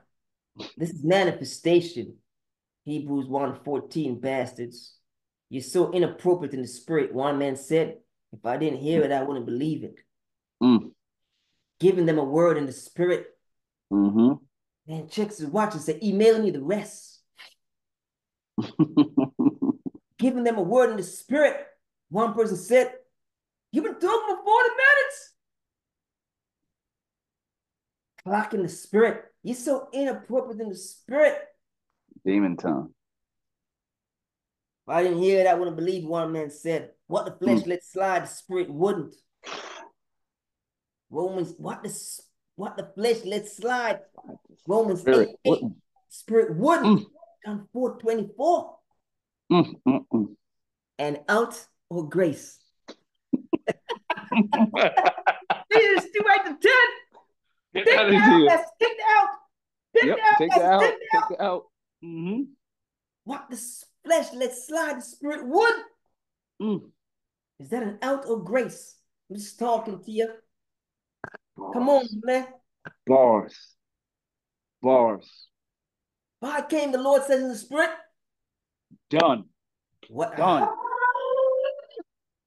This 0.76 0.90
is 0.90 1.04
manifestation. 1.04 2.16
Hebrews 2.84 3.26
1 3.26 3.60
14, 3.64 4.20
bastards. 4.20 4.95
You're 5.48 5.62
so 5.62 5.92
inappropriate 5.92 6.54
in 6.54 6.62
the 6.62 6.68
spirit. 6.68 7.14
One 7.14 7.38
man 7.38 7.56
said, 7.56 7.98
If 8.32 8.44
I 8.44 8.56
didn't 8.56 8.80
hear 8.80 9.02
it, 9.02 9.12
I 9.12 9.22
wouldn't 9.22 9.46
believe 9.46 9.84
it. 9.84 10.00
Mm. 10.62 10.90
Giving 11.78 12.06
them 12.06 12.18
a 12.18 12.24
word 12.24 12.56
in 12.58 12.66
the 12.66 12.72
spirit. 12.72 13.26
Mm-hmm. 13.92 14.32
Man, 14.92 15.08
checks 15.08 15.38
his 15.38 15.48
watch 15.48 15.74
and 15.74 15.82
said, 15.82 16.02
Email 16.02 16.42
me 16.42 16.50
the 16.50 16.62
rest. 16.62 17.20
Giving 20.18 20.44
them 20.44 20.56
a 20.56 20.62
word 20.62 20.90
in 20.90 20.96
the 20.96 21.02
spirit. 21.02 21.56
One 22.08 22.34
person 22.34 22.56
said, 22.56 22.92
You've 23.72 23.84
been 23.84 23.94
talking 23.94 24.36
for 24.36 24.44
40 24.44 24.68
minutes. 24.70 25.32
Clock 28.24 28.54
in 28.54 28.62
the 28.62 28.68
spirit. 28.68 29.24
You're 29.42 29.54
so 29.54 29.88
inappropriate 29.92 30.60
in 30.60 30.70
the 30.70 30.76
spirit. 30.76 31.38
Demon 32.24 32.56
tongue. 32.56 32.92
If 34.86 34.94
I 34.94 35.02
didn't 35.02 35.18
hear 35.22 35.40
it, 35.40 35.46
I 35.48 35.54
wouldn't 35.54 35.76
believe 35.76 36.04
one 36.04 36.32
man 36.32 36.50
said. 36.50 36.90
What 37.08 37.26
the 37.26 37.32
flesh 37.32 37.66
let 37.66 37.82
slide, 37.84 38.22
the 38.22 38.26
spirit 38.28 38.70
wouldn't. 38.70 39.14
Romans, 41.10 41.54
what 41.58 41.82
the 41.82 42.20
what 42.54 42.76
the 42.76 42.90
flesh 42.94 43.24
let 43.24 43.48
slide. 43.48 44.00
Romans 44.66 45.00
Spirit 45.00 45.30
8, 45.44 45.50
8 45.50 45.50
wouldn't. 45.50 45.76
spirit 46.08 46.56
wouldn't. 46.56 47.06
John 47.44 47.68
4 47.72 47.98
24. 47.98 48.76
Mm, 49.52 49.74
mm, 49.86 50.04
mm. 50.12 50.36
And 50.98 51.20
out 51.28 51.66
or 51.90 52.08
grace. 52.08 52.58
This 55.70 56.04
is 56.04 56.10
two 56.12 56.24
right 56.24 56.44
to 56.44 56.56
ten. 56.56 56.86
Get 57.74 57.86
Take 57.86 57.98
out 57.98 58.08
it 58.08 58.14
of 58.14 58.22
out. 58.22 58.60
take 58.80 58.88
it 58.92 59.00
out. 59.18 59.28
yep, 60.02 60.18
out, 60.18 60.38
take 60.38 60.56
it 60.56 60.62
out. 60.62 60.80
take 60.80 60.92
out. 61.14 61.40
out. 61.40 61.62
Mm-hmm. 62.04 62.42
What 63.24 63.50
the 63.50 63.56
flesh 64.06 64.26
let's 64.32 64.66
slide, 64.66 64.98
the 64.98 65.02
spirit 65.02 65.46
would. 65.46 65.74
Mm. 66.62 66.80
Is 67.58 67.68
that 67.70 67.82
an 67.82 67.98
out 68.02 68.24
of 68.26 68.44
grace? 68.44 68.96
I'm 69.28 69.36
just 69.36 69.58
talking 69.58 70.02
to 70.02 70.10
you. 70.10 70.28
Come 71.72 71.88
on, 71.88 72.06
man. 72.22 72.46
Bars. 73.06 73.54
Bars. 74.82 75.48
Why 76.40 76.62
came 76.62 76.92
the 76.92 76.98
Lord 76.98 77.24
says 77.24 77.42
in 77.42 77.48
the 77.48 77.56
spirit? 77.56 77.90
Done. 79.10 79.44
What? 80.08 80.36
Done. 80.36 80.68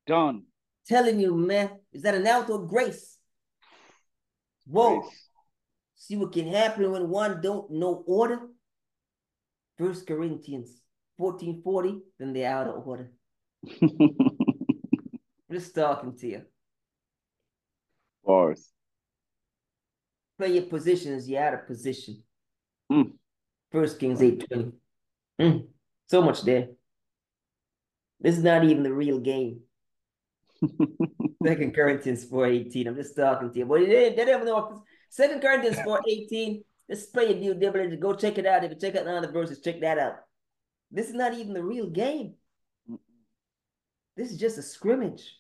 Done. 0.07 0.43
Telling 0.87 1.19
you, 1.19 1.35
man. 1.35 1.71
Is 1.91 2.03
that 2.03 2.15
an 2.15 2.27
out 2.27 2.49
of 2.49 2.69
grace? 2.69 3.17
Whoa. 4.65 5.01
Grace. 5.01 5.25
See 5.95 6.15
what 6.15 6.31
can 6.31 6.47
happen 6.47 6.91
when 6.91 7.09
one 7.09 7.41
don't 7.41 7.69
know 7.71 8.03
order? 8.07 8.39
First 9.77 10.07
Corinthians 10.07 10.78
14 11.19 11.62
40, 11.62 11.99
then 12.17 12.34
they're 12.34 12.51
out 12.51 12.67
of 12.67 12.88
order. 12.88 13.12
Just 15.51 15.75
talking 15.75 16.15
to 16.17 16.27
you. 16.27 16.41
Bars. 18.23 18.69
Play 20.38 20.53
your 20.53 20.63
positions, 20.63 21.29
you're 21.29 21.43
out 21.43 21.53
of 21.55 21.67
position. 21.67 22.23
Mm. 22.89 23.12
First 23.69 23.99
Kings 23.99 24.21
8 24.21 24.47
20. 24.47 24.71
Mm. 25.41 25.67
So 26.08 26.21
much 26.21 26.41
there. 26.43 26.69
This 28.21 28.38
is 28.38 28.43
not 28.43 28.63
even 28.63 28.84
the 28.84 28.93
real 28.93 29.19
game. 29.19 29.60
Second 31.45 31.75
Corinthians 31.75 32.23
4 32.23 32.45
18. 32.45 32.88
I'm 32.88 32.95
just 32.95 33.17
talking 33.17 33.51
to 33.51 33.60
you. 33.60 33.65
But 33.65 33.82
they, 33.82 34.13
they 34.15 34.25
don't 34.25 34.45
know. 34.45 34.84
Second 35.10 35.41
Corinthians 35.41 35.79
4 35.82 36.01
18. 36.08 36.63
Let's 36.88 37.08
play 37.08 37.34
a 37.34 37.39
due 37.39 37.55
diligence. 37.55 38.01
Go 38.01 38.13
check 38.13 38.38
it 38.38 38.45
out. 38.45 38.63
If 38.63 38.71
you 38.71 38.77
check 38.77 38.95
out 38.95 39.05
none 39.05 39.21
of 39.21 39.23
the 39.23 39.32
verses, 39.38 39.60
check 39.60 39.82
that 39.82 39.99
out. 39.99 40.15
This 40.91 41.08
is 41.08 41.13
not 41.13 41.34
even 41.34 41.54
the 41.54 41.63
real 41.63 41.89
game. 41.89 42.34
This 44.15 44.32
is 44.32 44.38
just 44.38 44.58
a 44.58 44.62
scrimmage. 44.62 45.36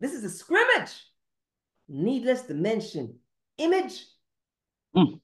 This 0.00 0.12
is 0.12 0.24
a 0.24 0.30
scrimmage. 0.30 0.92
Needless 1.88 2.42
to 2.42 2.54
mention, 2.54 3.16
image. 3.58 4.04
Mm. 4.96 5.20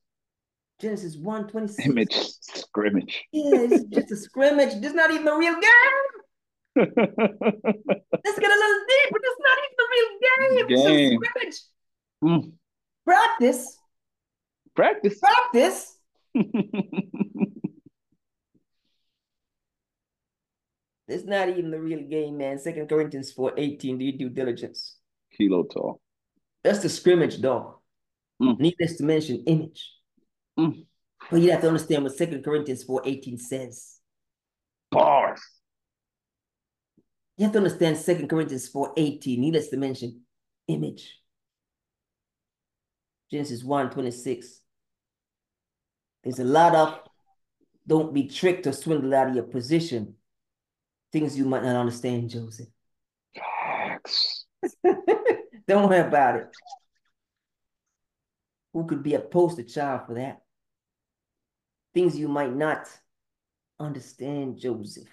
Genesis 0.80 1.16
1 1.16 1.48
26. 1.48 1.88
Image 1.88 2.14
scrimmage. 2.40 3.24
Yeah, 3.32 3.60
it's 3.60 3.84
just 3.84 4.10
a 4.10 4.16
scrimmage. 4.16 4.74
This 4.80 4.90
is 4.90 4.94
not 4.94 5.10
even 5.10 5.24
the 5.24 5.34
real 5.34 5.54
game. 5.54 5.62
Let's 6.76 6.96
get 6.96 7.06
a 7.06 8.60
little 8.60 8.80
deeper. 8.88 9.20
This 9.22 9.32
is 9.32 9.42
not 9.46 9.58
even 9.58 9.76
the 9.76 9.88
real 9.92 10.08
game. 10.20 10.66
Game. 10.68 10.68
just 10.68 10.86
a 10.88 11.16
scrimmage. 11.16 11.58
Mm. 12.24 12.52
Practice. 13.04 13.78
Practice. 14.74 15.20
Practice. 15.20 15.98
It's 21.10 21.24
not 21.24 21.48
even 21.48 21.70
the 21.70 21.80
real 21.80 22.02
game, 22.02 22.38
man. 22.38 22.58
Second 22.58 22.88
Corinthians 22.88 23.32
4 23.32 23.54
18. 23.56 23.98
Do 23.98 24.04
you 24.04 24.12
due 24.12 24.28
diligence? 24.28 24.96
Kilo 25.36 25.64
tall. 25.64 26.00
That's 26.62 26.80
the 26.80 26.88
scrimmage, 26.88 27.40
dog. 27.40 27.74
Mm. 28.40 28.58
Needless 28.60 28.96
to 28.98 29.04
mention, 29.04 29.42
image. 29.46 29.90
Mm. 30.58 30.86
But 31.30 31.40
you 31.40 31.50
have 31.50 31.60
to 31.62 31.68
understand 31.68 32.04
what 32.04 32.16
Second 32.16 32.44
Corinthians 32.44 32.84
4 32.84 33.02
18 33.04 33.38
says. 33.38 33.98
Bars. 34.90 35.40
You 37.36 37.44
have 37.44 37.52
to 37.52 37.58
understand 37.58 37.96
Second 37.96 38.28
Corinthians 38.28 38.68
4 38.68 38.92
18. 38.96 39.40
Needless 39.40 39.68
to 39.68 39.76
mention, 39.76 40.20
image. 40.68 41.18
Genesis 43.30 43.64
1 43.64 43.90
26. 43.90 44.60
There's 46.22 46.38
a 46.38 46.44
lot 46.44 46.74
of 46.74 47.00
don't 47.86 48.14
be 48.14 48.28
tricked 48.28 48.66
or 48.66 48.72
swindled 48.72 49.12
out 49.12 49.30
of 49.30 49.34
your 49.34 49.44
position. 49.44 50.14
Things 51.12 51.36
you 51.36 51.44
might 51.44 51.62
not 51.62 51.76
understand, 51.76 52.30
Joseph. 52.30 52.68
Facts. 53.34 54.46
Don't 55.66 55.88
worry 55.88 56.00
about 56.00 56.36
it. 56.36 56.46
Who 58.72 58.86
could 58.86 59.02
be 59.02 59.14
a 59.14 59.20
poster 59.20 59.64
child 59.64 60.02
for 60.06 60.14
that? 60.14 60.42
Things 61.92 62.16
you 62.16 62.28
might 62.28 62.54
not 62.54 62.88
understand, 63.80 64.58
Joseph. 64.58 65.08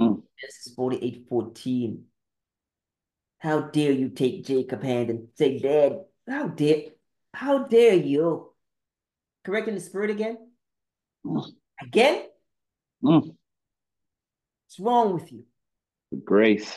Mm. 0.00 0.22
Genesis 0.40 0.74
48 0.74 1.26
14. 1.28 2.04
How 3.38 3.60
dare 3.60 3.92
you 3.92 4.08
take 4.08 4.46
Jacob 4.46 4.82
hand 4.82 5.10
and 5.10 5.28
say, 5.36 5.58
Dad, 5.58 6.00
how 6.26 6.48
dare 6.48 6.82
how 7.34 7.64
dare 7.64 7.94
you? 7.94 8.52
Correcting 9.44 9.74
the 9.74 9.80
spirit 9.80 10.10
again? 10.10 10.38
Mm. 11.24 11.44
Again? 11.82 12.24
Mm. 13.02 13.36
What's 14.68 14.80
wrong 14.80 15.14
with 15.14 15.32
you? 15.32 15.44
Grace. 16.24 16.70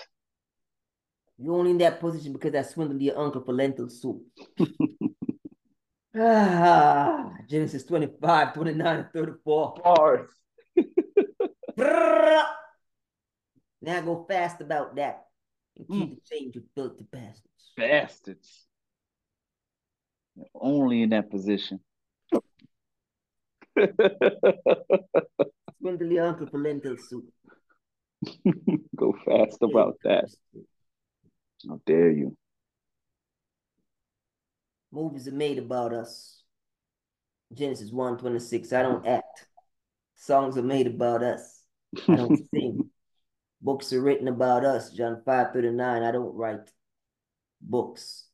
You're 1.37 1.55
only 1.55 1.71
in 1.71 1.77
that 1.79 1.99
position 1.99 2.31
because 2.31 2.55
I 2.55 2.61
swindled 2.61 3.01
your 3.01 3.19
uncle 3.19 3.43
for 3.43 3.51
lentil 3.51 3.89
soup. 3.89 4.21
ah, 6.15 7.33
Genesis 7.49 7.83
25, 7.83 8.53
29, 8.53 8.95
and 8.95 9.07
34. 9.11 9.73
Bars. 9.83 10.29
Now 13.81 13.99
go 14.01 14.25
fast 14.29 14.61
about 14.61 14.95
that. 14.95 15.25
And 15.77 15.85
keep 15.85 16.11
Mm. 16.11 16.15
the 16.15 16.21
change, 16.33 16.55
you 16.55 16.63
filthy 16.73 17.03
bastards. 17.11 17.73
Bastards. 17.75 18.67
They're 20.37 20.45
only 20.55 21.01
in 21.01 21.09
that 21.09 21.29
position. 21.29 21.81
Swindle 25.81 26.09
your 26.09 26.27
uncle 26.27 26.47
for 26.47 26.57
lentil 26.57 26.95
soup. 26.97 27.25
Go 28.95 29.15
fast 29.25 29.57
about 29.61 29.97
that. 30.03 30.29
How 31.67 31.79
dare 31.85 32.11
you? 32.11 32.35
Movies 34.91 35.27
are 35.27 35.33
made 35.33 35.57
about 35.57 35.93
us. 35.93 36.43
Genesis 37.53 37.91
1 37.91 38.17
26. 38.17 38.73
I 38.73 38.83
don't 38.83 39.05
act. 39.05 39.47
Songs 40.15 40.57
are 40.57 40.63
made 40.63 40.87
about 40.87 41.23
us. 41.23 41.63
I 42.07 42.15
don't 42.15 42.39
sing. 42.53 42.89
Books 43.61 43.93
are 43.93 44.01
written 44.01 44.27
about 44.27 44.65
us. 44.65 44.91
John 44.91 45.21
5 45.25 45.53
39. 45.53 46.03
I 46.03 46.11
don't 46.11 46.35
write 46.35 46.71
books. 47.61 48.27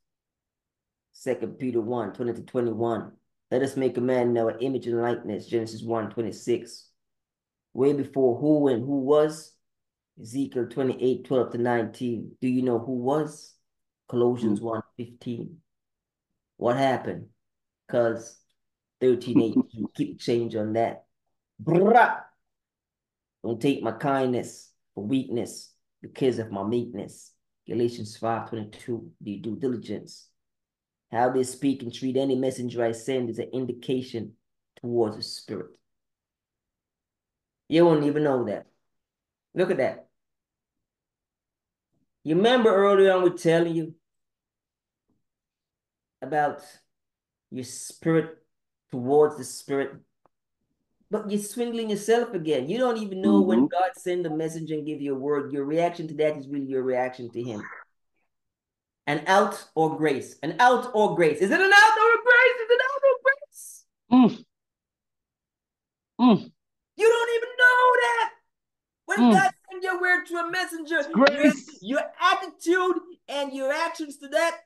Second 1.12 1.58
Peter 1.58 1.80
1 1.80 2.12
20 2.12 2.32
to 2.34 2.42
21. 2.42 3.12
Let 3.50 3.62
us 3.62 3.76
make 3.76 3.96
a 3.96 4.00
man 4.00 4.28
in 4.28 4.38
our 4.38 4.58
image 4.58 4.86
and 4.86 5.00
likeness. 5.00 5.46
Genesis 5.46 5.82
1 5.82 6.10
26. 6.10 6.90
Way 7.72 7.92
before 7.92 8.38
who 8.38 8.68
and 8.68 8.84
who 8.84 9.00
was. 9.00 9.52
Ezekiel 10.20 10.66
28 10.66 11.24
12 11.24 11.52
to 11.52 11.58
19. 11.58 12.32
Do 12.40 12.48
you 12.48 12.62
know 12.62 12.78
who 12.78 12.92
was? 12.92 13.54
Colossians 14.08 14.60
1 14.60 14.82
15. 14.96 15.56
What 16.56 16.76
happened? 16.76 17.26
Because 17.86 18.38
13 19.00 19.40
18. 19.72 19.86
Keep 19.94 20.20
change 20.20 20.56
on 20.56 20.72
that. 20.74 21.04
Brah. 21.62 22.22
Don't 23.44 23.60
take 23.60 23.82
my 23.82 23.92
kindness 23.92 24.72
for 24.94 25.04
weakness 25.04 25.72
because 26.02 26.38
of 26.38 26.50
my 26.50 26.64
meekness. 26.64 27.32
Galatians 27.66 28.16
5 28.16 28.50
22. 28.50 29.10
Do 29.22 29.38
due 29.38 29.56
diligence. 29.56 30.28
How 31.12 31.30
they 31.30 31.44
speak 31.44 31.82
and 31.82 31.94
treat 31.94 32.16
any 32.16 32.34
messenger 32.34 32.84
I 32.84 32.92
send 32.92 33.30
is 33.30 33.38
an 33.38 33.50
indication 33.52 34.32
towards 34.80 35.16
the 35.16 35.22
spirit. 35.22 35.76
You 37.68 37.84
won't 37.84 38.04
even 38.04 38.24
know 38.24 38.44
that. 38.44 38.66
Look 39.54 39.70
at 39.70 39.78
that. 39.78 40.07
You 42.28 42.36
remember 42.36 42.68
earlier 42.68 43.12
on 43.12 43.22
we 43.22 43.30
telling 43.30 43.74
you 43.74 43.94
about 46.20 46.60
your 47.50 47.64
spirit 47.64 48.36
towards 48.90 49.38
the 49.38 49.44
spirit, 49.44 49.92
but 51.10 51.30
you're 51.30 51.40
swindling 51.40 51.88
yourself 51.88 52.34
again. 52.34 52.68
You 52.68 52.76
don't 52.76 52.98
even 52.98 53.22
know 53.22 53.40
when 53.40 53.60
Mhm. 53.60 53.70
God 53.70 53.92
send 53.96 54.26
a 54.26 54.30
message 54.30 54.70
and 54.72 54.84
give 54.84 55.00
you 55.00 55.14
a 55.14 55.18
word. 55.18 55.54
Your 55.54 55.64
reaction 55.64 56.06
to 56.08 56.14
that 56.16 56.36
is 56.36 56.46
really 56.46 56.66
your 56.66 56.82
reaction 56.82 57.30
to 57.30 57.42
Him. 57.42 57.62
An 59.06 59.24
out 59.26 59.66
or 59.74 59.96
grace, 59.96 60.38
an 60.42 60.54
out 60.60 60.94
or 60.94 61.16
grace. 61.16 61.40
Is 61.40 61.50
it 61.50 61.58
an 61.58 61.72
out 61.82 61.98
or 61.98 62.10
a 62.12 62.22
grace? 62.28 62.56
Is 62.62 62.70
it 62.70 62.74
an 62.74 62.86
out 62.90 63.02
or 63.08 63.16
grace? 63.24 63.86
Mm. 64.12 64.44
Mm. 66.20 66.52
You 66.96 67.08
don't 67.08 67.30
even 67.36 67.52
know 67.56 67.96
that. 68.02 68.34
When 69.06 69.18
Mm. 69.20 69.32
God 69.32 69.52
your 69.82 70.00
word 70.00 70.24
to 70.26 70.36
a 70.36 70.50
messenger, 70.50 71.00
your, 71.02 71.12
grace. 71.12 71.78
your 71.80 72.00
attitude 72.20 72.96
and 73.28 73.52
your 73.52 73.72
actions 73.72 74.16
to 74.18 74.28
that 74.28 74.58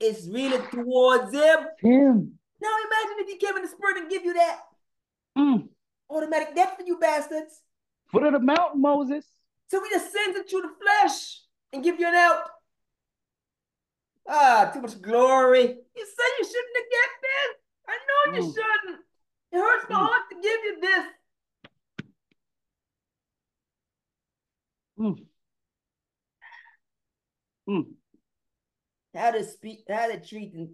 is 0.00 0.28
really 0.32 0.58
towards 0.70 1.32
Him. 1.32 1.58
Him. 1.80 2.38
Now 2.60 2.68
imagine 2.86 3.16
if 3.20 3.28
He 3.28 3.36
came 3.36 3.56
in 3.56 3.62
the 3.62 3.68
spirit 3.68 3.96
and 3.98 4.10
give 4.10 4.24
you 4.24 4.34
that 4.34 4.60
Mm. 5.36 5.68
automatic 6.10 6.54
death 6.56 6.74
for 6.76 6.82
you 6.84 6.98
bastards. 6.98 7.62
Foot 8.10 8.24
of 8.24 8.32
the 8.32 8.40
mountain, 8.40 8.80
Moses. 8.80 9.24
So 9.68 9.80
we 9.80 9.88
just 9.90 10.10
sends 10.12 10.36
it 10.36 10.48
through 10.50 10.62
the 10.62 10.72
flesh 10.82 11.42
and 11.72 11.84
give 11.84 12.00
you 12.00 12.08
an 12.08 12.14
out. 12.14 12.44
Ah, 14.28 14.70
too 14.72 14.80
much 14.80 15.00
glory. 15.00 15.62
You 15.62 16.06
said 16.06 16.30
you 16.38 16.44
shouldn't 16.44 16.76
have 16.76 16.90
get 16.90 17.10
this. 17.22 17.56
I 17.88 17.98
know 18.08 18.34
you 18.36 18.42
Mm. 18.42 18.54
shouldn't. 18.54 19.00
It 19.52 19.58
hurts 19.58 19.86
my 19.88 19.96
Mm. 19.96 20.06
heart 20.06 20.22
to 20.30 20.34
give 20.36 20.64
you 20.64 20.80
this. 20.80 21.06
Mm. 24.98 25.26
Mm. 27.68 27.84
How 29.14 29.30
to 29.30 29.44
speak, 29.44 29.84
how 29.88 30.08
they 30.08 30.18
treat, 30.18 30.54
and 30.54 30.70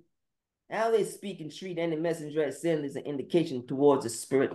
how 0.70 0.90
they 0.90 1.04
speak 1.04 1.40
and 1.40 1.54
treat 1.54 1.78
any 1.78 1.96
messenger 1.96 2.44
as 2.44 2.62
sin 2.62 2.84
is 2.84 2.96
an 2.96 3.04
indication 3.04 3.66
towards 3.66 4.04
the 4.04 4.10
spirit. 4.10 4.52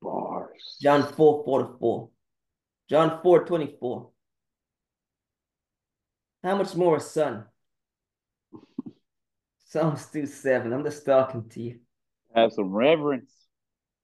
Bars. 0.00 0.76
John 0.80 1.12
4 1.12 1.44
44. 1.44 2.08
John 2.88 3.20
4 3.22 3.44
24. 3.44 4.10
How 6.42 6.56
much 6.56 6.74
more 6.74 6.96
a 6.98 7.00
son? 7.00 7.44
Psalms 9.66 10.06
2 10.06 10.26
7. 10.26 10.72
I'm 10.72 10.84
just 10.84 11.04
talking 11.04 11.48
to 11.50 11.62
you. 11.62 11.78
Have 12.34 12.52
some 12.52 12.72
reverence. 12.72 13.32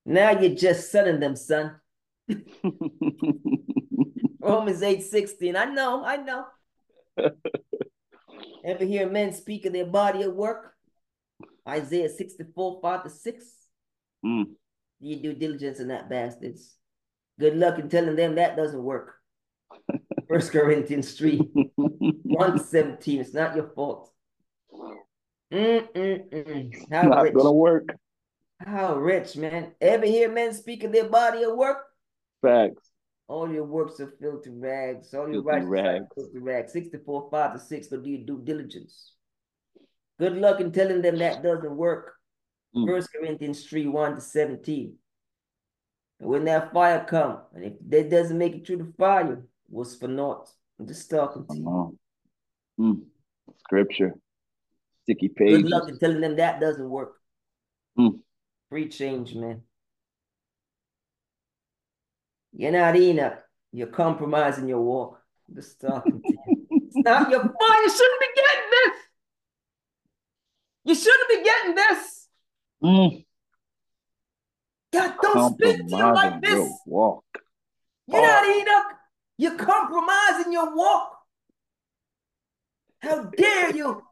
Now 0.06 0.30
you're 0.30 0.54
just 0.54 0.90
sonning 0.90 1.20
them, 1.20 1.36
son. 1.36 1.76
Romans 4.40 4.82
8 4.82 5.02
16. 5.02 5.56
I 5.56 5.64
know, 5.66 6.04
I 6.04 6.16
know. 6.16 6.44
Ever 8.64 8.84
hear 8.84 9.08
men 9.08 9.32
speak 9.32 9.66
of 9.66 9.72
their 9.72 9.86
body 9.86 10.22
of 10.22 10.34
work? 10.34 10.74
Isaiah 11.68 12.08
64 12.08 12.80
5 12.82 13.04
to 13.04 13.10
6. 13.10 13.44
Mm. 14.24 14.44
You 15.00 15.16
do 15.16 15.34
diligence 15.34 15.80
in 15.80 15.88
that, 15.88 16.08
bastards. 16.10 16.76
Good 17.38 17.56
luck 17.56 17.78
in 17.78 17.88
telling 17.88 18.16
them 18.16 18.34
that 18.34 18.56
doesn't 18.56 18.82
work. 18.82 19.14
First 20.28 20.52
Corinthians 20.52 21.12
3 21.14 21.38
1 21.76 22.58
17. 22.58 23.20
It's 23.20 23.34
not 23.34 23.56
your 23.56 23.70
fault. 23.74 24.12
Mm-mm-mm. 25.52 26.92
How 26.92 27.02
Not 27.02 27.22
rich. 27.22 27.34
gonna 27.34 27.52
work. 27.52 27.88
How 28.60 28.96
rich, 28.96 29.36
man. 29.36 29.72
Ever 29.80 30.06
hear 30.06 30.30
men 30.30 30.52
speak 30.54 30.84
of 30.84 30.92
their 30.92 31.08
body 31.08 31.42
of 31.42 31.56
work? 31.56 31.78
Facts. 32.42 32.89
All 33.30 33.48
your 33.48 33.62
works 33.64 34.00
are 34.00 34.12
filthy 34.20 34.50
rags. 34.50 35.14
All 35.14 35.30
your 35.30 35.44
Filthy 35.44 35.46
righteous 35.46 35.66
are 35.66 35.70
rags. 35.70 36.06
filthy 36.16 36.38
rags. 36.40 36.72
64, 36.72 37.28
5 37.30 37.52
to 37.52 37.58
6, 37.60 37.86
go 37.86 37.96
do 38.00 38.10
your 38.10 38.26
due 38.26 38.40
diligence. 38.42 39.12
Good 40.18 40.36
luck 40.36 40.60
in 40.60 40.72
telling 40.72 41.00
them 41.00 41.16
that 41.18 41.40
doesn't 41.40 41.76
work. 41.76 42.14
Mm. 42.74 42.88
First 42.88 43.10
Corinthians 43.12 43.64
3, 43.66 43.86
1 43.86 44.16
to 44.16 44.20
17. 44.20 44.96
And 46.18 46.28
when 46.28 46.44
that 46.46 46.72
fire 46.72 47.06
come, 47.08 47.38
and 47.54 47.64
if 47.66 47.74
that 47.88 48.10
doesn't 48.10 48.36
make 48.36 48.56
it 48.56 48.66
through 48.66 48.78
the 48.78 48.92
fire, 48.98 49.34
it 49.34 49.38
was 49.68 49.94
for 49.94 50.08
naught. 50.08 50.50
I'm 50.80 50.88
just 50.88 51.08
talking 51.08 51.46
to 51.46 51.56
you. 51.56 51.98
Mm. 52.80 53.02
Scripture. 53.60 54.14
Sticky 55.04 55.28
page. 55.28 55.62
Good 55.62 55.70
luck 55.70 55.88
in 55.88 56.00
telling 56.00 56.20
them 56.20 56.34
that 56.34 56.58
doesn't 56.60 56.90
work. 56.90 57.12
Mm. 57.96 58.18
Free 58.70 58.88
change, 58.88 59.36
man. 59.36 59.62
You're 62.52 62.72
not 62.72 62.96
Enoch. 62.96 63.38
You're 63.72 63.86
compromising 63.86 64.68
your 64.68 64.80
walk. 64.80 65.20
I'm 65.48 65.54
just 65.54 65.80
talking 65.80 66.22
to 66.22 66.32
you. 66.32 66.56
It's 66.86 66.96
not 66.96 67.30
your 67.30 67.42
fault. 67.42 67.54
You 67.58 67.90
shouldn't 67.90 68.20
be 68.20 68.26
getting 68.34 68.70
this. 68.70 68.96
You 70.84 70.94
shouldn't 70.94 71.28
be 71.28 71.42
getting 71.44 71.74
this. 71.74 72.28
Mm. 72.82 73.24
God, 74.92 75.14
don't 75.22 75.54
speak 75.54 75.88
to 75.88 75.96
you 75.96 76.12
like 76.12 76.40
this. 76.40 76.50
your 76.50 76.70
walk. 76.86 77.24
You're 78.08 78.22
not 78.22 78.44
Enoch. 78.44 78.96
You're 79.38 79.56
compromising 79.56 80.52
your 80.52 80.74
walk. 80.74 81.16
How 83.00 83.22
dare 83.22 83.74
you? 83.74 84.02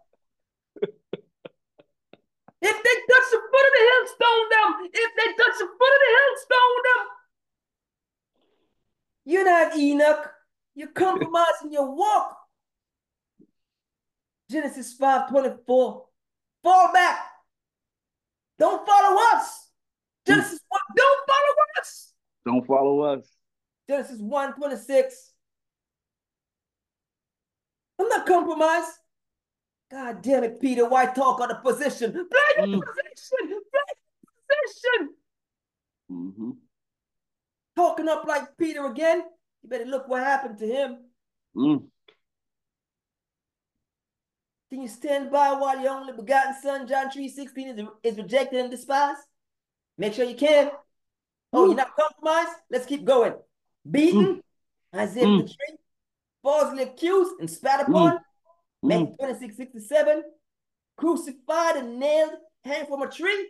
If 2.60 2.76
they 2.82 2.96
touch 3.12 3.28
the 3.30 3.38
foot 3.38 3.66
of 3.68 3.72
the 3.74 3.84
hill, 3.86 4.04
stone 4.06 4.48
them. 4.50 4.90
If 4.92 5.10
they 5.16 5.28
touch 5.32 5.58
the 5.58 5.66
foot 5.66 5.94
of 5.96 6.00
the 6.04 6.10
hill, 6.16 6.32
stone 6.36 6.82
them. 6.88 7.17
You're 9.28 9.44
not 9.44 9.76
Enoch. 9.76 10.30
You're 10.74 10.88
compromising 10.88 11.70
your 11.70 11.94
walk. 11.94 12.34
Genesis 14.50 14.94
5 14.94 15.28
24. 15.28 16.06
Fall 16.64 16.92
back. 16.94 17.18
Don't 18.58 18.86
follow 18.86 19.20
us. 19.34 19.68
Genesis 20.26 20.58
1. 20.66 20.80
Don't 20.96 21.26
follow 21.28 21.54
us. 21.78 22.12
Don't 22.46 22.66
follow 22.66 23.00
us. 23.02 23.30
Genesis 23.86 24.18
1 24.18 24.54
26. 24.54 25.32
I'm 28.00 28.08
not 28.08 28.26
compromised. 28.26 28.92
God 29.90 30.22
damn 30.22 30.44
it, 30.44 30.58
Peter. 30.58 30.88
Why 30.88 31.04
talk 31.04 31.38
on 31.42 31.48
the 31.48 31.56
position? 31.56 32.12
Play 32.12 32.66
your 32.66 32.66
Mm. 32.66 32.80
position. 32.80 33.60
Play 33.70 33.88
your 34.22 34.46
position. 34.48 35.14
hmm 36.08 36.50
Talking 37.78 38.08
up 38.08 38.24
like 38.26 38.56
Peter 38.58 38.84
again. 38.86 39.22
You 39.62 39.68
better 39.68 39.84
look 39.84 40.08
what 40.08 40.24
happened 40.24 40.58
to 40.58 40.66
him. 40.66 40.96
Mm. 41.56 41.84
Can 44.68 44.82
you 44.82 44.88
stand 44.88 45.30
by 45.30 45.52
while 45.52 45.80
your 45.80 45.92
only 45.92 46.12
begotten 46.12 46.54
son, 46.60 46.88
John 46.88 47.08
3 47.08 47.28
16, 47.28 47.78
is, 47.78 47.86
is 48.02 48.16
rejected 48.18 48.58
and 48.58 48.68
despised? 48.68 49.20
Make 49.96 50.14
sure 50.14 50.24
you 50.24 50.34
can. 50.34 50.72
Oh, 51.52 51.66
you're 51.66 51.76
not 51.76 51.94
compromised? 51.94 52.58
Let's 52.68 52.84
keep 52.84 53.04
going. 53.04 53.34
Beaten, 53.88 54.42
Isaiah 54.92 55.26
Mm. 55.26 55.42
53, 55.42 55.76
falsely 56.42 56.82
accused 56.82 57.38
and 57.38 57.48
spat 57.48 57.88
upon, 57.88 58.14
Mm. 58.14 58.20
Matthew 58.82 59.16
26 59.20 59.56
67, 59.56 60.24
crucified 60.96 61.76
and 61.76 62.00
nailed, 62.00 62.32
hanged 62.64 62.88
from 62.88 63.02
a 63.02 63.08
tree. 63.08 63.48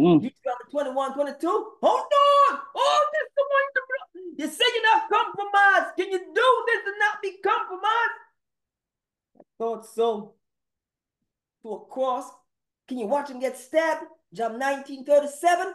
Mm. 0.00 0.22
Deuteronomy 0.22 0.70
21 0.70 1.14
22. 1.14 1.48
Hold 1.48 1.82
on. 1.82 2.58
Oh, 2.74 3.06
this 3.12 3.28
is 3.28 3.34
the 3.36 3.44
one 3.52 3.66
you 3.74 4.44
You 4.44 4.50
say 4.50 4.64
you're 4.74 4.82
not 4.82 5.10
compromised. 5.10 5.96
Can 5.96 6.10
you 6.10 6.18
do 6.18 6.64
this 6.66 6.82
and 6.86 6.98
not 6.98 7.22
be 7.22 7.36
compromised? 7.42 8.18
I 9.38 9.42
thought 9.58 9.86
so. 9.86 10.34
To 11.62 11.72
a 11.72 11.84
cross. 11.86 12.30
Can 12.88 12.98
you 12.98 13.06
watch 13.06 13.30
him 13.30 13.40
get 13.40 13.56
stabbed? 13.56 14.04
John 14.32 14.58
19 14.58 15.04
37. 15.04 15.74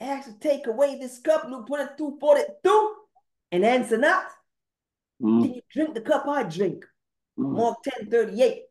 Ask 0.00 0.28
to 0.28 0.38
take 0.38 0.66
away 0.66 0.98
this 0.98 1.18
cup, 1.18 1.46
Luke 1.48 1.66
22 1.66 2.18
42. 2.20 2.94
And 3.52 3.64
answer 3.64 3.96
not. 3.96 4.26
Mm. 5.22 5.42
Can 5.42 5.54
you 5.54 5.62
drink 5.72 5.94
the 5.94 6.00
cup 6.00 6.26
I 6.26 6.42
drink? 6.42 6.84
Mm. 7.38 7.52
Mark 7.56 7.78
10 7.84 8.10
38. 8.10 8.62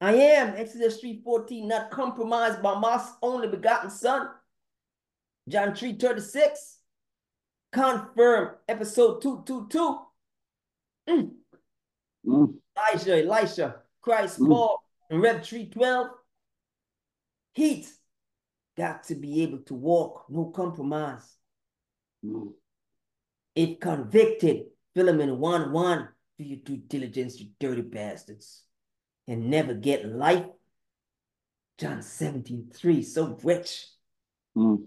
I 0.00 0.14
am, 0.14 0.54
Exodus 0.56 1.00
3.14, 1.02 1.66
not 1.66 1.90
compromised 1.90 2.62
by 2.62 2.78
my 2.78 3.04
only 3.22 3.48
begotten 3.48 3.90
son. 3.90 4.28
John 5.48 5.70
3.36. 5.70 6.76
Confirm, 7.72 8.56
episode 8.68 9.22
222. 9.22 9.98
Mm. 11.08 11.30
Mm. 12.26 12.54
Elijah, 12.76 13.24
Elisha, 13.24 13.76
Christ, 14.00 14.40
Mm. 14.40 14.48
Paul, 14.48 14.82
and 15.10 15.22
Rev 15.22 15.44
312. 15.44 16.08
Heat. 17.54 17.88
Got 18.76 19.04
to 19.04 19.14
be 19.14 19.42
able 19.42 19.58
to 19.66 19.74
walk, 19.74 20.26
no 20.28 20.46
compromise. 20.46 21.36
Mm. 22.24 22.52
If 23.54 23.78
convicted, 23.80 24.66
Philemon 24.94 25.38
1 25.38 25.72
1, 25.72 26.08
do 26.38 26.44
your 26.44 26.58
due 26.58 26.78
diligence, 26.78 27.38
you 27.38 27.50
dirty 27.60 27.82
bastards, 27.82 28.63
and 29.26 29.50
never 29.50 29.74
get 29.74 30.06
life. 30.06 30.46
John 31.78 32.02
17 32.02 32.70
3, 32.72 33.02
so 33.02 33.38
rich. 33.42 33.86
Mm. 34.56 34.86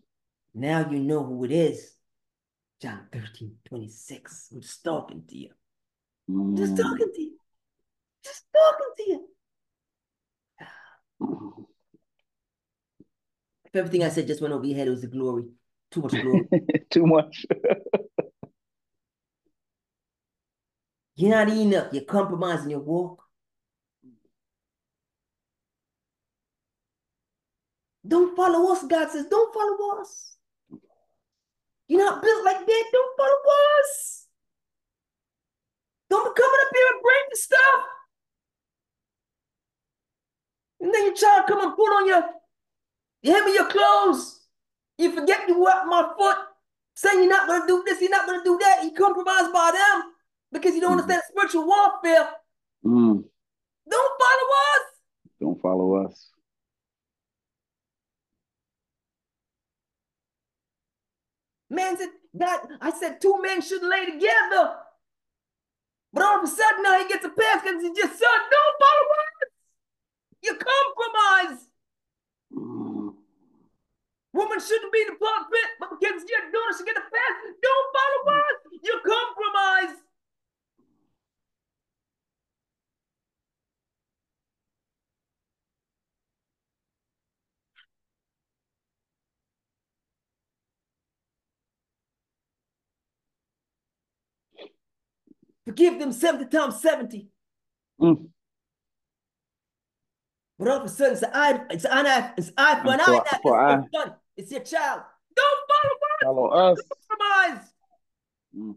Now 0.54 0.89
you 0.89 1.00
know 1.00 1.23
who 1.23 1.43
it 1.43 1.52
is. 1.52 1.93
John 2.82 3.08
13 3.12 3.56
26. 3.65 4.50
I'm 4.54 4.62
just 4.62 4.84
talking 4.84 5.23
to 5.28 5.38
you. 5.38 5.50
Just 6.56 6.73
Mm. 6.73 6.78
talking 6.78 7.12
to 7.13 7.21
you. 7.21 7.38
Just 8.23 8.44
talking 8.54 8.94
to 8.98 9.04
you. 9.10 9.27
If 13.65 13.75
everything 13.75 14.04
I 14.04 14.10
said 14.10 14.27
just 14.27 14.42
went 14.42 14.54
over 14.54 14.65
your 14.65 14.77
head, 14.77 14.88
it 14.88 14.92
was 14.92 15.02
the 15.02 15.08
glory. 15.08 15.44
Too 15.92 16.02
much 16.02 16.13
glory. 16.21 16.48
Too 16.90 17.06
much. 17.06 17.46
You're 21.17 21.31
not 21.31 21.50
Enoch. 21.50 21.90
You're 21.92 22.06
compromising 22.06 22.69
your 22.69 22.79
walk. 22.79 23.27
Don't 28.08 28.35
follow 28.35 28.71
us, 28.71 28.83
God 28.85 29.10
says. 29.12 29.25
Don't 29.29 29.53
follow 29.53 30.01
us. 30.01 30.37
You're 31.87 32.03
not 32.05 32.21
built 32.21 32.45
like 32.45 32.65
that. 32.65 32.83
Don't 32.91 33.17
follow 33.17 33.41
us. 33.81 34.25
Don't 36.10 36.23
be 36.35 36.41
coming 36.41 36.60
up 36.65 36.71
here 36.73 36.87
and 36.93 37.01
breaking 37.01 37.33
stuff. 37.35 37.81
And 40.79 40.93
then 40.93 41.05
you 41.05 41.15
try 41.15 41.41
to 41.41 41.51
come 41.51 41.62
and 41.67 41.75
put 41.75 41.89
on 41.89 42.08
your, 42.08 42.23
you 43.23 43.33
hem 43.33 43.47
of 43.47 43.53
your 43.53 43.67
clothes. 43.67 44.41
You 44.97 45.12
forget 45.13 45.47
you 45.47 45.60
wet 45.60 45.85
my 45.87 46.12
foot, 46.17 46.37
saying 46.95 47.19
you're 47.19 47.29
not 47.29 47.47
going 47.47 47.62
to 47.62 47.67
do 47.67 47.83
this, 47.85 48.01
you're 48.01 48.10
not 48.10 48.25
going 48.25 48.39
to 48.39 48.43
do 48.43 48.58
that. 48.60 48.83
You 48.83 48.91
compromise 48.91 49.51
by 49.53 49.71
them 49.73 50.12
because 50.51 50.73
you 50.75 50.81
don't 50.81 50.97
Mhm. 50.97 51.01
understand 51.01 51.23
spiritual 51.29 51.65
warfare. 51.67 52.29
Mm. 52.85 53.23
Don't 53.89 54.21
follow 54.21 54.49
us. 54.73 54.83
Don't 55.39 55.62
follow 55.62 56.05
us. 56.05 56.31
Man 61.70 61.98
said, 61.98 62.10
God, 62.38 62.60
I 62.82 62.92
said 62.92 63.20
two 63.22 63.42
men 63.42 63.62
shouldn't 63.62 63.92
lay 63.92 64.06
together. 64.06 64.76
But 66.13 66.24
all 66.24 66.38
of 66.40 66.44
a 66.44 66.48
sudden 66.48 66.84
now 66.84 66.98
he 67.00 67.08
gets 67.08 67.26
a 67.26 67.30
pass 67.30 67.62
because 67.62 67.82
he 67.82 67.90
just 67.94 68.18
said, 68.18 68.40
don't 68.52 68.76
follow 68.80 69.08
us. 69.12 69.50
You 70.44 70.54
compromise. 70.56 71.68
Woman 74.34 74.60
shouldn't 74.60 74.94
be 74.94 75.04
the 75.10 75.15
pulpit, 75.18 75.70
but 75.80 75.90
because 75.90 76.24
doing 76.24 76.70
it, 76.70 76.76
she 76.78 76.86
get 76.86 76.98
a 76.98 77.02
pass. 77.02 77.36
Don't 77.62 77.88
follow 77.96 78.38
us. 78.38 78.58
You 78.84 79.02
compromise. 79.02 80.06
Forgive 95.68 96.00
them 96.00 96.13
70 96.13 96.46
times 96.46 96.82
70. 96.82 97.28
Mm. 98.02 98.30
But 100.58 100.68
all 100.70 100.78
of 100.78 100.84
a 100.86 100.90
sudden, 100.90 101.13
it's 101.15 101.24
an 101.24 101.30
eye, 101.34 101.65
it's 101.70 101.84
an 101.86 102.08
eye, 102.08 102.34
it's 102.38 102.52
eye 102.58 102.82
for 102.82 102.94
an 102.94 103.00
For- 103.00 103.12
eye. 103.12 103.40
for 103.44 103.70
it's 103.70 103.84
eye. 103.84 103.88
your. 103.92 104.18
It's 104.38 104.52
your 104.52 104.62
child. 104.62 105.02
Don't 105.36 105.60
follow 106.24 106.48
us. 106.48 106.48
Follow 106.56 106.72
us. 106.72 106.82
Compromise. 107.10 107.65
Mm. 108.58 108.76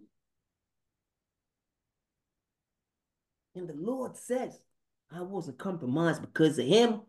And 3.55 3.69
the 3.69 3.75
Lord 3.75 4.17
says, 4.17 4.59
I 5.13 5.23
wasn't 5.23 5.59
compromised 5.59 6.23
because 6.23 6.59
of 6.59 6.67
him, 6.67 7.03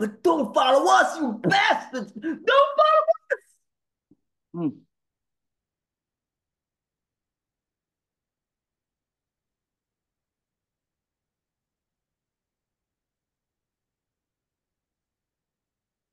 but 0.00 0.22
don't 0.24 0.52
follow 0.52 0.90
us, 0.90 1.16
you 1.16 1.40
bastards. 1.44 2.10
Don't 2.12 2.44
follow 2.44 3.04
us. 3.30 3.38
Mm. 4.56 4.76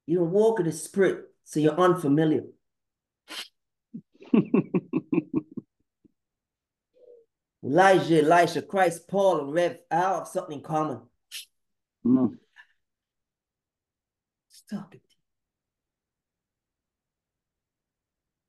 You 0.08 0.20
don't 0.20 0.32
walk 0.32 0.60
in 0.60 0.66
the 0.66 0.72
spirit, 0.72 1.26
so 1.44 1.60
you're 1.60 1.80
unfamiliar. 1.80 2.44
Elijah, 7.64 8.22
Elisha, 8.22 8.62
Christ, 8.62 9.08
Paul, 9.08 9.40
and 9.40 9.54
Rev 9.54 9.78
all 9.90 10.20
have 10.20 10.28
something 10.28 10.58
in 10.58 10.64
common. 10.64 11.02
Mm. 12.06 12.38
Stop 14.50 14.94
it. 14.94 15.02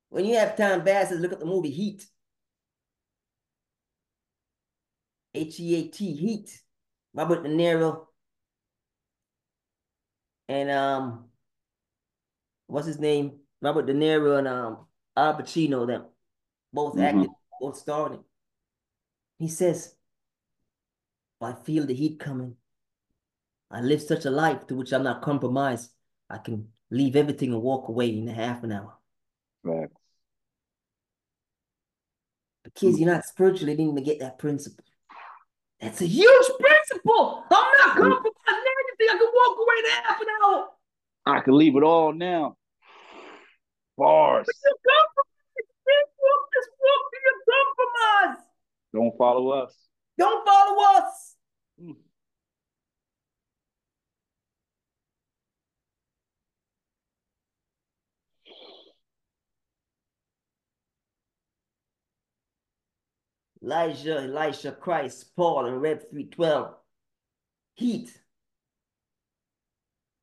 When 0.09 0.25
you 0.25 0.35
have 0.35 0.55
time, 0.55 0.83
bastards, 0.83 1.21
look 1.21 1.33
at 1.33 1.39
the 1.39 1.45
movie 1.45 1.71
Heat. 1.71 2.05
H 5.33 5.59
E 5.59 5.75
A 5.75 5.87
T, 5.89 6.13
Heat. 6.15 6.61
Robert 7.13 7.43
De 7.43 7.49
Niro. 7.49 8.05
And 10.47 10.69
um, 10.69 11.25
what's 12.67 12.87
his 12.87 12.99
name? 12.99 13.39
Robert 13.61 13.85
De 13.87 13.93
Niro 13.93 14.37
and 14.37 14.47
um 14.47 14.85
Al 15.15 15.35
Pacino, 15.35 15.87
them 15.87 16.05
both 16.71 16.95
Mhm. 16.95 17.01
acted, 17.01 17.29
both 17.59 17.77
starring. 17.77 18.23
He 19.39 19.47
says, 19.47 19.95
I 21.41 21.53
feel 21.53 21.85
the 21.85 21.93
heat 21.93 22.19
coming. 22.19 22.55
I 23.69 23.81
live 23.81 24.01
such 24.01 24.25
a 24.25 24.29
life 24.31 24.65
to 24.67 24.75
which 24.75 24.93
I'm 24.93 25.03
not 25.03 25.21
compromised. 25.21 25.91
I 26.29 26.37
can 26.37 26.71
leave 26.89 27.15
everything 27.15 27.53
and 27.53 27.61
walk 27.61 27.89
away 27.89 28.17
in 28.17 28.27
a 28.27 28.33
half 28.33 28.63
an 28.63 28.71
hour. 28.71 28.97
Facts. 29.63 29.93
Because 32.63 32.99
you're 32.99 33.11
not 33.13 33.25
spiritually 33.25 33.75
didn't 33.75 33.91
even 33.91 34.03
get 34.03 34.19
that 34.19 34.39
principle. 34.39 34.83
That's 35.79 36.01
a 36.01 36.05
huge 36.05 36.47
principle. 36.59 37.43
I'm 37.51 37.77
not 37.77 37.95
compromising 37.95 38.73
anything. 38.89 39.07
I 39.09 39.17
can 39.17 39.31
walk 39.33 39.57
away 39.57 39.75
in 39.79 40.03
half 40.03 40.21
an 40.21 40.27
hour. 40.43 40.69
I 41.27 41.41
can 41.41 41.57
leave 41.57 41.75
it 41.75 41.83
all 41.83 42.13
now. 42.13 42.55
Bars. 43.97 44.47
You 44.47 44.75
compromise. 44.87 45.33
This 45.85 46.07
walk, 46.21 46.49
this 46.53 46.67
walk, 46.79 47.01
you 47.13 48.31
compromise. 48.31 48.45
Don't 48.93 49.17
follow 49.17 49.49
us. 49.49 49.73
Don't 50.17 50.47
follow 50.47 50.99
us. 50.99 51.35
Mm. 51.83 51.95
Elijah, 63.61 64.19
Elisha, 64.19 64.71
Christ, 64.71 65.35
Paul, 65.35 65.65
and 65.65 65.81
Rev 65.81 66.09
312. 66.09 66.73
Heat. 67.73 68.17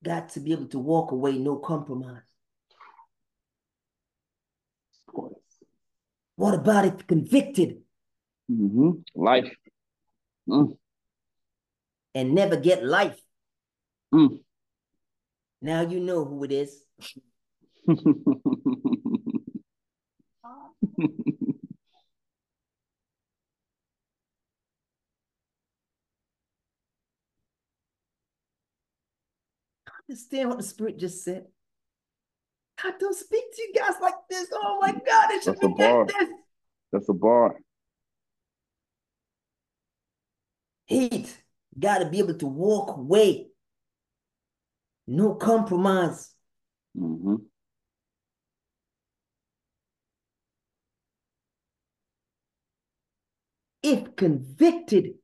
Got 0.05 0.29
to 0.31 0.41
be 0.41 0.53
able 0.53 0.67
to 0.67 0.79
walk 0.79 1.13
away, 1.13 1.39
no 1.39 1.57
compromise. 1.57 2.21
What 6.37 6.55
about 6.55 6.85
if 6.85 7.07
convicted 7.07 7.79
hmm 8.49 8.91
Life. 9.15 9.51
Mm. 10.47 10.77
and 12.15 12.35
never 12.35 12.57
get 12.57 12.85
life? 12.85 13.19
Mm. 14.13 14.41
Now 15.63 15.81
you 15.81 16.01
know 16.01 16.27
who 16.27 16.45
it 16.45 16.53
is. 16.53 16.85
Understand 30.15 30.49
what 30.49 30.59
the 30.59 30.65
Spirit 30.65 30.97
just 30.97 31.25
said? 31.25 31.45
I 32.85 32.93
don't 33.01 33.17
speak 33.17 33.43
to 33.53 33.63
you 33.63 33.73
guys 33.75 33.95
like 34.01 34.15
this. 34.31 34.47
Oh 34.53 34.79
my 34.81 34.93
God, 34.93 35.31
it 35.33 35.43
should 35.43 35.55
That's 35.55 35.61
be 35.67 35.75
bar. 35.77 36.07
this. 36.07 36.29
That's 36.93 37.09
a 37.09 37.13
bar. 37.13 37.57
Heat. 40.87 41.37
Got 41.77 41.99
to 41.99 42.05
be 42.09 42.21
able 42.21 42.39
to 42.39 42.47
walk 42.47 42.97
away. 42.97 43.49
No 45.09 45.35
compromise. 45.35 46.33
hmm 46.97 47.35
If 53.83 54.15
convicted. 54.15 55.15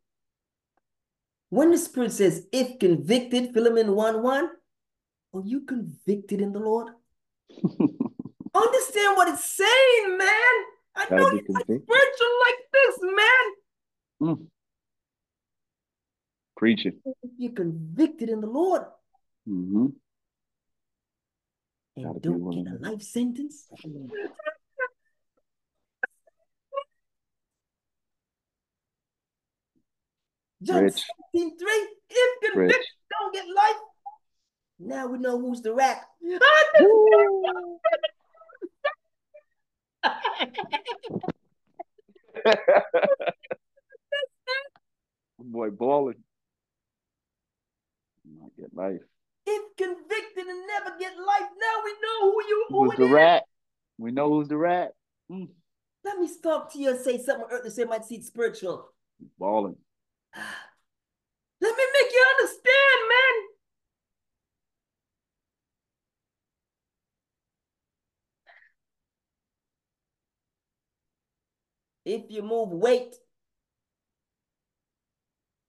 When 1.51 1.71
the 1.71 1.79
Spirit 1.79 2.11
says, 2.11 2.49
if 2.53 2.81
convicted, 2.81 3.53
Philemon 3.55 3.95
1 3.95 4.23
1, 4.25 4.51
are 5.35 5.43
you 5.45 5.61
convicted 5.63 6.41
in 6.41 6.53
the 6.53 6.59
Lord? 6.59 6.89
Understand 8.55 9.17
what 9.17 9.29
it's 9.29 9.45
saying, 9.45 10.19
man. 10.19 10.55
I 10.97 11.07
Gotta 11.09 11.17
know 11.17 11.31
be 11.31 11.37
you're 11.37 11.45
not 11.51 11.67
convicted. 11.67 11.83
spiritual 11.89 12.35
like 12.47 12.61
this, 12.73 12.99
man. 13.03 13.45
Mm. 14.23 14.47
Preaching. 16.57 17.01
You're 17.39 17.53
convicted 17.53 18.29
in 18.29 18.41
the 18.41 18.47
Lord 18.49 18.83
Mm-hmm. 19.49 19.87
and 21.97 22.05
Gotta 22.05 22.21
don't 22.21 22.51
get 22.65 22.73
a 22.73 22.91
life 22.91 23.03
sentence, 23.03 23.67
John 30.63 30.85
Rich. 30.85 31.03
17, 31.35 31.59
3, 31.59 31.69
if 32.11 32.53
convicted, 32.53 32.85
don't 33.11 33.33
get 33.33 33.47
life. 33.55 33.81
Now 34.83 35.07
we 35.09 35.19
know 35.19 35.39
who's 35.39 35.61
the 35.61 35.75
rat. 35.75 36.03
Boy, 45.39 45.71
balling. 45.71 46.23
Might 48.41 48.57
get 48.57 48.75
life. 48.75 49.01
if 49.47 49.77
convicted 49.77 50.47
and 50.47 50.67
never 50.67 50.97
get 50.99 51.13
life, 51.19 51.41
now 51.41 51.85
we 51.85 51.93
know 51.93 52.31
who 52.31 52.43
you 52.49 52.67
who 52.71 52.85
Who's 52.85 52.93
it 52.95 52.99
the 52.99 53.05
is. 53.05 53.11
rat? 53.11 53.45
We 53.99 54.13
know 54.13 54.29
who's 54.31 54.49
the 54.49 54.57
rat. 54.57 54.93
Mm. 55.31 55.49
Let 56.05 56.19
me 56.19 56.27
stop 56.29 56.73
to 56.73 56.79
you 56.79 56.91
and 56.91 57.01
say 57.01 57.19
something 57.19 57.45
on 57.45 57.51
earth 57.53 57.65
to 57.65 57.71
say 57.71 57.85
might 57.85 58.05
seem 58.07 58.23
spiritual. 58.23 58.93
Balling. 59.39 59.77
Let 61.63 61.77
me 61.77 61.85
make 61.93 62.13
you 62.13 62.25
understand, 62.39 63.09
man. 63.09 63.50
If 72.11 72.23
you 72.29 72.43
move 72.43 72.71
weight, 72.71 73.15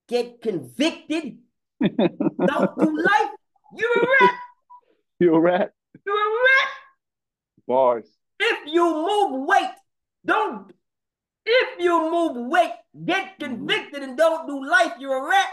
get 0.09 0.41
convicted, 0.41 1.37
don't 1.81 2.79
do 2.79 2.97
life, 2.97 3.31
you're 3.77 4.03
a 4.03 4.07
rat. 4.19 4.35
You're 5.19 5.35
a 5.35 5.39
rat? 5.39 5.71
You're 6.03 6.15
a 6.15 6.33
rat. 6.47 6.69
Bars. 7.67 8.09
If 8.39 8.73
you 8.73 8.83
move 8.83 9.47
weight, 9.47 9.75
don't. 10.25 10.73
If 11.45 11.79
you 11.79 12.09
move 12.09 12.49
weight, 12.49 12.73
get 13.05 13.37
convicted 13.39 14.01
and 14.01 14.17
don't 14.17 14.47
do 14.47 14.65
life, 14.65 14.93
you're 14.99 15.23
a 15.23 15.29
rat. 15.29 15.49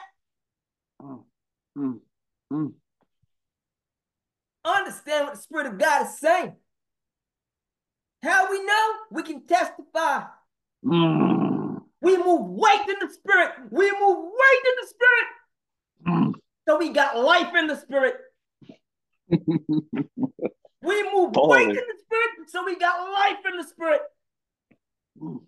Mm, 1.03 1.25
mm, 1.77 1.99
mm. 2.51 2.73
Understand 4.65 5.27
what 5.27 5.35
the 5.35 5.41
Spirit 5.43 5.67
of 5.67 5.79
God 5.79 6.07
is 6.07 6.19
saying. 6.19 6.57
How 8.23 8.51
we 8.51 8.65
know? 8.65 8.93
We 9.11 9.23
can 9.23 9.47
testify. 9.47 10.23
Mm, 10.85 11.83
We 12.01 12.17
move 12.17 12.51
weight 12.51 12.89
in 12.89 12.97
the 13.07 13.13
Spirit. 13.13 13.53
We 13.71 13.91
move 13.91 14.19
weight 14.25 14.65
in 14.65 14.75
the 14.81 14.87
Spirit. 14.87 15.29
mm. 16.07 16.33
So 16.69 16.79
we 16.79 16.91
got 16.91 17.19
life 17.19 17.55
in 17.55 17.67
the 17.67 17.77
Spirit. 17.77 18.15
We 20.81 21.03
move 21.13 21.33
Oh. 21.37 21.49
weight 21.49 21.69
in 21.69 21.75
the 21.75 21.99
Spirit. 22.05 22.49
So 22.49 22.65
we 22.65 22.79
got 22.79 23.11
life 23.13 23.45
in 23.51 23.59
the 23.59 23.65
Spirit. 23.65 24.01
Mm. 25.21 25.41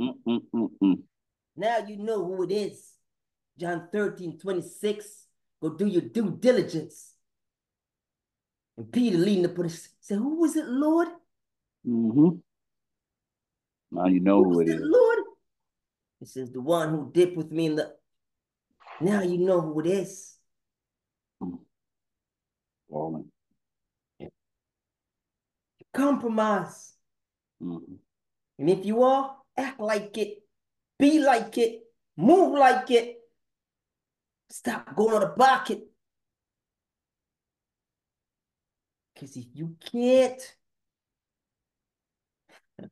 Mm, 0.00 0.14
mm, 0.26 0.40
mm, 0.54 0.68
mm. 0.82 1.02
Now 1.56 1.78
you 1.78 1.96
know 1.98 2.24
who 2.24 2.42
it 2.42 2.50
is. 2.52 2.92
John 3.58 3.88
13, 3.92 4.38
26. 4.38 5.26
Go 5.62 5.70
do 5.70 5.86
your 5.86 6.02
due 6.02 6.36
diligence. 6.38 7.09
And 8.76 8.92
Peter 8.92 9.18
leading 9.18 9.46
up 9.46 9.58
it 9.58 9.88
said, 10.00 10.18
Who 10.18 10.40
was 10.40 10.56
it, 10.56 10.66
Lord? 10.66 11.08
Mm-hmm. 11.86 12.36
Now 13.92 14.06
you 14.06 14.20
know 14.20 14.42
who 14.42 14.60
it 14.60 14.68
it, 14.68 14.76
is. 14.76 14.80
Lord? 14.82 15.18
It 16.20 16.28
says, 16.28 16.50
The 16.50 16.60
one 16.60 16.90
who 16.90 17.10
dipped 17.12 17.36
with 17.36 17.50
me 17.50 17.66
in 17.66 17.76
the. 17.76 17.94
Now 19.00 19.22
you 19.22 19.38
know 19.38 19.60
who 19.60 19.80
it 19.80 19.86
is. 19.86 20.36
Balling. 22.90 23.30
Compromise. 25.92 26.92
Mm-hmm. 27.62 27.94
And 28.58 28.70
if 28.70 28.84
you 28.84 29.02
are, 29.02 29.36
act 29.56 29.80
like 29.80 30.16
it, 30.18 30.42
be 30.98 31.18
like 31.18 31.56
it, 31.58 31.80
move 32.16 32.52
like 32.52 32.90
it. 32.90 33.16
Stop 34.50 34.94
going 34.94 35.14
on 35.14 35.20
the 35.20 35.89
Because 39.20 39.36
if 39.36 39.44
you 39.52 39.76
can't, 39.92 40.40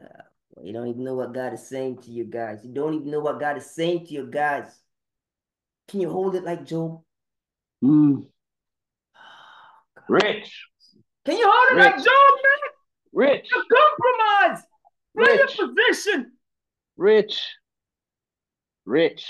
uh, 0.00 0.22
well, 0.50 0.64
you 0.64 0.72
don't 0.72 0.86
even 0.86 1.04
know 1.04 1.14
what 1.14 1.34
God 1.34 1.52
is 1.52 1.68
saying 1.68 1.98
to 2.02 2.10
you 2.10 2.24
guys. 2.24 2.60
You 2.64 2.72
don't 2.72 2.94
even 2.94 3.10
know 3.10 3.20
what 3.20 3.38
God 3.38 3.58
is 3.58 3.74
saying 3.74 4.06
to 4.06 4.14
you 4.14 4.30
guys. 4.30 4.64
Can 5.88 6.00
you 6.00 6.08
hold 6.08 6.36
it 6.36 6.44
like 6.44 6.64
Job? 6.64 7.02
Mm. 7.84 8.26
Rich. 10.08 10.64
Can 11.26 11.36
you 11.36 11.44
hold 11.46 11.78
it 11.78 11.82
like 11.82 11.96
Rich. 11.96 12.04
Job, 12.06 12.34
man? 12.42 12.62
Rich. 13.12 13.50
You 13.54 13.64
compromise. 13.70 14.64
Play 15.14 15.36
Rich. 15.36 15.58
your 15.58 15.68
position. 15.68 16.32
Rich. 16.96 17.42
Rich. 18.86 19.26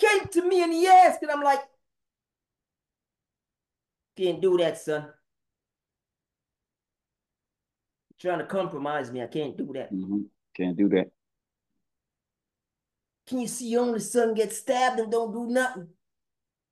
Came 0.00 0.28
to 0.32 0.48
me 0.48 0.62
and 0.62 0.72
he 0.72 0.86
asked, 0.86 1.22
and 1.22 1.30
I'm 1.30 1.42
like, 1.42 1.60
can't 4.16 4.40
do 4.40 4.56
that, 4.58 4.78
son. 4.78 5.06
Trying 8.18 8.38
to 8.38 8.46
compromise 8.46 9.12
me. 9.12 9.22
I 9.22 9.26
can't 9.26 9.56
do 9.56 9.70
that. 9.74 9.92
Mm-hmm. 9.92 10.22
Can't 10.56 10.76
do 10.76 10.88
that. 10.90 11.10
Can 13.26 13.40
you 13.40 13.48
see 13.48 13.68
your 13.68 13.82
only 13.82 14.00
son 14.00 14.34
get 14.34 14.52
stabbed 14.52 14.98
and 15.00 15.10
don't 15.10 15.32
do 15.32 15.46
nothing? 15.46 15.88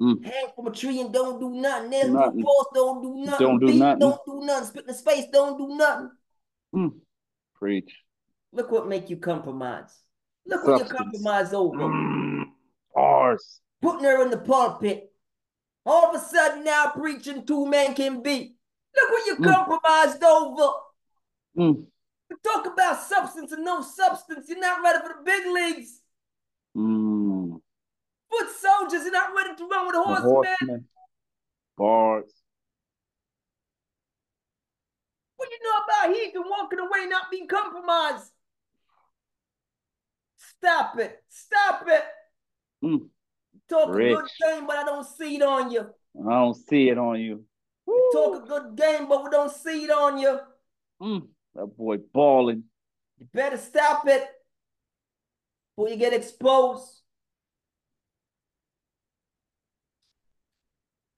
Mm. 0.00 0.24
Hang 0.24 0.46
from 0.54 0.66
a 0.66 0.70
tree 0.70 1.00
and 1.00 1.12
don't 1.12 1.40
do 1.40 1.50
nothing. 1.50 1.92
A 1.92 2.08
Nothing. 2.08 2.42
post, 2.44 2.68
don't 2.74 3.02
do 3.02 3.24
nothing. 3.24 3.46
Don't 3.46 3.58
do 3.58 3.66
Beat, 3.66 3.78
nothing. 3.78 3.98
Don't 3.98 4.20
do 4.26 4.40
nothing. 4.44 4.66
Spit 4.68 4.82
in 4.82 4.86
the 4.88 4.94
space, 4.94 5.24
don't 5.32 5.58
do 5.58 5.76
nothing. 5.76 6.10
Mm. 6.74 6.92
Preach. 7.54 7.92
Look 8.52 8.70
what 8.70 8.88
make 8.88 9.10
you 9.10 9.16
compromise. 9.16 10.02
Look 10.46 10.66
what 10.66 10.80
you 10.80 10.96
compromise 10.96 11.52
over. 11.52 11.78
Mm. 11.78 12.27
Putting 13.80 14.04
her 14.04 14.22
in 14.22 14.30
the 14.30 14.38
pulpit. 14.38 15.12
All 15.86 16.08
of 16.08 16.14
a 16.14 16.24
sudden 16.24 16.64
now 16.64 16.92
preaching 16.94 17.46
two 17.46 17.66
men 17.66 17.94
can 17.94 18.22
be. 18.22 18.56
Look 18.94 19.10
what 19.10 19.26
you 19.26 19.36
Mm. 19.36 19.44
compromised 19.54 20.22
over. 20.22 20.72
Mm. 21.56 21.86
We 22.30 22.36
talk 22.42 22.66
about 22.66 23.00
substance 23.00 23.52
and 23.52 23.64
no 23.64 23.80
substance. 23.80 24.48
You're 24.48 24.58
not 24.58 24.82
ready 24.82 24.98
for 25.00 25.08
the 25.08 25.22
big 25.24 25.46
leagues. 25.46 26.02
Mm. 26.76 27.60
Foot 28.30 28.50
soldiers, 28.50 29.04
you're 29.04 29.12
not 29.12 29.34
ready 29.34 29.54
to 29.56 29.66
run 29.66 29.86
with 29.86 29.96
horsemen. 29.96 30.30
horseman. 30.30 30.88
Bars. 31.76 32.42
What 35.36 35.48
you 35.50 35.58
know 35.62 35.84
about 35.84 36.16
he 36.16 36.26
Heathen 36.26 36.42
walking 36.48 36.80
away 36.80 37.06
not 37.06 37.30
being 37.30 37.46
compromised? 37.46 38.32
Stop 40.36 40.98
it. 40.98 41.22
Stop 41.28 41.84
it. 41.86 42.04
Mm. 42.82 43.08
Talk 43.68 43.90
a 43.90 43.92
good 43.92 44.24
game, 44.42 44.66
but 44.66 44.76
I 44.76 44.84
don't 44.84 45.06
see 45.06 45.36
it 45.36 45.42
on 45.42 45.70
you. 45.70 45.80
I 46.26 46.30
don't 46.30 46.54
see 46.54 46.88
it 46.88 46.98
on 46.98 47.20
you. 47.20 47.44
Talk 48.12 48.44
a 48.44 48.46
good 48.46 48.76
game, 48.76 49.08
but 49.08 49.24
we 49.24 49.30
don't 49.30 49.52
see 49.52 49.84
it 49.84 49.90
on 49.90 50.18
you. 50.18 50.38
Mm. 51.00 51.28
That 51.54 51.66
boy 51.66 51.98
balling. 52.12 52.64
You 53.18 53.26
better 53.32 53.58
stop 53.58 54.06
it 54.06 54.24
before 55.76 55.90
you 55.90 55.96
get 55.96 56.12
exposed. 56.12 57.02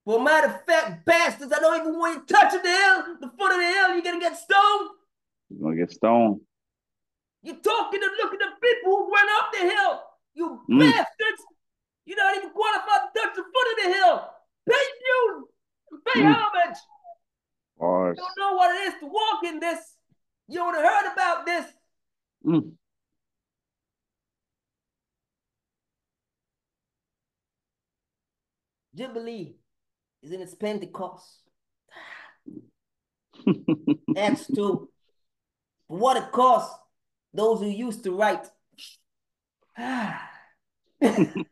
A 0.07 0.19
matter 0.19 0.47
of 0.47 0.65
fact, 0.65 1.05
bastards, 1.05 1.53
I 1.53 1.59
don't 1.59 1.79
even 1.79 1.97
want 1.97 2.15
you 2.15 2.35
touching 2.35 2.61
the 2.61 2.69
hill, 2.69 3.17
the 3.21 3.29
foot 3.37 3.51
of 3.53 3.59
the 3.59 3.65
hill, 3.65 3.93
you're 3.93 4.01
gonna 4.01 4.19
get 4.19 4.35
stoned. 4.35 4.89
You're 5.49 5.61
gonna 5.61 5.75
get 5.77 5.91
stoned. 5.91 6.41
You're 7.43 7.55
talking 7.55 8.01
and 8.03 8.11
looking 8.21 8.39
at 8.41 8.59
people 8.61 8.97
who 8.97 9.11
went 9.11 9.29
up 9.39 9.51
the 9.53 9.59
hill. 9.59 10.03
You 10.33 10.61
Mm. 10.67 10.79
bastards. 10.79 11.45
You're 12.05 12.17
not 12.17 12.35
even 12.35 12.49
qualified 12.51 13.01
to 13.13 13.19
touch 13.19 13.35
the 13.35 13.43
foot 13.43 13.71
of 13.71 13.77
the 13.83 13.93
hill. 13.93 14.29
Pay 14.67 14.85
dues 15.01 15.51
pay 16.07 16.21
Mm. 16.21 16.33
homage. 16.33 16.77
Bars. 17.77 18.17
You 18.17 18.23
don't 18.23 18.37
know 18.37 18.55
what 18.55 18.75
it 18.75 18.93
is 18.93 18.99
to 19.01 19.07
walk 19.07 19.43
in 19.43 19.59
this. 19.59 19.97
You 20.47 20.65
would 20.65 20.75
have 20.75 20.83
heard 20.85 21.11
about 21.13 21.45
this. 21.45 21.65
Mm. 22.45 22.75
Jubilee 28.95 29.55
is 30.21 30.31
in 30.31 30.41
its 30.41 30.53
Pentecost. 30.55 31.43
Acts 34.17 34.47
2. 34.47 34.89
For 35.87 35.97
what 35.97 36.17
it 36.17 36.31
costs 36.31 36.77
those 37.33 37.59
who 37.61 37.67
used 37.67 38.03
to 38.03 38.11
write. 38.11 38.45
Come 41.01 41.47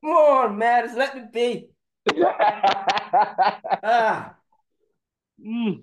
Come 0.00 0.10
on. 0.10 0.60
Just 0.60 0.96
let 0.96 1.16
me 1.16 1.22
be. 1.32 1.68
Ah. 3.82 4.34
Mm. 5.44 5.82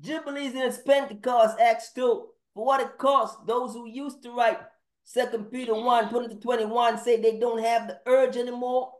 Jubilees 0.00 0.54
in 0.54 0.62
its 0.62 0.78
Pentecost, 0.78 1.58
Acts 1.60 1.92
2. 1.92 2.28
For 2.54 2.64
what 2.64 2.80
it 2.80 2.96
costs, 2.98 3.36
those 3.46 3.74
who 3.74 3.86
used 3.86 4.22
to 4.22 4.30
write 4.30 4.58
Second 5.04 5.50
Peter 5.50 5.74
1 5.74 6.08
20 6.08 6.28
to 6.28 6.40
21 6.40 6.98
say 6.98 7.20
they 7.20 7.38
don't 7.38 7.62
have 7.62 7.86
the 7.86 8.00
urge 8.06 8.36
anymore. 8.36 8.92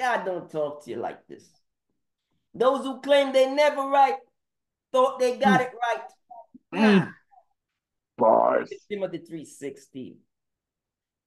God 0.00 0.24
don't 0.24 0.50
talk 0.50 0.82
to 0.84 0.90
you 0.90 0.96
like 0.96 1.26
this. 1.28 1.46
Those 2.54 2.84
who 2.84 3.02
claim 3.02 3.32
they 3.32 3.52
never 3.52 3.82
write 3.82 4.16
thought 4.90 5.18
they 5.18 5.36
got 5.36 5.60
it 5.60 5.72
right. 5.74 6.04
Mm. 6.74 7.00
Ah. 7.02 7.14
Bars. 8.16 8.72
Timothy 8.90 9.18
3:16. 9.18 10.16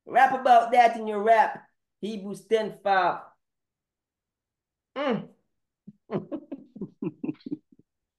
Rap 0.08 0.34
about 0.34 0.72
that 0.72 0.98
in 0.98 1.08
your 1.08 1.22
rap. 1.22 1.64
Hebrews 2.02 2.46
10 2.46 2.80
5. 2.84 3.20
Mm. 4.98 5.28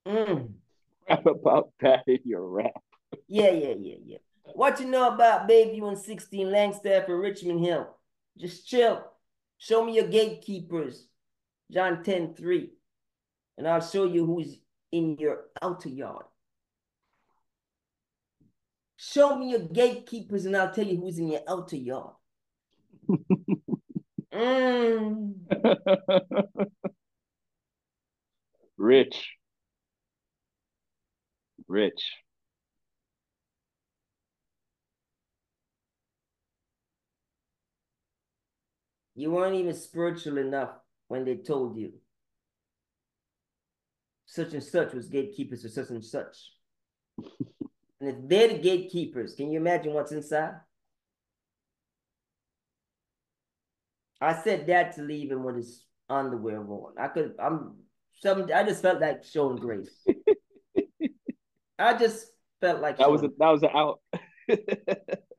Mm. 0.07 0.53
Rap 1.09 1.25
about 1.25 1.71
that 1.81 2.05
in 2.07 2.19
your 2.25 2.47
rap. 2.47 2.83
Yeah, 3.27 3.51
yeah, 3.51 3.75
yeah, 3.81 3.97
yeah. 4.05 4.19
What 4.53 4.79
you 4.79 4.87
know 4.87 5.09
about 5.09 5.49
Bayview 5.49 5.89
and 5.89 5.97
16 5.97 6.47
Langstaff 6.49 7.09
and 7.09 7.19
Richmond 7.19 7.61
Hill? 7.61 7.89
Just 8.37 8.69
chill. 8.69 9.03
Show 9.59 9.85
me 9.85 9.97
your 9.97 10.09
gatekeepers. 10.09 11.07
John 11.71 12.03
10 12.03 12.35
3. 12.35 12.71
And 13.59 13.69
I'll 13.69 13.81
show 13.81 14.05
you 14.05 14.27
who's 14.27 14.59
in 14.93 15.17
your 15.19 15.45
outer 15.63 15.89
yard. 15.89 16.27
Show 18.97 19.37
me 19.37 19.51
your 19.51 19.61
gatekeepers 19.61 20.47
and 20.47 20.57
I'll 20.57 20.73
tell 20.73 20.87
you 20.87 20.99
who's 20.99 21.19
in 21.19 21.29
your 21.29 21.43
outer 21.49 21.77
yard. 21.77 22.15
Mm. 24.35 25.35
Rich. 28.77 29.37
Rich. 31.69 32.24
You 39.15 39.31
weren't 39.31 39.55
even 39.55 39.75
spiritual 39.75 40.39
enough 40.39 40.71
when 41.09 41.25
they 41.25 41.37
told 41.37 41.77
you 41.77 41.93
such 44.27 44.53
and 44.53 44.63
such 44.63 44.93
was 44.93 45.09
gatekeepers 45.09 45.63
for 45.63 45.69
such 45.69 45.91
and 45.91 46.05
such. 46.05 46.37
and 47.19 48.11
if 48.11 48.17
they're 48.27 48.49
the 48.49 48.59
gatekeepers, 48.59 49.35
can 49.35 49.51
you 49.51 49.59
imagine 49.59 49.93
what's 49.93 50.13
inside? 50.13 50.55
I 54.21 54.35
said 54.43 54.67
that 54.69 54.97
to 54.97 55.03
leave 55.03 55.31
him 55.31 55.45
with 55.45 55.57
his 55.57 55.85
underwear 56.09 56.61
on. 56.61 56.95
I 56.99 57.09
could, 57.09 57.35
I'm 57.39 57.77
some. 58.21 58.49
I 58.55 58.65
just 58.65 58.83
felt 58.83 59.01
like 59.01 59.25
showing 59.25 59.57
grace. 59.57 60.05
I 61.79 61.95
just 61.99 62.27
felt 62.61 62.81
like 62.81 62.99
that 62.99 63.11
was 63.11 63.23
a, 63.23 63.29
that 63.39 63.51
was 63.51 63.63
an 63.63 63.71
out. 63.75 64.01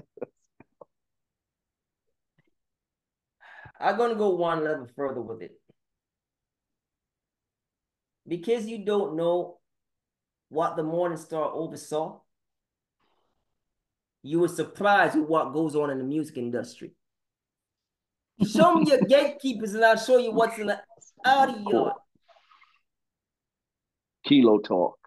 I'm 3.80 3.98
gonna 3.98 4.16
go 4.16 4.30
one 4.30 4.64
level 4.64 4.88
further 4.96 5.22
with 5.22 5.42
it. 5.42 5.60
Because 8.28 8.66
you 8.66 8.84
don't 8.84 9.16
know 9.16 9.60
what 10.50 10.76
the 10.76 10.84
Morning 10.84 11.18
Star 11.18 11.46
oversaw, 11.46 12.20
you 14.24 14.40
were 14.40 14.48
surprised 14.48 15.16
with 15.16 15.28
what 15.28 15.54
goes 15.54 15.76
on 15.76 15.92
in 15.92 16.00
the 16.00 16.04
music 16.04 16.38
industry. 16.38 16.94
Show 18.44 18.76
me 18.76 18.90
your 18.90 19.02
gatekeepers 19.02 19.76
and 19.76 19.86
I'll 19.86 19.98
show 19.98 20.18
you 20.18 20.32
what's 20.32 20.58
in 20.58 20.68
the 20.68 20.82
audio. 21.24 21.94
Kilo 24.26 24.58
talk. 24.60 24.98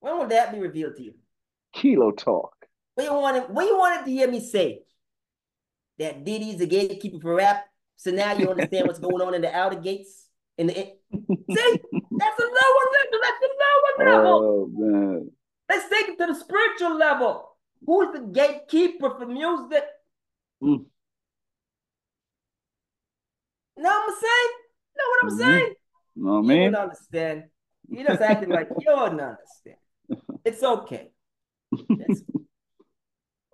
When 0.00 0.18
will 0.18 0.26
that 0.26 0.52
be 0.52 0.58
revealed 0.58 0.96
to 0.96 1.02
you? 1.02 1.14
Kilo 1.72 2.10
talk. 2.10 2.52
What 2.94 3.04
you 3.04 3.12
wanted, 3.12 3.42
what 3.50 3.66
you 3.66 3.78
wanted 3.78 4.04
to 4.04 4.10
hear 4.10 4.28
me 4.28 4.40
say? 4.40 4.80
That 5.98 6.24
Diddy's 6.24 6.58
the 6.58 6.66
gatekeeper 6.66 7.20
for 7.20 7.34
rap. 7.34 7.66
So 7.96 8.10
now 8.10 8.32
you 8.32 8.48
understand 8.48 8.86
what's 8.86 9.00
going 9.00 9.20
on 9.26 9.34
in 9.34 9.42
the 9.42 9.54
outer 9.54 9.80
gates. 9.80 10.26
In 10.56 10.68
the 10.68 10.74
see, 10.74 10.94
that's 11.10 12.40
a 12.40 12.44
lower 12.44 12.86
level. 12.96 13.18
That's 13.22 13.42
a 13.42 13.50
lower 13.64 14.10
level. 14.10 14.32
Oh 14.32 14.70
man. 14.72 15.30
Let's 15.68 15.88
take 15.88 16.08
it 16.08 16.18
to 16.18 16.26
the 16.26 16.34
spiritual 16.34 16.96
level. 16.96 17.56
Who 17.84 18.02
is 18.02 18.20
the 18.20 18.26
gatekeeper 18.26 19.10
for 19.10 19.26
music? 19.26 19.84
Mm. 20.62 20.84
Know 23.76 23.90
what 23.90 24.10
I'm 24.10 24.14
saying? 24.20 24.52
Know 24.96 25.04
what 25.08 25.22
I'm 25.22 25.30
mm-hmm. 25.30 25.38
saying? 25.38 25.74
No, 26.16 26.42
man. 26.42 26.56
You 26.56 26.70
don't 26.70 26.82
understand. 26.82 27.44
You 27.88 28.04
just 28.06 28.20
acting 28.20 28.50
like 28.50 28.68
you 28.78 28.84
don't 28.84 29.20
understand. 29.20 29.76
It's 30.44 30.62
okay. 30.62 31.10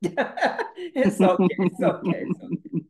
It's, 0.04 0.14
it's 0.94 1.20
okay. 1.20 1.48
It's 1.58 1.82
okay. 1.82 2.24
It's 2.26 2.40
okay. 2.42 2.84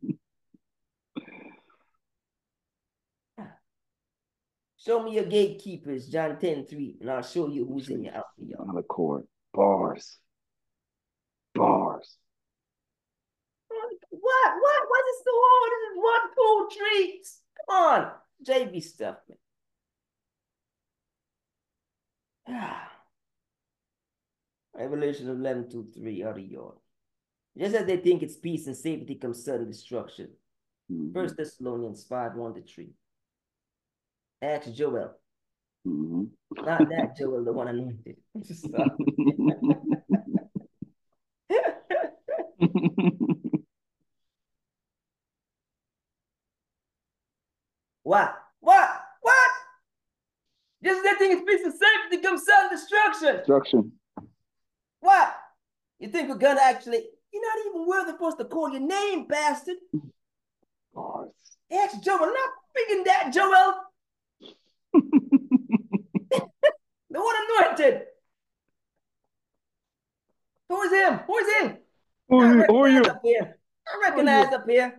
Show 4.85 5.01
me 5.01 5.15
your 5.15 5.25
gatekeepers, 5.25 6.07
John 6.09 6.37
10 6.37 6.65
3, 6.67 6.97
and 7.01 7.09
I'll 7.09 7.23
show 7.23 7.47
you 7.47 7.65
who's 7.65 7.89
in 7.89 8.03
your 8.03 8.13
outfit. 8.13 8.55
On 8.59 8.75
the 8.75 8.83
court. 8.83 9.25
Bars. 9.51 10.19
Bars. 11.55 12.17
What? 13.67 14.53
What? 14.59 14.81
What 14.87 15.05
is 15.09 15.23
so 15.23 15.31
hard? 15.33 15.71
This 15.71 15.89
is 15.89 15.97
one 15.97 16.29
cool 16.37 16.67
treats. 16.69 17.41
Come 17.57 17.75
on. 17.83 18.11
JV 18.45 18.83
stuff, 18.83 19.17
man. 22.47 22.59
Revelation 24.75 25.29
11 25.29 25.69
to 25.71 25.87
3 25.95 26.23
out 26.25 26.37
of 26.37 26.45
your. 26.45 26.75
Just 27.57 27.75
as 27.75 27.85
they 27.85 27.97
think 27.97 28.21
it's 28.21 28.35
peace 28.35 28.67
and 28.67 28.75
safety 28.75 29.15
comes 29.15 29.43
sudden 29.43 29.67
destruction. 29.67 30.29
Mm-hmm. 30.91 31.13
First 31.13 31.37
Thessalonians 31.37 32.03
5 32.03 32.35
1 32.35 32.53
to 32.55 32.61
3. 32.61 32.89
Ask 34.41 34.73
Joel. 34.73 35.13
Mm-hmm. 35.87 36.23
Not 36.65 36.89
that 36.89 37.15
Joel, 37.17 37.45
the 37.45 37.53
one 37.53 37.69
anointed. 37.69 38.17
what? 48.03 48.35
What? 48.59 48.89
What? 49.21 49.51
Just 50.83 51.03
that 51.03 51.17
thing 51.17 51.31
is 51.31 51.41
peace 51.47 51.63
and 51.63 51.73
safety 51.73 52.17
comes 52.21 52.43
sudden 52.45 52.71
destruction. 52.71 53.37
Destruction. 53.37 53.93
What? 54.99 55.33
You 55.99 56.09
think 56.09 56.27
we're 56.29 56.35
gonna 56.35 56.61
actually? 56.61 57.05
You're 57.35 57.43
not 57.43 57.57
even 57.67 57.85
worthy 57.85 58.17
for 58.17 58.29
us 58.29 58.35
to 58.35 58.45
call 58.45 58.69
your 58.71 58.79
name, 58.79 59.27
bastard. 59.27 59.75
Bars. 60.93 61.31
Ask 61.69 62.01
Joel. 62.01 62.19
I'm 62.21 62.33
not 62.33 62.49
speaking 62.69 63.03
that, 63.03 63.33
Joel. 63.33 63.73
the 67.09 67.19
one 67.19 67.35
anointed. 67.59 68.03
Who 70.69 70.81
is 70.83 70.91
him? 70.93 71.19
Who 71.27 71.37
is 71.39 71.55
him? 71.59 71.77
Who, 72.29 72.39
are, 72.39 72.65
who 72.67 72.77
are 72.77 72.87
you? 72.87 73.01
Up 73.01 73.19
here. 73.21 73.57
I 73.85 74.09
recognize 74.09 74.53
up 74.53 74.63
here. 74.69 74.97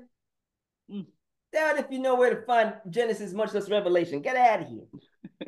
Mm. 0.93 1.07
Doubt 1.55 1.79
if 1.79 1.87
you 1.91 2.01
know 2.01 2.17
where 2.17 2.35
to 2.35 2.43
find 2.43 2.75
Genesis, 2.91 3.33
much 3.33 3.55
less 3.55 3.71
Revelation. 3.71 4.21
Get 4.21 4.37
out 4.37 4.61
of 4.61 4.69
here. 4.69 4.85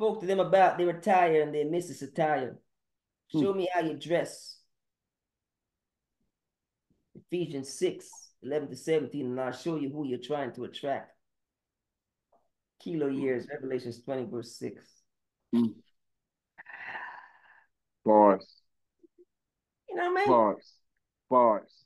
Spoke 0.00 0.20
to 0.20 0.26
them 0.26 0.40
about 0.40 0.78
their 0.78 0.88
attire 0.88 1.42
and 1.42 1.54
their 1.54 1.66
missus 1.66 2.00
attire. 2.00 2.56
Show 3.30 3.52
mm. 3.52 3.56
me 3.56 3.68
how 3.70 3.80
you 3.80 3.98
dress. 3.98 4.56
Ephesians 7.14 7.78
6, 7.78 8.08
11 8.42 8.70
to 8.70 8.76
17, 8.76 9.26
and 9.26 9.38
I'll 9.38 9.52
show 9.52 9.76
you 9.76 9.90
who 9.90 10.06
you're 10.06 10.18
trying 10.18 10.54
to 10.54 10.64
attract. 10.64 11.12
Kilo 12.82 13.08
years, 13.08 13.46
Revelations 13.52 14.02
20, 14.02 14.24
verse 14.30 14.56
6. 14.56 14.82
Mm. 15.54 15.74
Bars. 18.06 18.46
You 19.86 19.96
know 19.96 20.12
what 20.12 20.12
I 20.12 20.14
mean? 20.14 20.28
Bars. 20.28 20.72
Bars. 21.28 21.84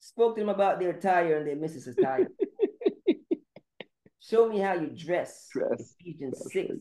Spoke 0.00 0.36
to 0.36 0.40
them 0.40 0.48
about 0.48 0.80
their 0.80 0.92
attire 0.92 1.36
and 1.36 1.46
their 1.46 1.56
missus 1.56 1.86
attire. 1.86 2.28
Show 4.30 4.48
me 4.48 4.58
how 4.58 4.72
you 4.74 4.86
dress. 4.86 5.48
Dress. 5.52 5.94
Ephesians 6.00 6.42
6, 6.50 6.76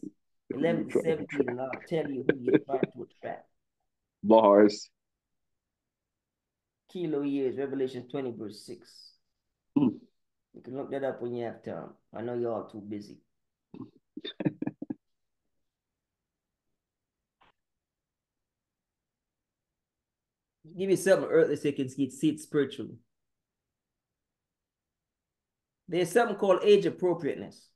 11 0.52 0.90
to 0.90 1.02
17, 1.02 1.50
and 1.50 1.60
I'll 1.60 1.72
tell 1.90 2.10
you 2.10 2.24
who 2.30 2.38
you're 2.40 2.60
trying 2.60 2.80
to 2.80 3.08
attract. 3.22 3.50
Bars. 4.24 4.90
Kilo 6.92 7.22
years, 7.22 7.58
Revelation 7.58 8.08
20, 8.10 8.34
verse 8.38 8.66
6. 8.66 8.90
Mm. 9.78 9.96
You 10.54 10.62
can 10.62 10.78
look 10.78 10.92
that 10.92 11.04
up 11.04 11.22
when 11.22 11.34
you 11.34 11.44
have 11.44 11.62
time. 11.64 11.90
I 12.16 12.22
know 12.22 12.36
you're 12.36 12.54
all 12.54 12.70
too 12.70 12.80
busy. 12.80 13.18
Give 20.78 20.90
you 20.90 20.96
something 20.96 21.28
earthly 21.30 21.58
so 21.58 21.68
you 21.68 21.74
can 21.74 21.90
see 21.90 22.30
it 22.30 22.40
spiritually. 22.40 22.96
There's 25.88 26.12
something 26.12 26.38
called 26.38 26.62
age 26.64 26.86
appropriateness. 26.86 27.70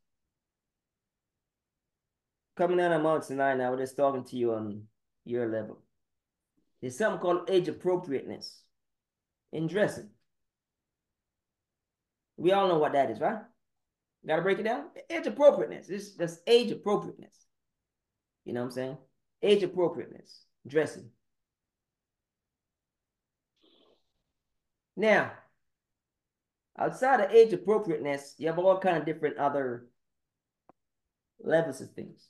Coming 2.56 2.80
out 2.80 2.92
of 2.92 3.04
Mount 3.04 3.24
Sinai 3.24 3.56
now, 3.56 3.72
we're 3.72 3.78
just 3.78 3.98
talking 3.98 4.24
to 4.24 4.36
you 4.36 4.54
on 4.54 4.84
your 5.26 5.48
level. 5.48 5.80
There's 6.82 6.98
something 6.98 7.20
called 7.20 7.50
age 7.50 7.68
appropriateness 7.68 8.64
in 9.52 9.68
dressing. 9.68 10.10
We 12.38 12.52
all 12.52 12.68
know 12.68 12.78
what 12.78 12.94
that 12.94 13.12
is, 13.12 13.20
right? 13.20 13.42
Got 14.26 14.38
to 14.38 14.42
break 14.42 14.60
it 14.60 14.64
down. 14.64 14.86
Age 15.10 15.28
appropriateness. 15.28 15.90
It's 15.90 16.12
just 16.12 16.40
age 16.48 16.72
appropriateness. 16.72 17.36
You 18.46 18.54
know 18.54 18.62
what 18.62 18.68
I'm 18.68 18.72
saying? 18.72 18.98
Age 19.42 19.64
appropriateness, 19.64 20.42
dressing. 20.68 21.10
Now, 24.96 25.32
outside 26.78 27.20
of 27.22 27.32
age 27.32 27.54
appropriateness, 27.54 28.36
you 28.38 28.48
have 28.48 28.60
all 28.60 28.80
kind 28.80 28.98
of 28.98 29.06
different 29.06 29.38
other 29.38 29.88
levels 31.40 31.82
of 31.82 31.92
things. 31.92 32.28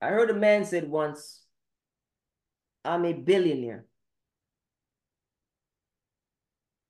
I 0.00 0.08
heard 0.08 0.30
a 0.30 0.34
man 0.34 0.64
said 0.64 0.88
once, 0.90 1.42
I'm 2.84 3.04
a 3.06 3.12
billionaire. 3.14 3.86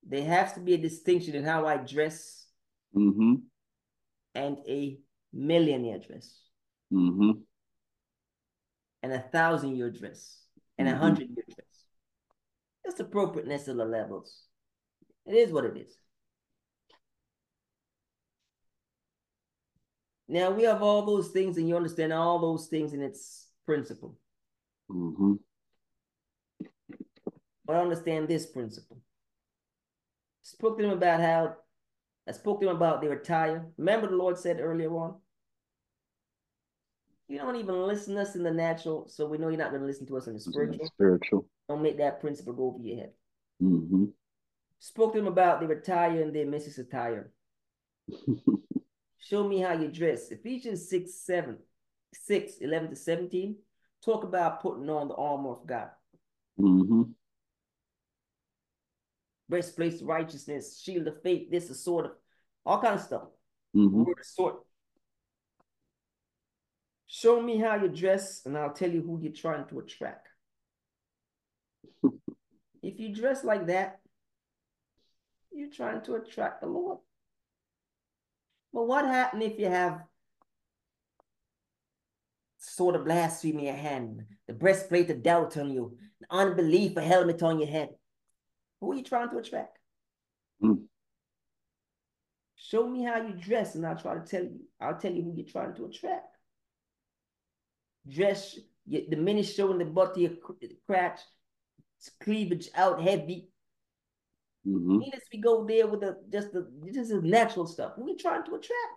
There 0.07 0.25
has 0.25 0.53
to 0.55 0.61
be 0.61 0.75
a 0.75 0.79
distinction 0.79 1.35
in 1.35 1.45
how 1.45 1.67
I 1.67 1.77
dress 1.77 2.47
mm-hmm. 2.95 3.35
and 4.35 4.57
a 4.67 4.99
millionaire 5.33 5.99
dress. 5.99 6.41
Mm-hmm. 6.93 7.31
and 9.03 9.13
a 9.13 9.19
thousand 9.21 9.77
year 9.77 9.91
dress 9.91 10.39
and 10.79 10.89
a 10.89 10.93
Mhm. 10.93 10.99
hundred 10.99 11.29
year 11.31 11.45
dress. 11.49 11.64
Just 12.85 13.01
appropriateness 13.01 13.69
of 13.69 13.77
the 13.77 13.85
levels. 13.85 14.43
It 15.27 15.35
is 15.35 15.53
what 15.53 15.65
it 15.65 15.77
is. 15.77 15.97
Now 20.29 20.51
we 20.51 20.65
have 20.65 20.83
all 20.83 21.03
those 21.03 21.29
things, 21.29 21.57
and 21.57 21.69
you 21.69 21.77
understand 21.77 22.13
all 22.13 22.39
those 22.39 22.67
things 22.67 22.93
in 22.93 23.03
its 23.03 23.49
principle. 23.67 24.19
Mm-hmm. 24.91 25.35
But 27.67 27.77
I 27.77 27.81
understand 27.81 28.29
this 28.29 28.47
principle. 28.47 28.99
Spoke 30.43 30.77
to 30.79 30.83
them 30.83 30.93
about 30.93 31.21
how 31.21 31.57
I 32.29 32.33
spoke 32.33 32.61
to 32.61 32.67
them 32.67 32.77
about 32.77 33.01
their 33.01 33.13
attire. 33.13 33.67
Remember 33.79 34.09
the 34.09 34.17
Lord 34.17 34.39
said 34.39 34.61
earlier 34.61 34.95
on, 34.95 35.17
you 37.29 37.39
don't 37.39 37.57
even 37.57 37.87
listen 37.87 38.15
to 38.15 38.21
us 38.21 38.35
in 38.35 38.43
the 38.43 38.51
natural, 38.51 39.09
so 39.09 39.27
we 39.27 39.39
know 39.39 39.49
you're 39.49 39.59
not 39.59 39.71
going 39.71 39.81
to 39.81 39.87
listen 39.87 40.07
to 40.07 40.17
us 40.19 40.27
in 40.27 40.35
the 40.35 40.41
spiritual. 40.41 40.87
Spiritual. 40.87 41.47
Don't 41.69 41.83
make 41.83 41.99
that 41.99 42.21
principle 42.21 42.53
go 42.53 42.67
over 42.67 42.83
your 42.83 42.97
head. 42.99 43.13
Mm-hmm. 43.63 44.05
Spoke 44.79 45.13
to 45.15 45.19
them 45.19 45.29
about 45.29 45.61
their 45.61 45.73
attire 45.73 46.23
and 46.23 46.35
their 46.35 46.47
missus 46.47 46.79
attire. 46.79 47.33
Show 49.19 49.49
me 49.49 49.61
how 49.61 49.73
you 49.73 49.89
dress. 49.89 50.31
Ephesians 50.31 50.89
6, 50.91 51.15
7, 51.15 51.57
6, 52.13 52.53
11 52.61 52.91
to 52.91 52.97
17. 52.97 53.57
Talk 54.05 54.25
about 54.25 54.61
putting 54.61 54.91
on 54.91 55.09
the 55.09 55.15
armor 55.15 55.53
of 55.53 55.67
God. 55.67 55.89
mm-hmm. 56.61 57.03
Breastplate 59.49 60.01
righteousness, 60.03 60.79
shield 60.81 61.07
of 61.09 61.23
faith, 61.23 61.51
this 61.51 61.71
is 61.71 61.83
sort 61.83 62.07
of 62.07 62.13
all 62.67 62.81
kind 62.81 62.95
of 62.97 63.01
stuff. 63.01 63.23
Mm-hmm. 63.75 64.05
Sort. 64.23 64.57
Show 67.07 67.41
me 67.41 67.59
how 67.59 67.77
you 67.77 67.89
dress, 67.89 68.45
and 68.45 68.57
I'll 68.59 68.73
tell 68.73 68.91
you 68.91 69.03
who 69.03 69.21
you're 69.23 69.33
trying 69.33 69.67
to 69.69 69.79
attract. 69.79 70.24
If 72.83 73.01
you 73.01 73.15
dress 73.15 73.45
like 73.45 73.67
that, 73.67 74.01
you're 75.53 75.71
trying 75.71 76.03
to 76.03 76.17
attract 76.17 76.61
the 76.61 76.67
Lord. 76.67 76.99
But 78.73 78.87
what 78.87 79.05
happens 79.05 79.45
if 79.45 79.59
you 79.59 79.67
have 79.67 80.03
sword 82.59 82.97
of 82.97 83.05
blasphemy 83.05 83.53
in 83.53 83.65
your 83.67 83.75
hand, 83.75 84.25
the 84.49 84.53
breastplate 84.53 85.11
of 85.11 85.23
doubt 85.23 85.57
on 85.57 85.71
you, 85.71 85.97
the 86.21 86.27
unbelief, 86.31 86.97
a 86.97 87.03
helmet 87.03 87.43
on 87.43 87.61
your 87.61 87.69
head? 87.69 87.91
Who 88.81 88.93
are 88.93 88.97
you 88.97 89.05
trying 89.05 89.31
to 89.31 89.39
attract? 89.39 89.79
Mm. 90.63 90.83
Show 92.57 92.89
me 92.89 93.05
how 93.05 93.23
you 93.23 93.35
dress, 93.35 93.75
and 93.75 93.87
I'll 93.87 93.97
try 93.97 94.15
to 94.15 94.27
tell 94.27 94.43
you. 94.43 94.61
I'll 94.81 94.99
tell 94.99 95.13
you 95.13 95.23
who 95.23 95.35
you're 95.37 95.47
trying 95.47 95.75
to 95.75 95.85
attract. 95.85 96.37
Dress 98.09 98.59
the 98.87 99.17
minute 99.17 99.47
showing 99.47 99.79
the 99.79 99.85
butt 99.85 100.13
of 100.13 100.19
your 100.19 100.31
cr- 100.43 100.53
crotch, 100.87 101.21
cleavage 102.21 102.69
out 102.75 103.01
heavy. 103.03 103.49
Mm-hmm. 104.67 105.03
Even 105.03 105.13
if 105.13 105.25
we 105.33 105.41
go 105.41 105.67
there 105.67 105.87
with 105.87 106.01
the 106.01 106.17
just 106.33 106.53
the 106.53 106.67
just 106.93 107.11
the 107.11 107.21
natural 107.21 107.67
stuff, 107.67 107.93
we 107.99 108.17
trying 108.17 108.45
to 108.45 108.55
attract? 108.55 108.97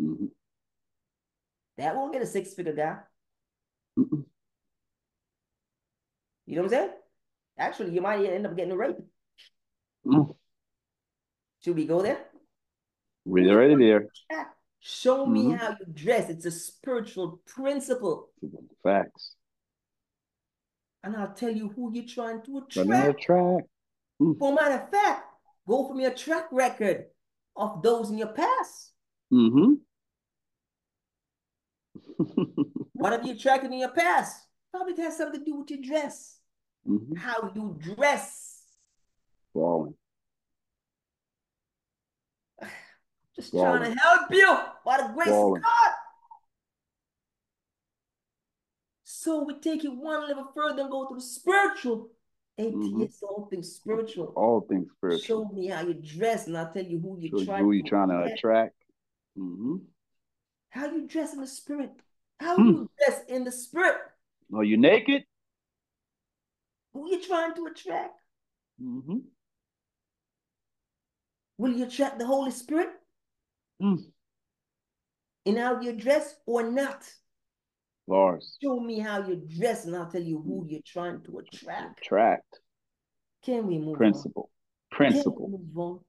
Mm-hmm. 0.00 0.26
That 1.78 1.96
won't 1.96 2.12
get 2.12 2.22
a 2.22 2.26
six 2.26 2.54
figure 2.54 2.74
guy. 2.74 2.96
Mm-mm. 3.98 4.24
You 6.46 6.56
know 6.56 6.62
what 6.62 6.72
I'm 6.72 6.78
saying? 6.78 6.90
Actually, 7.58 7.92
you 7.92 8.00
might 8.00 8.24
end 8.24 8.46
up 8.46 8.56
getting 8.56 8.72
a 8.72 8.76
rape. 8.76 8.96
Mm. 10.06 10.34
Should 11.64 11.76
we 11.76 11.86
go 11.86 12.00
there? 12.02 12.18
We're 13.24 13.50
already 13.52 13.74
there. 13.74 14.06
Show 14.80 15.26
me 15.26 15.46
Mhm. 15.46 15.58
how 15.58 15.70
you 15.70 15.86
dress. 15.92 16.30
It's 16.30 16.46
a 16.46 16.50
spiritual 16.52 17.42
principle. 17.46 18.30
Facts. 18.82 19.34
And 21.04 21.16
I'll 21.16 21.32
tell 21.32 21.50
you 21.50 21.68
who 21.68 21.92
you're 21.92 22.04
trying 22.06 22.42
to 22.42 22.58
attract. 22.58 23.22
track. 23.22 23.64
For 24.18 24.52
a 24.52 24.54
matter 24.54 24.82
of 24.82 24.90
fact, 24.90 25.26
go 25.66 25.86
from 25.88 26.00
your 26.00 26.10
track 26.12 26.48
record 26.50 27.06
of 27.56 27.82
those 27.82 28.10
in 28.10 28.18
your 28.18 28.28
past. 28.32 28.92
Mm-hmm. 29.32 29.74
What 32.94 33.12
have 33.12 33.24
you 33.24 33.32
attracted 33.34 33.70
in 33.70 33.78
your 33.78 33.90
past? 33.92 34.42
Probably 34.72 34.96
has 35.02 35.16
something 35.16 35.38
to 35.38 35.44
do 35.46 35.58
with 35.60 35.70
your 35.70 35.80
dress. 35.80 36.40
mm-hmm. 36.86 37.14
How 37.14 37.52
you 37.54 37.78
dress. 37.94 38.62
Falling. 39.54 39.94
Just 43.36 43.54
Wow. 43.54 43.76
trying 43.76 43.94
to 43.94 44.00
help 44.00 44.22
you 44.32 44.56
by 44.84 44.96
the 45.00 45.08
grace 45.14 45.28
Wow. 45.28 45.54
of 45.54 45.62
God. 45.62 45.92
So 49.28 49.44
we 49.44 49.58
take 49.58 49.84
it 49.84 49.92
one 49.94 50.26
level 50.26 50.50
further 50.54 50.80
and 50.80 50.90
go 50.90 51.06
to 51.06 51.14
the 51.14 51.20
spiritual. 51.20 52.08
Mhm. 52.58 53.02
ATS, 53.04 53.22
all 53.22 53.44
things 53.50 53.74
spiritual. 53.74 54.32
All 54.34 54.62
things 54.62 54.90
spiritual. 54.96 55.20
Show 55.26 55.44
me 55.54 55.66
how 55.66 55.82
you 55.82 55.92
dress, 55.92 56.46
and 56.46 56.56
I'll 56.56 56.72
tell 56.72 56.82
you 56.82 56.98
who 56.98 57.18
you 57.20 57.28
Show 57.28 57.38
you 57.40 57.44
try 57.44 57.58
who 57.58 57.72
you 57.72 57.82
trying 57.82 58.08
to 58.08 58.20
attract. 58.20 58.38
attract. 58.38 58.84
Mm-hmm. 59.36 59.76
How 60.70 60.86
you 60.86 61.06
dress 61.06 61.34
in 61.34 61.40
the 61.42 61.46
spirit. 61.46 61.92
How 62.40 62.56
Hmm. 62.56 62.68
you 62.68 62.90
dress 62.96 63.24
in 63.26 63.44
the 63.44 63.52
spirit. 63.52 63.98
Are 64.54 64.64
you 64.64 64.78
naked? 64.78 65.26
Who 66.94 67.10
you 67.10 67.20
trying 67.22 67.54
to 67.56 67.66
attract? 67.66 68.18
Mm-hmm. 68.80 69.18
Will 71.58 71.72
you 71.76 71.84
attract 71.84 72.18
the 72.18 72.24
Holy 72.24 72.50
Spirit 72.50 72.88
Mm. 73.78 74.10
in 75.44 75.56
how 75.56 75.80
you 75.82 75.92
dress 75.92 76.34
or 76.46 76.62
not? 76.62 77.04
Bars. 78.08 78.56
Show 78.62 78.80
me 78.80 78.98
how 78.98 79.26
you 79.26 79.36
dress, 79.36 79.84
and 79.84 79.94
I'll 79.94 80.10
tell 80.10 80.22
you 80.22 80.40
who 80.40 80.66
you're 80.68 80.80
trying 80.84 81.22
to 81.24 81.38
attract. 81.38 82.00
Attract. 82.00 82.60
Can 83.44 83.66
we 83.66 83.78
move 83.78 83.96
Principle. 83.96 84.50
on? 84.92 84.96
Can 84.96 85.06
we 85.06 85.12
Principle. 85.12 85.48
move 85.50 85.78
on? 85.78 86.00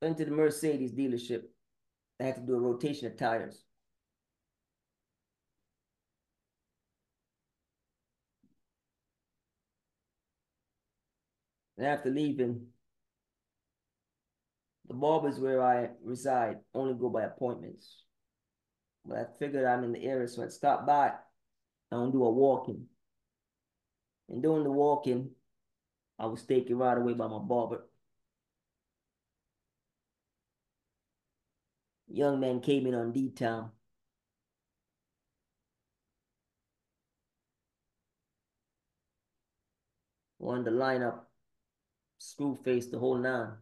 Went 0.00 0.18
to 0.18 0.24
the 0.24 0.32
Mercedes 0.32 0.92
dealership. 0.92 1.42
I 2.20 2.24
had 2.24 2.34
to 2.36 2.42
do 2.42 2.54
a 2.54 2.60
rotation 2.60 3.06
of 3.06 3.16
tires. 3.16 3.64
And 11.82 11.90
after 11.90 12.10
leaving, 12.10 12.68
the 14.86 14.94
barbers 14.94 15.40
where 15.40 15.60
I 15.60 15.88
reside 16.04 16.58
only 16.74 16.94
go 16.94 17.08
by 17.08 17.24
appointments. 17.24 18.04
But 19.04 19.18
I 19.18 19.24
figured 19.36 19.64
I'm 19.64 19.82
in 19.82 19.90
the 19.90 20.04
area, 20.04 20.28
so 20.28 20.44
I'd 20.44 20.52
stop 20.52 20.86
by 20.86 21.10
and 21.90 22.12
do 22.12 22.22
a 22.22 22.30
walk-in. 22.30 22.84
And 24.28 24.40
doing 24.40 24.62
the 24.62 24.70
walk-in, 24.70 25.30
I 26.20 26.26
was 26.26 26.44
taken 26.44 26.78
right 26.78 26.96
away 26.96 27.14
by 27.14 27.26
my 27.26 27.40
barber. 27.40 27.84
Young 32.06 32.38
man 32.38 32.60
came 32.60 32.86
in 32.86 32.94
on 32.94 33.10
D-Town. 33.10 33.72
Wanted 40.38 40.66
to 40.66 40.70
screw 42.32 42.58
face 42.64 42.86
the 42.86 42.98
whole 42.98 43.18
nine. 43.18 43.52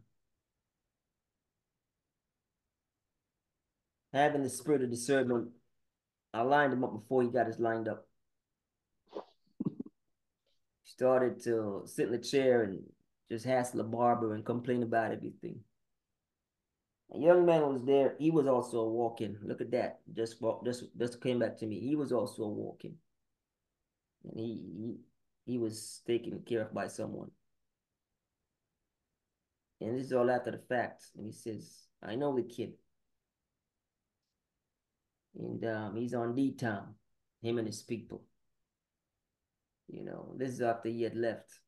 Having 4.13 4.43
the 4.43 4.49
spirit 4.49 4.81
of 4.81 4.89
discernment, 4.89 5.49
I 6.33 6.41
lined 6.43 6.71
him 6.71 6.83
up 6.85 6.93
before 6.93 7.21
he 7.21 7.29
got 7.29 7.47
us 7.47 7.59
lined 7.59 7.89
up. 7.89 8.07
Started 10.85 11.43
to 11.43 11.83
sit 11.85 12.05
in 12.05 12.11
the 12.13 12.17
chair 12.17 12.63
and 12.63 12.83
just 13.29 13.45
hassle 13.45 13.79
the 13.79 13.83
barber 13.83 14.35
and 14.35 14.45
complain 14.45 14.83
about 14.83 15.11
everything. 15.11 15.59
A 17.13 17.19
young 17.19 17.45
man 17.45 17.61
was 17.61 17.81
there. 17.85 18.15
He 18.19 18.31
was 18.31 18.47
also 18.47 18.79
a 18.79 18.89
walk-in. 18.89 19.37
Look 19.43 19.59
at 19.59 19.71
that. 19.71 19.99
Just 20.13 20.37
just 20.63 20.85
just 20.97 21.21
came 21.21 21.39
back 21.39 21.57
to 21.57 21.65
me. 21.65 21.79
He 21.79 21.97
was 21.97 22.13
also 22.13 22.43
a 22.43 22.49
walk-in. 22.49 22.95
And 24.23 24.39
he, 24.39 24.61
he 24.77 24.95
he 25.45 25.57
was 25.57 26.01
taken 26.07 26.39
care 26.47 26.61
of 26.61 26.73
by 26.73 26.87
someone. 26.87 27.31
And 29.81 29.97
this 29.97 30.07
is 30.07 30.13
all 30.13 30.29
after 30.29 30.51
the 30.51 30.59
fact. 30.69 31.05
And 31.17 31.25
he 31.25 31.31
says, 31.31 31.87
I 32.03 32.15
know 32.15 32.35
the 32.35 32.43
kid. 32.43 32.73
And 35.37 35.65
um, 35.65 35.95
he's 35.95 36.13
on 36.13 36.35
D 36.35 36.53
town, 36.53 36.93
him 37.41 37.57
and 37.57 37.67
his 37.67 37.81
people. 37.81 38.21
You 39.87 40.05
know, 40.05 40.33
this 40.37 40.51
is 40.51 40.61
after 40.61 40.89
he 40.89 41.01
had 41.03 41.15
left. 41.15 41.59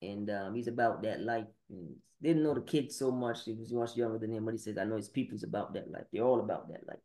And 0.00 0.30
um, 0.30 0.54
he's 0.54 0.68
about 0.68 1.02
that 1.02 1.20
life. 1.20 1.46
And 1.68 1.96
didn't 2.22 2.42
know 2.42 2.54
the 2.54 2.60
kid 2.60 2.92
so 2.92 3.10
much. 3.10 3.44
He 3.44 3.52
was 3.52 3.72
much 3.72 3.96
younger 3.96 4.18
than 4.18 4.32
him, 4.32 4.44
but 4.44 4.54
he 4.54 4.58
says, 4.58 4.78
I 4.78 4.84
know 4.84 4.96
his 4.96 5.08
people's 5.08 5.42
about 5.42 5.74
that 5.74 5.90
life. 5.90 6.04
They're 6.12 6.22
all 6.22 6.40
about 6.40 6.68
that 6.68 6.86
life. 6.86 6.98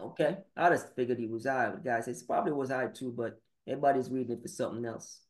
Okay. 0.00 0.38
I 0.56 0.70
just 0.70 0.94
figured 0.96 1.18
he 1.18 1.26
was 1.26 1.46
I. 1.46 1.70
The 1.70 1.80
guy 1.84 2.00
says 2.00 2.22
probably 2.22 2.52
was 2.52 2.70
I 2.70 2.88
too, 2.88 3.12
but 3.16 3.38
Everybody's 3.70 4.10
reading 4.10 4.36
it 4.36 4.42
for 4.42 4.48
something 4.48 4.84
else. 4.84 5.20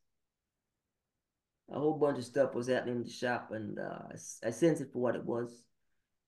A 1.71 1.79
whole 1.79 1.97
bunch 1.97 2.17
of 2.17 2.25
stuff 2.25 2.53
was 2.53 2.67
happening 2.67 2.97
in 2.97 3.03
the 3.03 3.09
shop, 3.09 3.51
and 3.51 3.79
uh, 3.79 3.99
I, 4.09 4.47
I 4.47 4.51
sensed 4.51 4.81
it 4.81 4.91
for 4.91 4.99
what 4.99 5.15
it 5.15 5.23
was. 5.23 5.63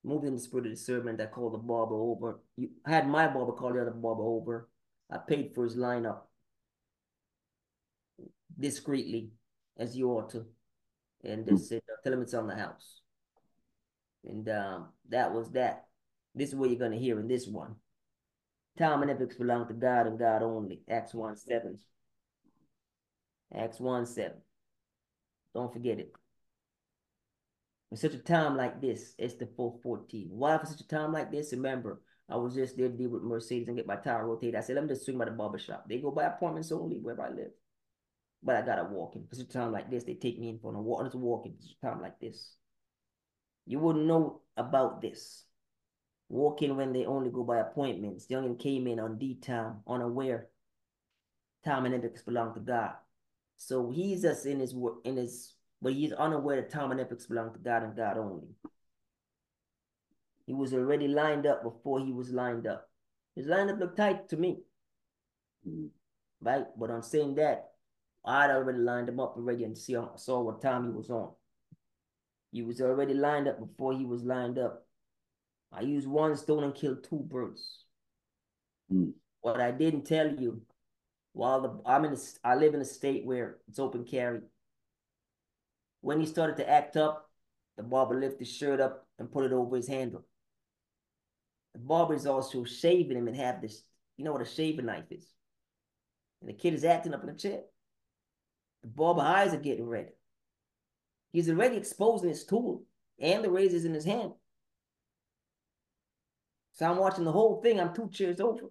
Moved 0.03 0.25
in 0.25 0.35
the 0.35 0.39
spirit 0.39 0.65
of 0.65 0.73
discernment, 0.73 1.21
I 1.21 1.25
called 1.25 1.53
the 1.53 1.57
barber 1.57 1.95
over. 1.95 2.39
You 2.57 2.69
I 2.85 2.91
had 2.91 3.07
my 3.07 3.27
barber 3.27 3.53
call 3.53 3.73
the 3.73 3.81
other 3.81 3.91
barber 3.91 4.23
over. 4.23 4.69
I 5.11 5.17
paid 5.17 5.51
for 5.53 5.63
his 5.63 5.75
lineup 5.75 6.21
discreetly, 8.57 9.31
as 9.77 9.95
you 9.95 10.09
ought 10.11 10.29
to, 10.31 10.45
and 11.23 11.45
just 11.45 11.69
said, 11.69 11.81
"Tell 12.03 12.13
him 12.13 12.21
it's 12.21 12.33
on 12.33 12.47
the 12.47 12.55
house." 12.55 13.01
And 14.25 14.47
um, 14.49 14.87
that 15.09 15.33
was 15.33 15.51
that. 15.51 15.87
This 16.35 16.49
is 16.49 16.55
what 16.55 16.69
you're 16.69 16.79
gonna 16.79 16.97
hear 16.97 17.19
in 17.19 17.27
this 17.27 17.47
one. 17.47 17.75
Time 18.77 19.03
and 19.03 19.11
epics 19.11 19.35
belong 19.35 19.67
to 19.67 19.73
God 19.73 20.07
and 20.07 20.17
God 20.17 20.41
only. 20.41 20.81
Acts 20.89 21.13
1 21.13 21.35
7. 21.35 21.77
Acts 23.53 23.79
1 23.79 24.05
7. 24.05 24.31
Don't 25.53 25.71
forget 25.71 25.99
it. 25.99 26.13
In 27.91 27.97
such 27.97 28.13
a 28.13 28.19
time 28.19 28.57
like 28.57 28.81
this, 28.81 29.13
it's 29.19 29.35
the 29.35 29.45
414. 29.45 30.29
Why 30.31 30.57
for 30.57 30.65
such 30.65 30.81
a 30.81 30.87
time 30.87 31.13
like 31.13 31.31
this? 31.31 31.51
Remember, 31.51 32.01
I 32.27 32.37
was 32.37 32.55
just 32.55 32.75
there 32.75 32.89
to 32.89 32.97
deal 32.97 33.11
with 33.11 33.21
Mercedes 33.21 33.67
and 33.67 33.77
get 33.77 33.85
my 33.85 33.97
tire 33.97 34.25
rotated. 34.25 34.55
I 34.55 34.61
said, 34.61 34.75
let 34.75 34.85
me 34.85 34.89
just 34.89 35.05
swing 35.05 35.19
by 35.19 35.25
the 35.25 35.31
barber 35.31 35.59
shop. 35.59 35.85
They 35.87 35.99
go 35.99 36.09
by 36.09 36.23
appointments 36.23 36.71
only 36.71 36.97
where 36.97 37.21
I 37.21 37.29
live. 37.29 37.51
But 38.41 38.55
I 38.55 38.61
gotta 38.61 38.85
walk 38.85 39.15
in. 39.15 39.27
For 39.27 39.35
such 39.35 39.45
a 39.45 39.49
time 39.49 39.71
like 39.71 39.91
this, 39.91 40.03
they 40.03 40.15
take 40.15 40.39
me 40.39 40.49
in 40.49 40.59
for 40.59 40.73
a 40.73 40.81
walk. 40.81 41.05
It's 41.05 41.15
walking 41.15 41.53
for 41.53 41.61
such 41.61 41.77
a 41.81 41.85
time 41.85 42.01
like 42.01 42.19
this. 42.19 42.55
You 43.65 43.79
wouldn't 43.79 44.05
know 44.05 44.41
about 44.57 45.01
this. 45.01 45.45
Walking 46.29 46.75
when 46.75 46.93
they 46.93 47.05
only 47.05 47.29
go 47.29 47.43
by 47.43 47.59
appointments. 47.59 48.25
The 48.25 48.35
youngin 48.35 48.59
came 48.59 48.87
in 48.87 48.99
on 48.99 49.19
D 49.19 49.35
time, 49.35 49.81
unaware. 49.87 50.47
Time 51.63 51.85
and 51.85 51.93
epics 51.93 52.23
belong 52.23 52.55
to 52.55 52.59
God. 52.59 52.93
So 53.57 53.91
he's 53.91 54.21
just 54.23 54.45
in 54.45 54.59
his 54.59 54.75
work 54.75 54.95
in 55.05 55.17
his 55.17 55.53
but 55.81 55.93
he's 55.93 56.13
unaware 56.13 56.55
that 56.61 56.71
time 56.71 56.91
and 56.91 56.99
epics 57.01 57.25
belong 57.25 57.51
to 57.53 57.59
God 57.59 57.83
and 57.83 57.95
God 57.95 58.17
only. 58.17 58.47
He 60.45 60.53
was 60.53 60.73
already 60.73 61.09
lined 61.09 61.45
up 61.45 61.61
before 61.61 61.99
he 61.99 62.11
was 62.13 62.31
lined 62.31 62.67
up. 62.67 62.89
His 63.35 63.47
lineup 63.47 63.79
looked 63.79 63.97
tight 63.97 64.29
to 64.29 64.37
me. 64.37 64.59
Mm-hmm. 65.67 65.87
Right? 66.41 66.65
But 66.77 66.89
I'm 66.89 67.01
saying 67.01 67.35
that 67.35 67.71
I'd 68.25 68.51
already 68.51 68.79
lined 68.79 69.09
him 69.09 69.19
up 69.19 69.35
already 69.35 69.65
and 69.65 69.77
see, 69.77 69.97
saw 70.15 70.41
what 70.41 70.61
time 70.61 70.85
he 70.85 70.91
was 70.91 71.09
on. 71.09 71.31
He 72.51 72.61
was 72.61 72.79
already 72.79 73.13
lined 73.13 73.47
up 73.47 73.59
before 73.59 73.93
he 73.93 74.05
was 74.05 74.23
lined 74.23 74.57
up. 74.57 74.85
I 75.71 75.81
used 75.81 76.07
one 76.07 76.37
stone 76.37 76.63
and 76.63 76.75
killed 76.75 77.03
two 77.03 77.19
birds. 77.19 77.85
Mm. 78.91 79.13
What 79.41 79.59
I 79.59 79.71
didn't 79.71 80.05
tell 80.05 80.33
you, 80.33 80.61
while 81.33 81.61
the 81.61 81.79
I'm 81.85 82.05
in 82.05 82.13
a, 82.13 82.17
I 82.43 82.55
live 82.55 82.73
in 82.73 82.81
a 82.81 82.85
state 82.85 83.25
where 83.25 83.57
it's 83.67 83.79
open 83.79 84.05
carry. 84.05 84.41
When 86.01 86.19
he 86.19 86.25
started 86.25 86.57
to 86.57 86.69
act 86.69 86.95
up, 86.95 87.29
the 87.75 87.83
barber 87.83 88.19
lifted 88.19 88.39
his 88.39 88.51
shirt 88.51 88.79
up 88.79 89.07
and 89.17 89.31
put 89.31 89.45
it 89.45 89.53
over 89.53 89.75
his 89.75 89.87
handle. 89.87 90.23
The 91.73 91.79
barber 91.79 92.13
is 92.13 92.27
also 92.27 92.63
shaving 92.63 93.17
him 93.17 93.27
and 93.27 93.35
have 93.35 93.61
this, 93.61 93.83
you 94.17 94.23
know 94.23 94.31
what 94.31 94.41
a 94.41 94.45
shaving 94.45 94.85
knife 94.85 95.11
is. 95.11 95.25
And 96.41 96.49
the 96.49 96.53
kid 96.53 96.73
is 96.73 96.85
acting 96.85 97.13
up 97.13 97.21
in 97.21 97.27
the 97.27 97.33
chair. 97.33 97.61
The 98.83 98.89
barber 98.89 99.21
eyes 99.21 99.53
are 99.53 99.59
getting 99.59 99.87
red. 99.87 100.09
He's 101.31 101.49
already 101.49 101.77
exposing 101.77 102.29
his 102.29 102.43
tool 102.43 102.83
and 103.19 103.43
the 103.43 103.49
razors 103.49 103.85
in 103.85 103.93
his 103.93 104.05
hand. 104.05 104.33
So 106.73 106.85
I'm 106.85 106.97
watching 106.97 107.23
the 107.23 107.31
whole 107.31 107.61
thing. 107.61 107.79
I'm 107.79 107.95
two 107.95 108.09
chairs 108.09 108.39
over. 108.39 108.69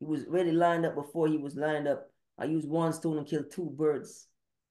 He 0.00 0.06
was 0.06 0.26
ready 0.26 0.50
lined 0.50 0.86
up 0.86 0.94
before 0.94 1.28
he 1.28 1.36
was 1.36 1.54
lined 1.54 1.86
up. 1.86 2.10
I 2.38 2.46
used 2.46 2.68
one 2.68 2.92
stone 2.92 3.18
and 3.18 3.26
killed 3.26 3.50
two 3.50 3.66
birds. 3.66 4.26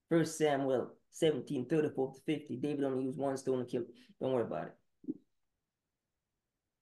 First 0.09 0.37
Samuel 0.39 0.91
17, 1.11 1.67
34 1.67 2.13
to 2.13 2.19
50. 2.25 2.55
David 2.57 2.83
only 2.83 3.03
used 3.05 3.19
one 3.19 3.37
stone 3.37 3.59
and 3.59 3.69
killed. 3.69 3.85
Don't 4.19 4.33
worry 4.33 4.43
about 4.43 4.65
it. 4.65 5.15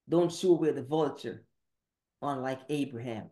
Don't 0.08 0.32
shoot 0.32 0.52
away 0.52 0.72
the 0.72 0.82
vulture, 0.82 1.44
unlike 2.22 2.60
Abraham, 2.70 3.28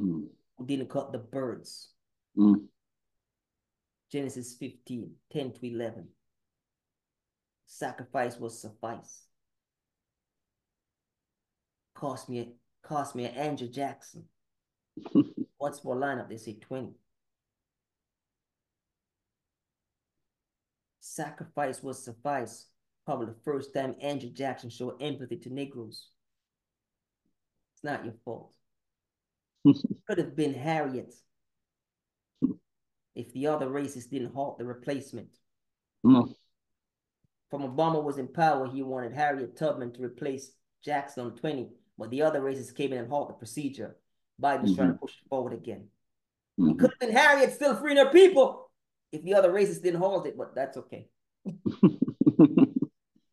mm. 0.00 0.24
who 0.56 0.66
didn't 0.66 0.88
cut 0.88 1.12
the 1.12 1.18
birds. 1.18 1.90
Mm. 2.36 2.64
Genesis 4.10 4.54
15, 4.54 5.10
10 5.30 5.52
to 5.52 5.66
11. 5.66 6.08
Sacrifice 7.66 8.38
will 8.38 8.48
suffice. 8.48 9.24
Cost 11.94 12.30
me, 12.30 12.54
cost 12.82 13.14
me 13.14 13.26
an 13.26 13.34
Andrew 13.34 13.68
Jackson. 13.68 14.24
What's 15.58 15.80
for 15.80 15.96
lineup? 15.96 16.28
They 16.28 16.36
say 16.36 16.54
20. 16.54 16.92
Sacrifice 21.00 21.82
will 21.82 21.94
suffice. 21.94 22.66
Probably 23.04 23.26
the 23.26 23.40
first 23.44 23.72
time 23.72 23.94
Andrew 24.00 24.30
Jackson 24.30 24.70
showed 24.70 25.00
empathy 25.00 25.36
to 25.38 25.52
Negroes. 25.52 26.08
It's 27.74 27.84
not 27.84 28.04
your 28.04 28.14
fault. 28.24 28.52
Could 29.64 30.18
have 30.18 30.36
been 30.36 30.54
Harriet 30.54 31.14
if 33.14 33.32
the 33.32 33.46
other 33.46 33.68
races 33.68 34.06
didn't 34.06 34.34
halt 34.34 34.58
the 34.58 34.64
replacement. 34.64 35.28
Mm. 36.04 36.34
From 37.50 37.62
Obama 37.62 38.02
was 38.02 38.18
in 38.18 38.28
power, 38.28 38.68
he 38.68 38.82
wanted 38.82 39.12
Harriet 39.12 39.56
Tubman 39.56 39.92
to 39.94 40.02
replace 40.02 40.52
Jackson 40.84 41.24
on 41.24 41.36
20, 41.36 41.70
but 41.96 42.10
the 42.10 42.22
other 42.22 42.42
races 42.42 42.70
came 42.70 42.92
in 42.92 42.98
and 42.98 43.08
halt 43.08 43.28
the 43.28 43.34
procedure. 43.34 43.96
Biden's 44.42 44.70
mm-hmm. 44.70 44.74
trying 44.76 44.88
to 44.88 44.94
mm-hmm. 44.94 45.00
push 45.00 45.12
it 45.12 45.28
forward 45.28 45.52
again. 45.52 45.88
Mm-hmm. 46.58 46.70
It 46.70 46.78
could 46.78 46.90
have 46.90 46.98
been 46.98 47.12
Harriet 47.16 47.52
still 47.52 47.76
freeing 47.76 47.98
her 47.98 48.10
people 48.10 48.70
if 49.12 49.22
the 49.22 49.34
other 49.34 49.52
races 49.52 49.80
didn't 49.80 50.00
halt 50.00 50.26
it, 50.26 50.36
but 50.36 50.54
that's 50.54 50.76
okay. 50.76 51.08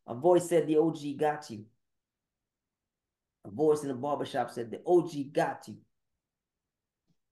A 0.06 0.14
voice 0.14 0.48
said 0.48 0.66
the 0.66 0.78
OG 0.78 1.16
got 1.18 1.50
you. 1.50 1.64
A 3.44 3.50
voice 3.50 3.82
in 3.82 3.88
the 3.88 3.94
barbershop 3.94 4.50
said 4.50 4.70
the 4.70 4.80
OG 4.86 5.32
got 5.32 5.66
you. 5.66 5.76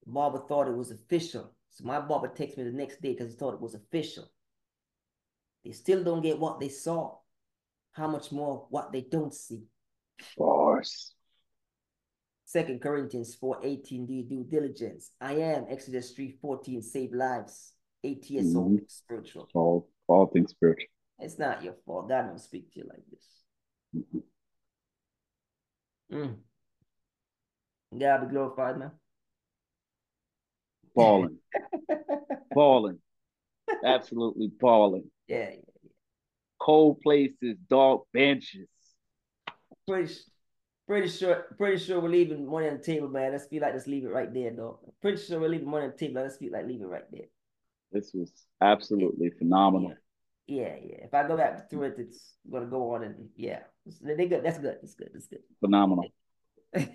The 0.04 0.10
barber 0.12 0.40
thought 0.48 0.68
it 0.68 0.76
was 0.76 0.90
official. 0.90 1.52
So 1.70 1.84
my 1.84 2.00
barber 2.00 2.28
texted 2.28 2.58
me 2.58 2.64
the 2.64 2.72
next 2.72 3.00
day 3.00 3.12
because 3.12 3.30
he 3.30 3.36
thought 3.36 3.54
it 3.54 3.60
was 3.60 3.74
official. 3.74 4.28
They 5.64 5.72
still 5.72 6.02
don't 6.02 6.22
get 6.22 6.38
what 6.38 6.60
they 6.60 6.68
saw. 6.68 7.18
How 7.92 8.08
much 8.08 8.32
more 8.32 8.66
what 8.70 8.90
they 8.92 9.02
don't 9.02 9.32
see? 9.32 9.64
Force. 10.36 11.14
Second 12.52 12.80
Corinthians 12.82 13.34
4 13.34 13.60
18, 13.62 14.06
do 14.06 14.22
due 14.22 14.44
diligence. 14.44 15.10
I 15.20 15.34
am 15.34 15.66
Exodus 15.70 16.12
3.14, 16.14 16.82
save 16.82 17.12
lives. 17.12 17.72
ATS 18.04 18.28
mm-hmm. 18.28 18.56
all 18.56 18.78
spiritual. 18.88 19.48
All 19.54 19.88
all 20.08 20.26
things 20.26 20.50
spiritual. 20.50 20.88
It's 21.18 21.38
not 21.38 21.62
your 21.62 21.74
fault. 21.86 22.08
God 22.08 22.26
don't 22.26 22.38
speak 22.38 22.72
to 22.72 22.80
you 22.80 22.86
like 22.88 23.04
this. 23.10 23.24
Mm-hmm. 26.10 26.18
Mm. 26.18 26.36
God 27.98 28.20
be 28.20 28.26
glorified, 28.26 28.78
man 28.78 28.90
balling, 30.94 31.38
balling, 32.52 32.98
absolutely 33.84 34.50
balling. 34.60 35.10
Yeah, 35.28 35.50
yeah, 35.50 35.56
yeah. 35.82 35.90
Cold 36.60 37.00
places, 37.00 37.56
dark 37.68 38.02
benches. 38.12 38.68
Pretty, 39.88 40.14
pretty 40.92 41.08
sure, 41.08 41.46
pretty 41.56 41.82
sure 41.82 42.00
we're 42.00 42.10
leaving 42.10 42.46
money 42.46 42.68
on 42.68 42.76
the 42.76 42.82
table, 42.82 43.08
man. 43.08 43.32
Let's 43.32 43.46
feel 43.46 43.62
like, 43.62 43.72
let's 43.72 43.86
leave 43.86 44.04
it 44.04 44.12
right 44.12 44.32
there, 44.32 44.50
dog. 44.50 44.78
Pretty 45.00 45.22
sure 45.22 45.40
we're 45.40 45.48
leaving 45.48 45.70
money 45.70 45.86
on 45.86 45.92
the 45.92 45.96
table. 45.96 46.20
Let's 46.20 46.36
feel 46.36 46.52
like, 46.52 46.66
leave 46.66 46.82
it 46.82 46.86
right 46.86 47.10
there. 47.10 47.28
This 47.90 48.10
was 48.12 48.30
absolutely 48.60 49.26
yeah. 49.26 49.38
phenomenal. 49.38 49.94
Yeah, 50.46 50.74
yeah. 50.84 51.04
If 51.04 51.14
I 51.14 51.26
go 51.26 51.38
back 51.38 51.70
through 51.70 51.84
it, 51.84 51.94
it's 51.96 52.34
gonna 52.50 52.66
go 52.66 52.94
on 52.94 53.04
and 53.04 53.28
yeah, 53.36 53.60
they 54.02 54.26
good. 54.26 54.44
That's 54.44 54.58
good. 54.58 54.76
That's 54.82 54.94
good. 54.94 55.10
That's 55.14 55.26
good. 55.28 55.40
Phenomenal. 55.60 56.08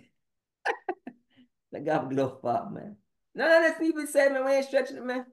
Like 1.69 1.85
God 1.85 2.09
be 2.09 2.15
glorified, 2.15 2.71
man. 2.71 2.95
No, 3.35 3.45
no, 3.45 3.61
that's 3.61 3.81
even 3.81 4.07
said, 4.07 4.31
man. 4.31 4.45
We 4.45 4.53
ain't 4.53 4.65
stretching 4.65 4.97
it, 4.97 5.03
man. 5.03 5.25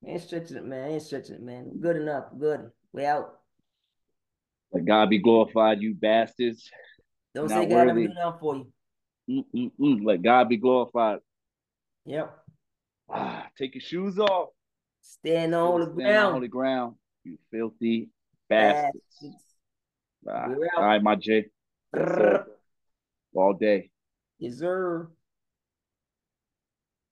We 0.00 0.12
ain't 0.12 0.22
stretching 0.22 0.56
it, 0.56 0.64
man. 0.64 0.86
We 0.86 0.94
ain't 0.94 1.02
stretching 1.02 1.34
it, 1.34 1.42
man. 1.42 1.72
Good 1.80 1.96
enough. 1.96 2.26
Good. 2.38 2.70
We 2.92 3.04
out. 3.04 3.32
Let 4.72 4.84
God 4.84 5.10
be 5.10 5.18
glorified, 5.18 5.82
you 5.82 5.94
bastards. 5.94 6.70
Don't 7.34 7.48
Not 7.48 7.64
say 7.64 7.66
God 7.68 7.86
never 7.86 8.00
do 8.00 8.10
enough 8.10 8.40
for 8.40 8.56
you. 8.56 9.44
Mm-mm-mm. 9.54 10.04
Let 10.04 10.22
God 10.22 10.48
be 10.48 10.56
glorified. 10.56 11.18
Yep. 12.06 12.38
Ah, 13.10 13.48
take 13.58 13.74
your 13.74 13.82
shoes 13.82 14.18
off. 14.18 14.50
Stand 15.00 15.54
on 15.54 15.80
the 15.80 15.86
ground. 15.86 16.26
On 16.26 16.32
holy 16.34 16.48
ground. 16.48 16.94
You 17.24 17.38
filthy 17.50 18.10
bastards. 18.48 19.04
bastards. 19.20 19.44
Ah, 20.28 20.48
all 20.76 20.84
right, 20.84 21.02
my 21.02 21.16
J. 21.16 21.46
All 23.34 23.54
day. 23.58 23.90
Yes, 24.38 24.58
sir. 24.58 25.08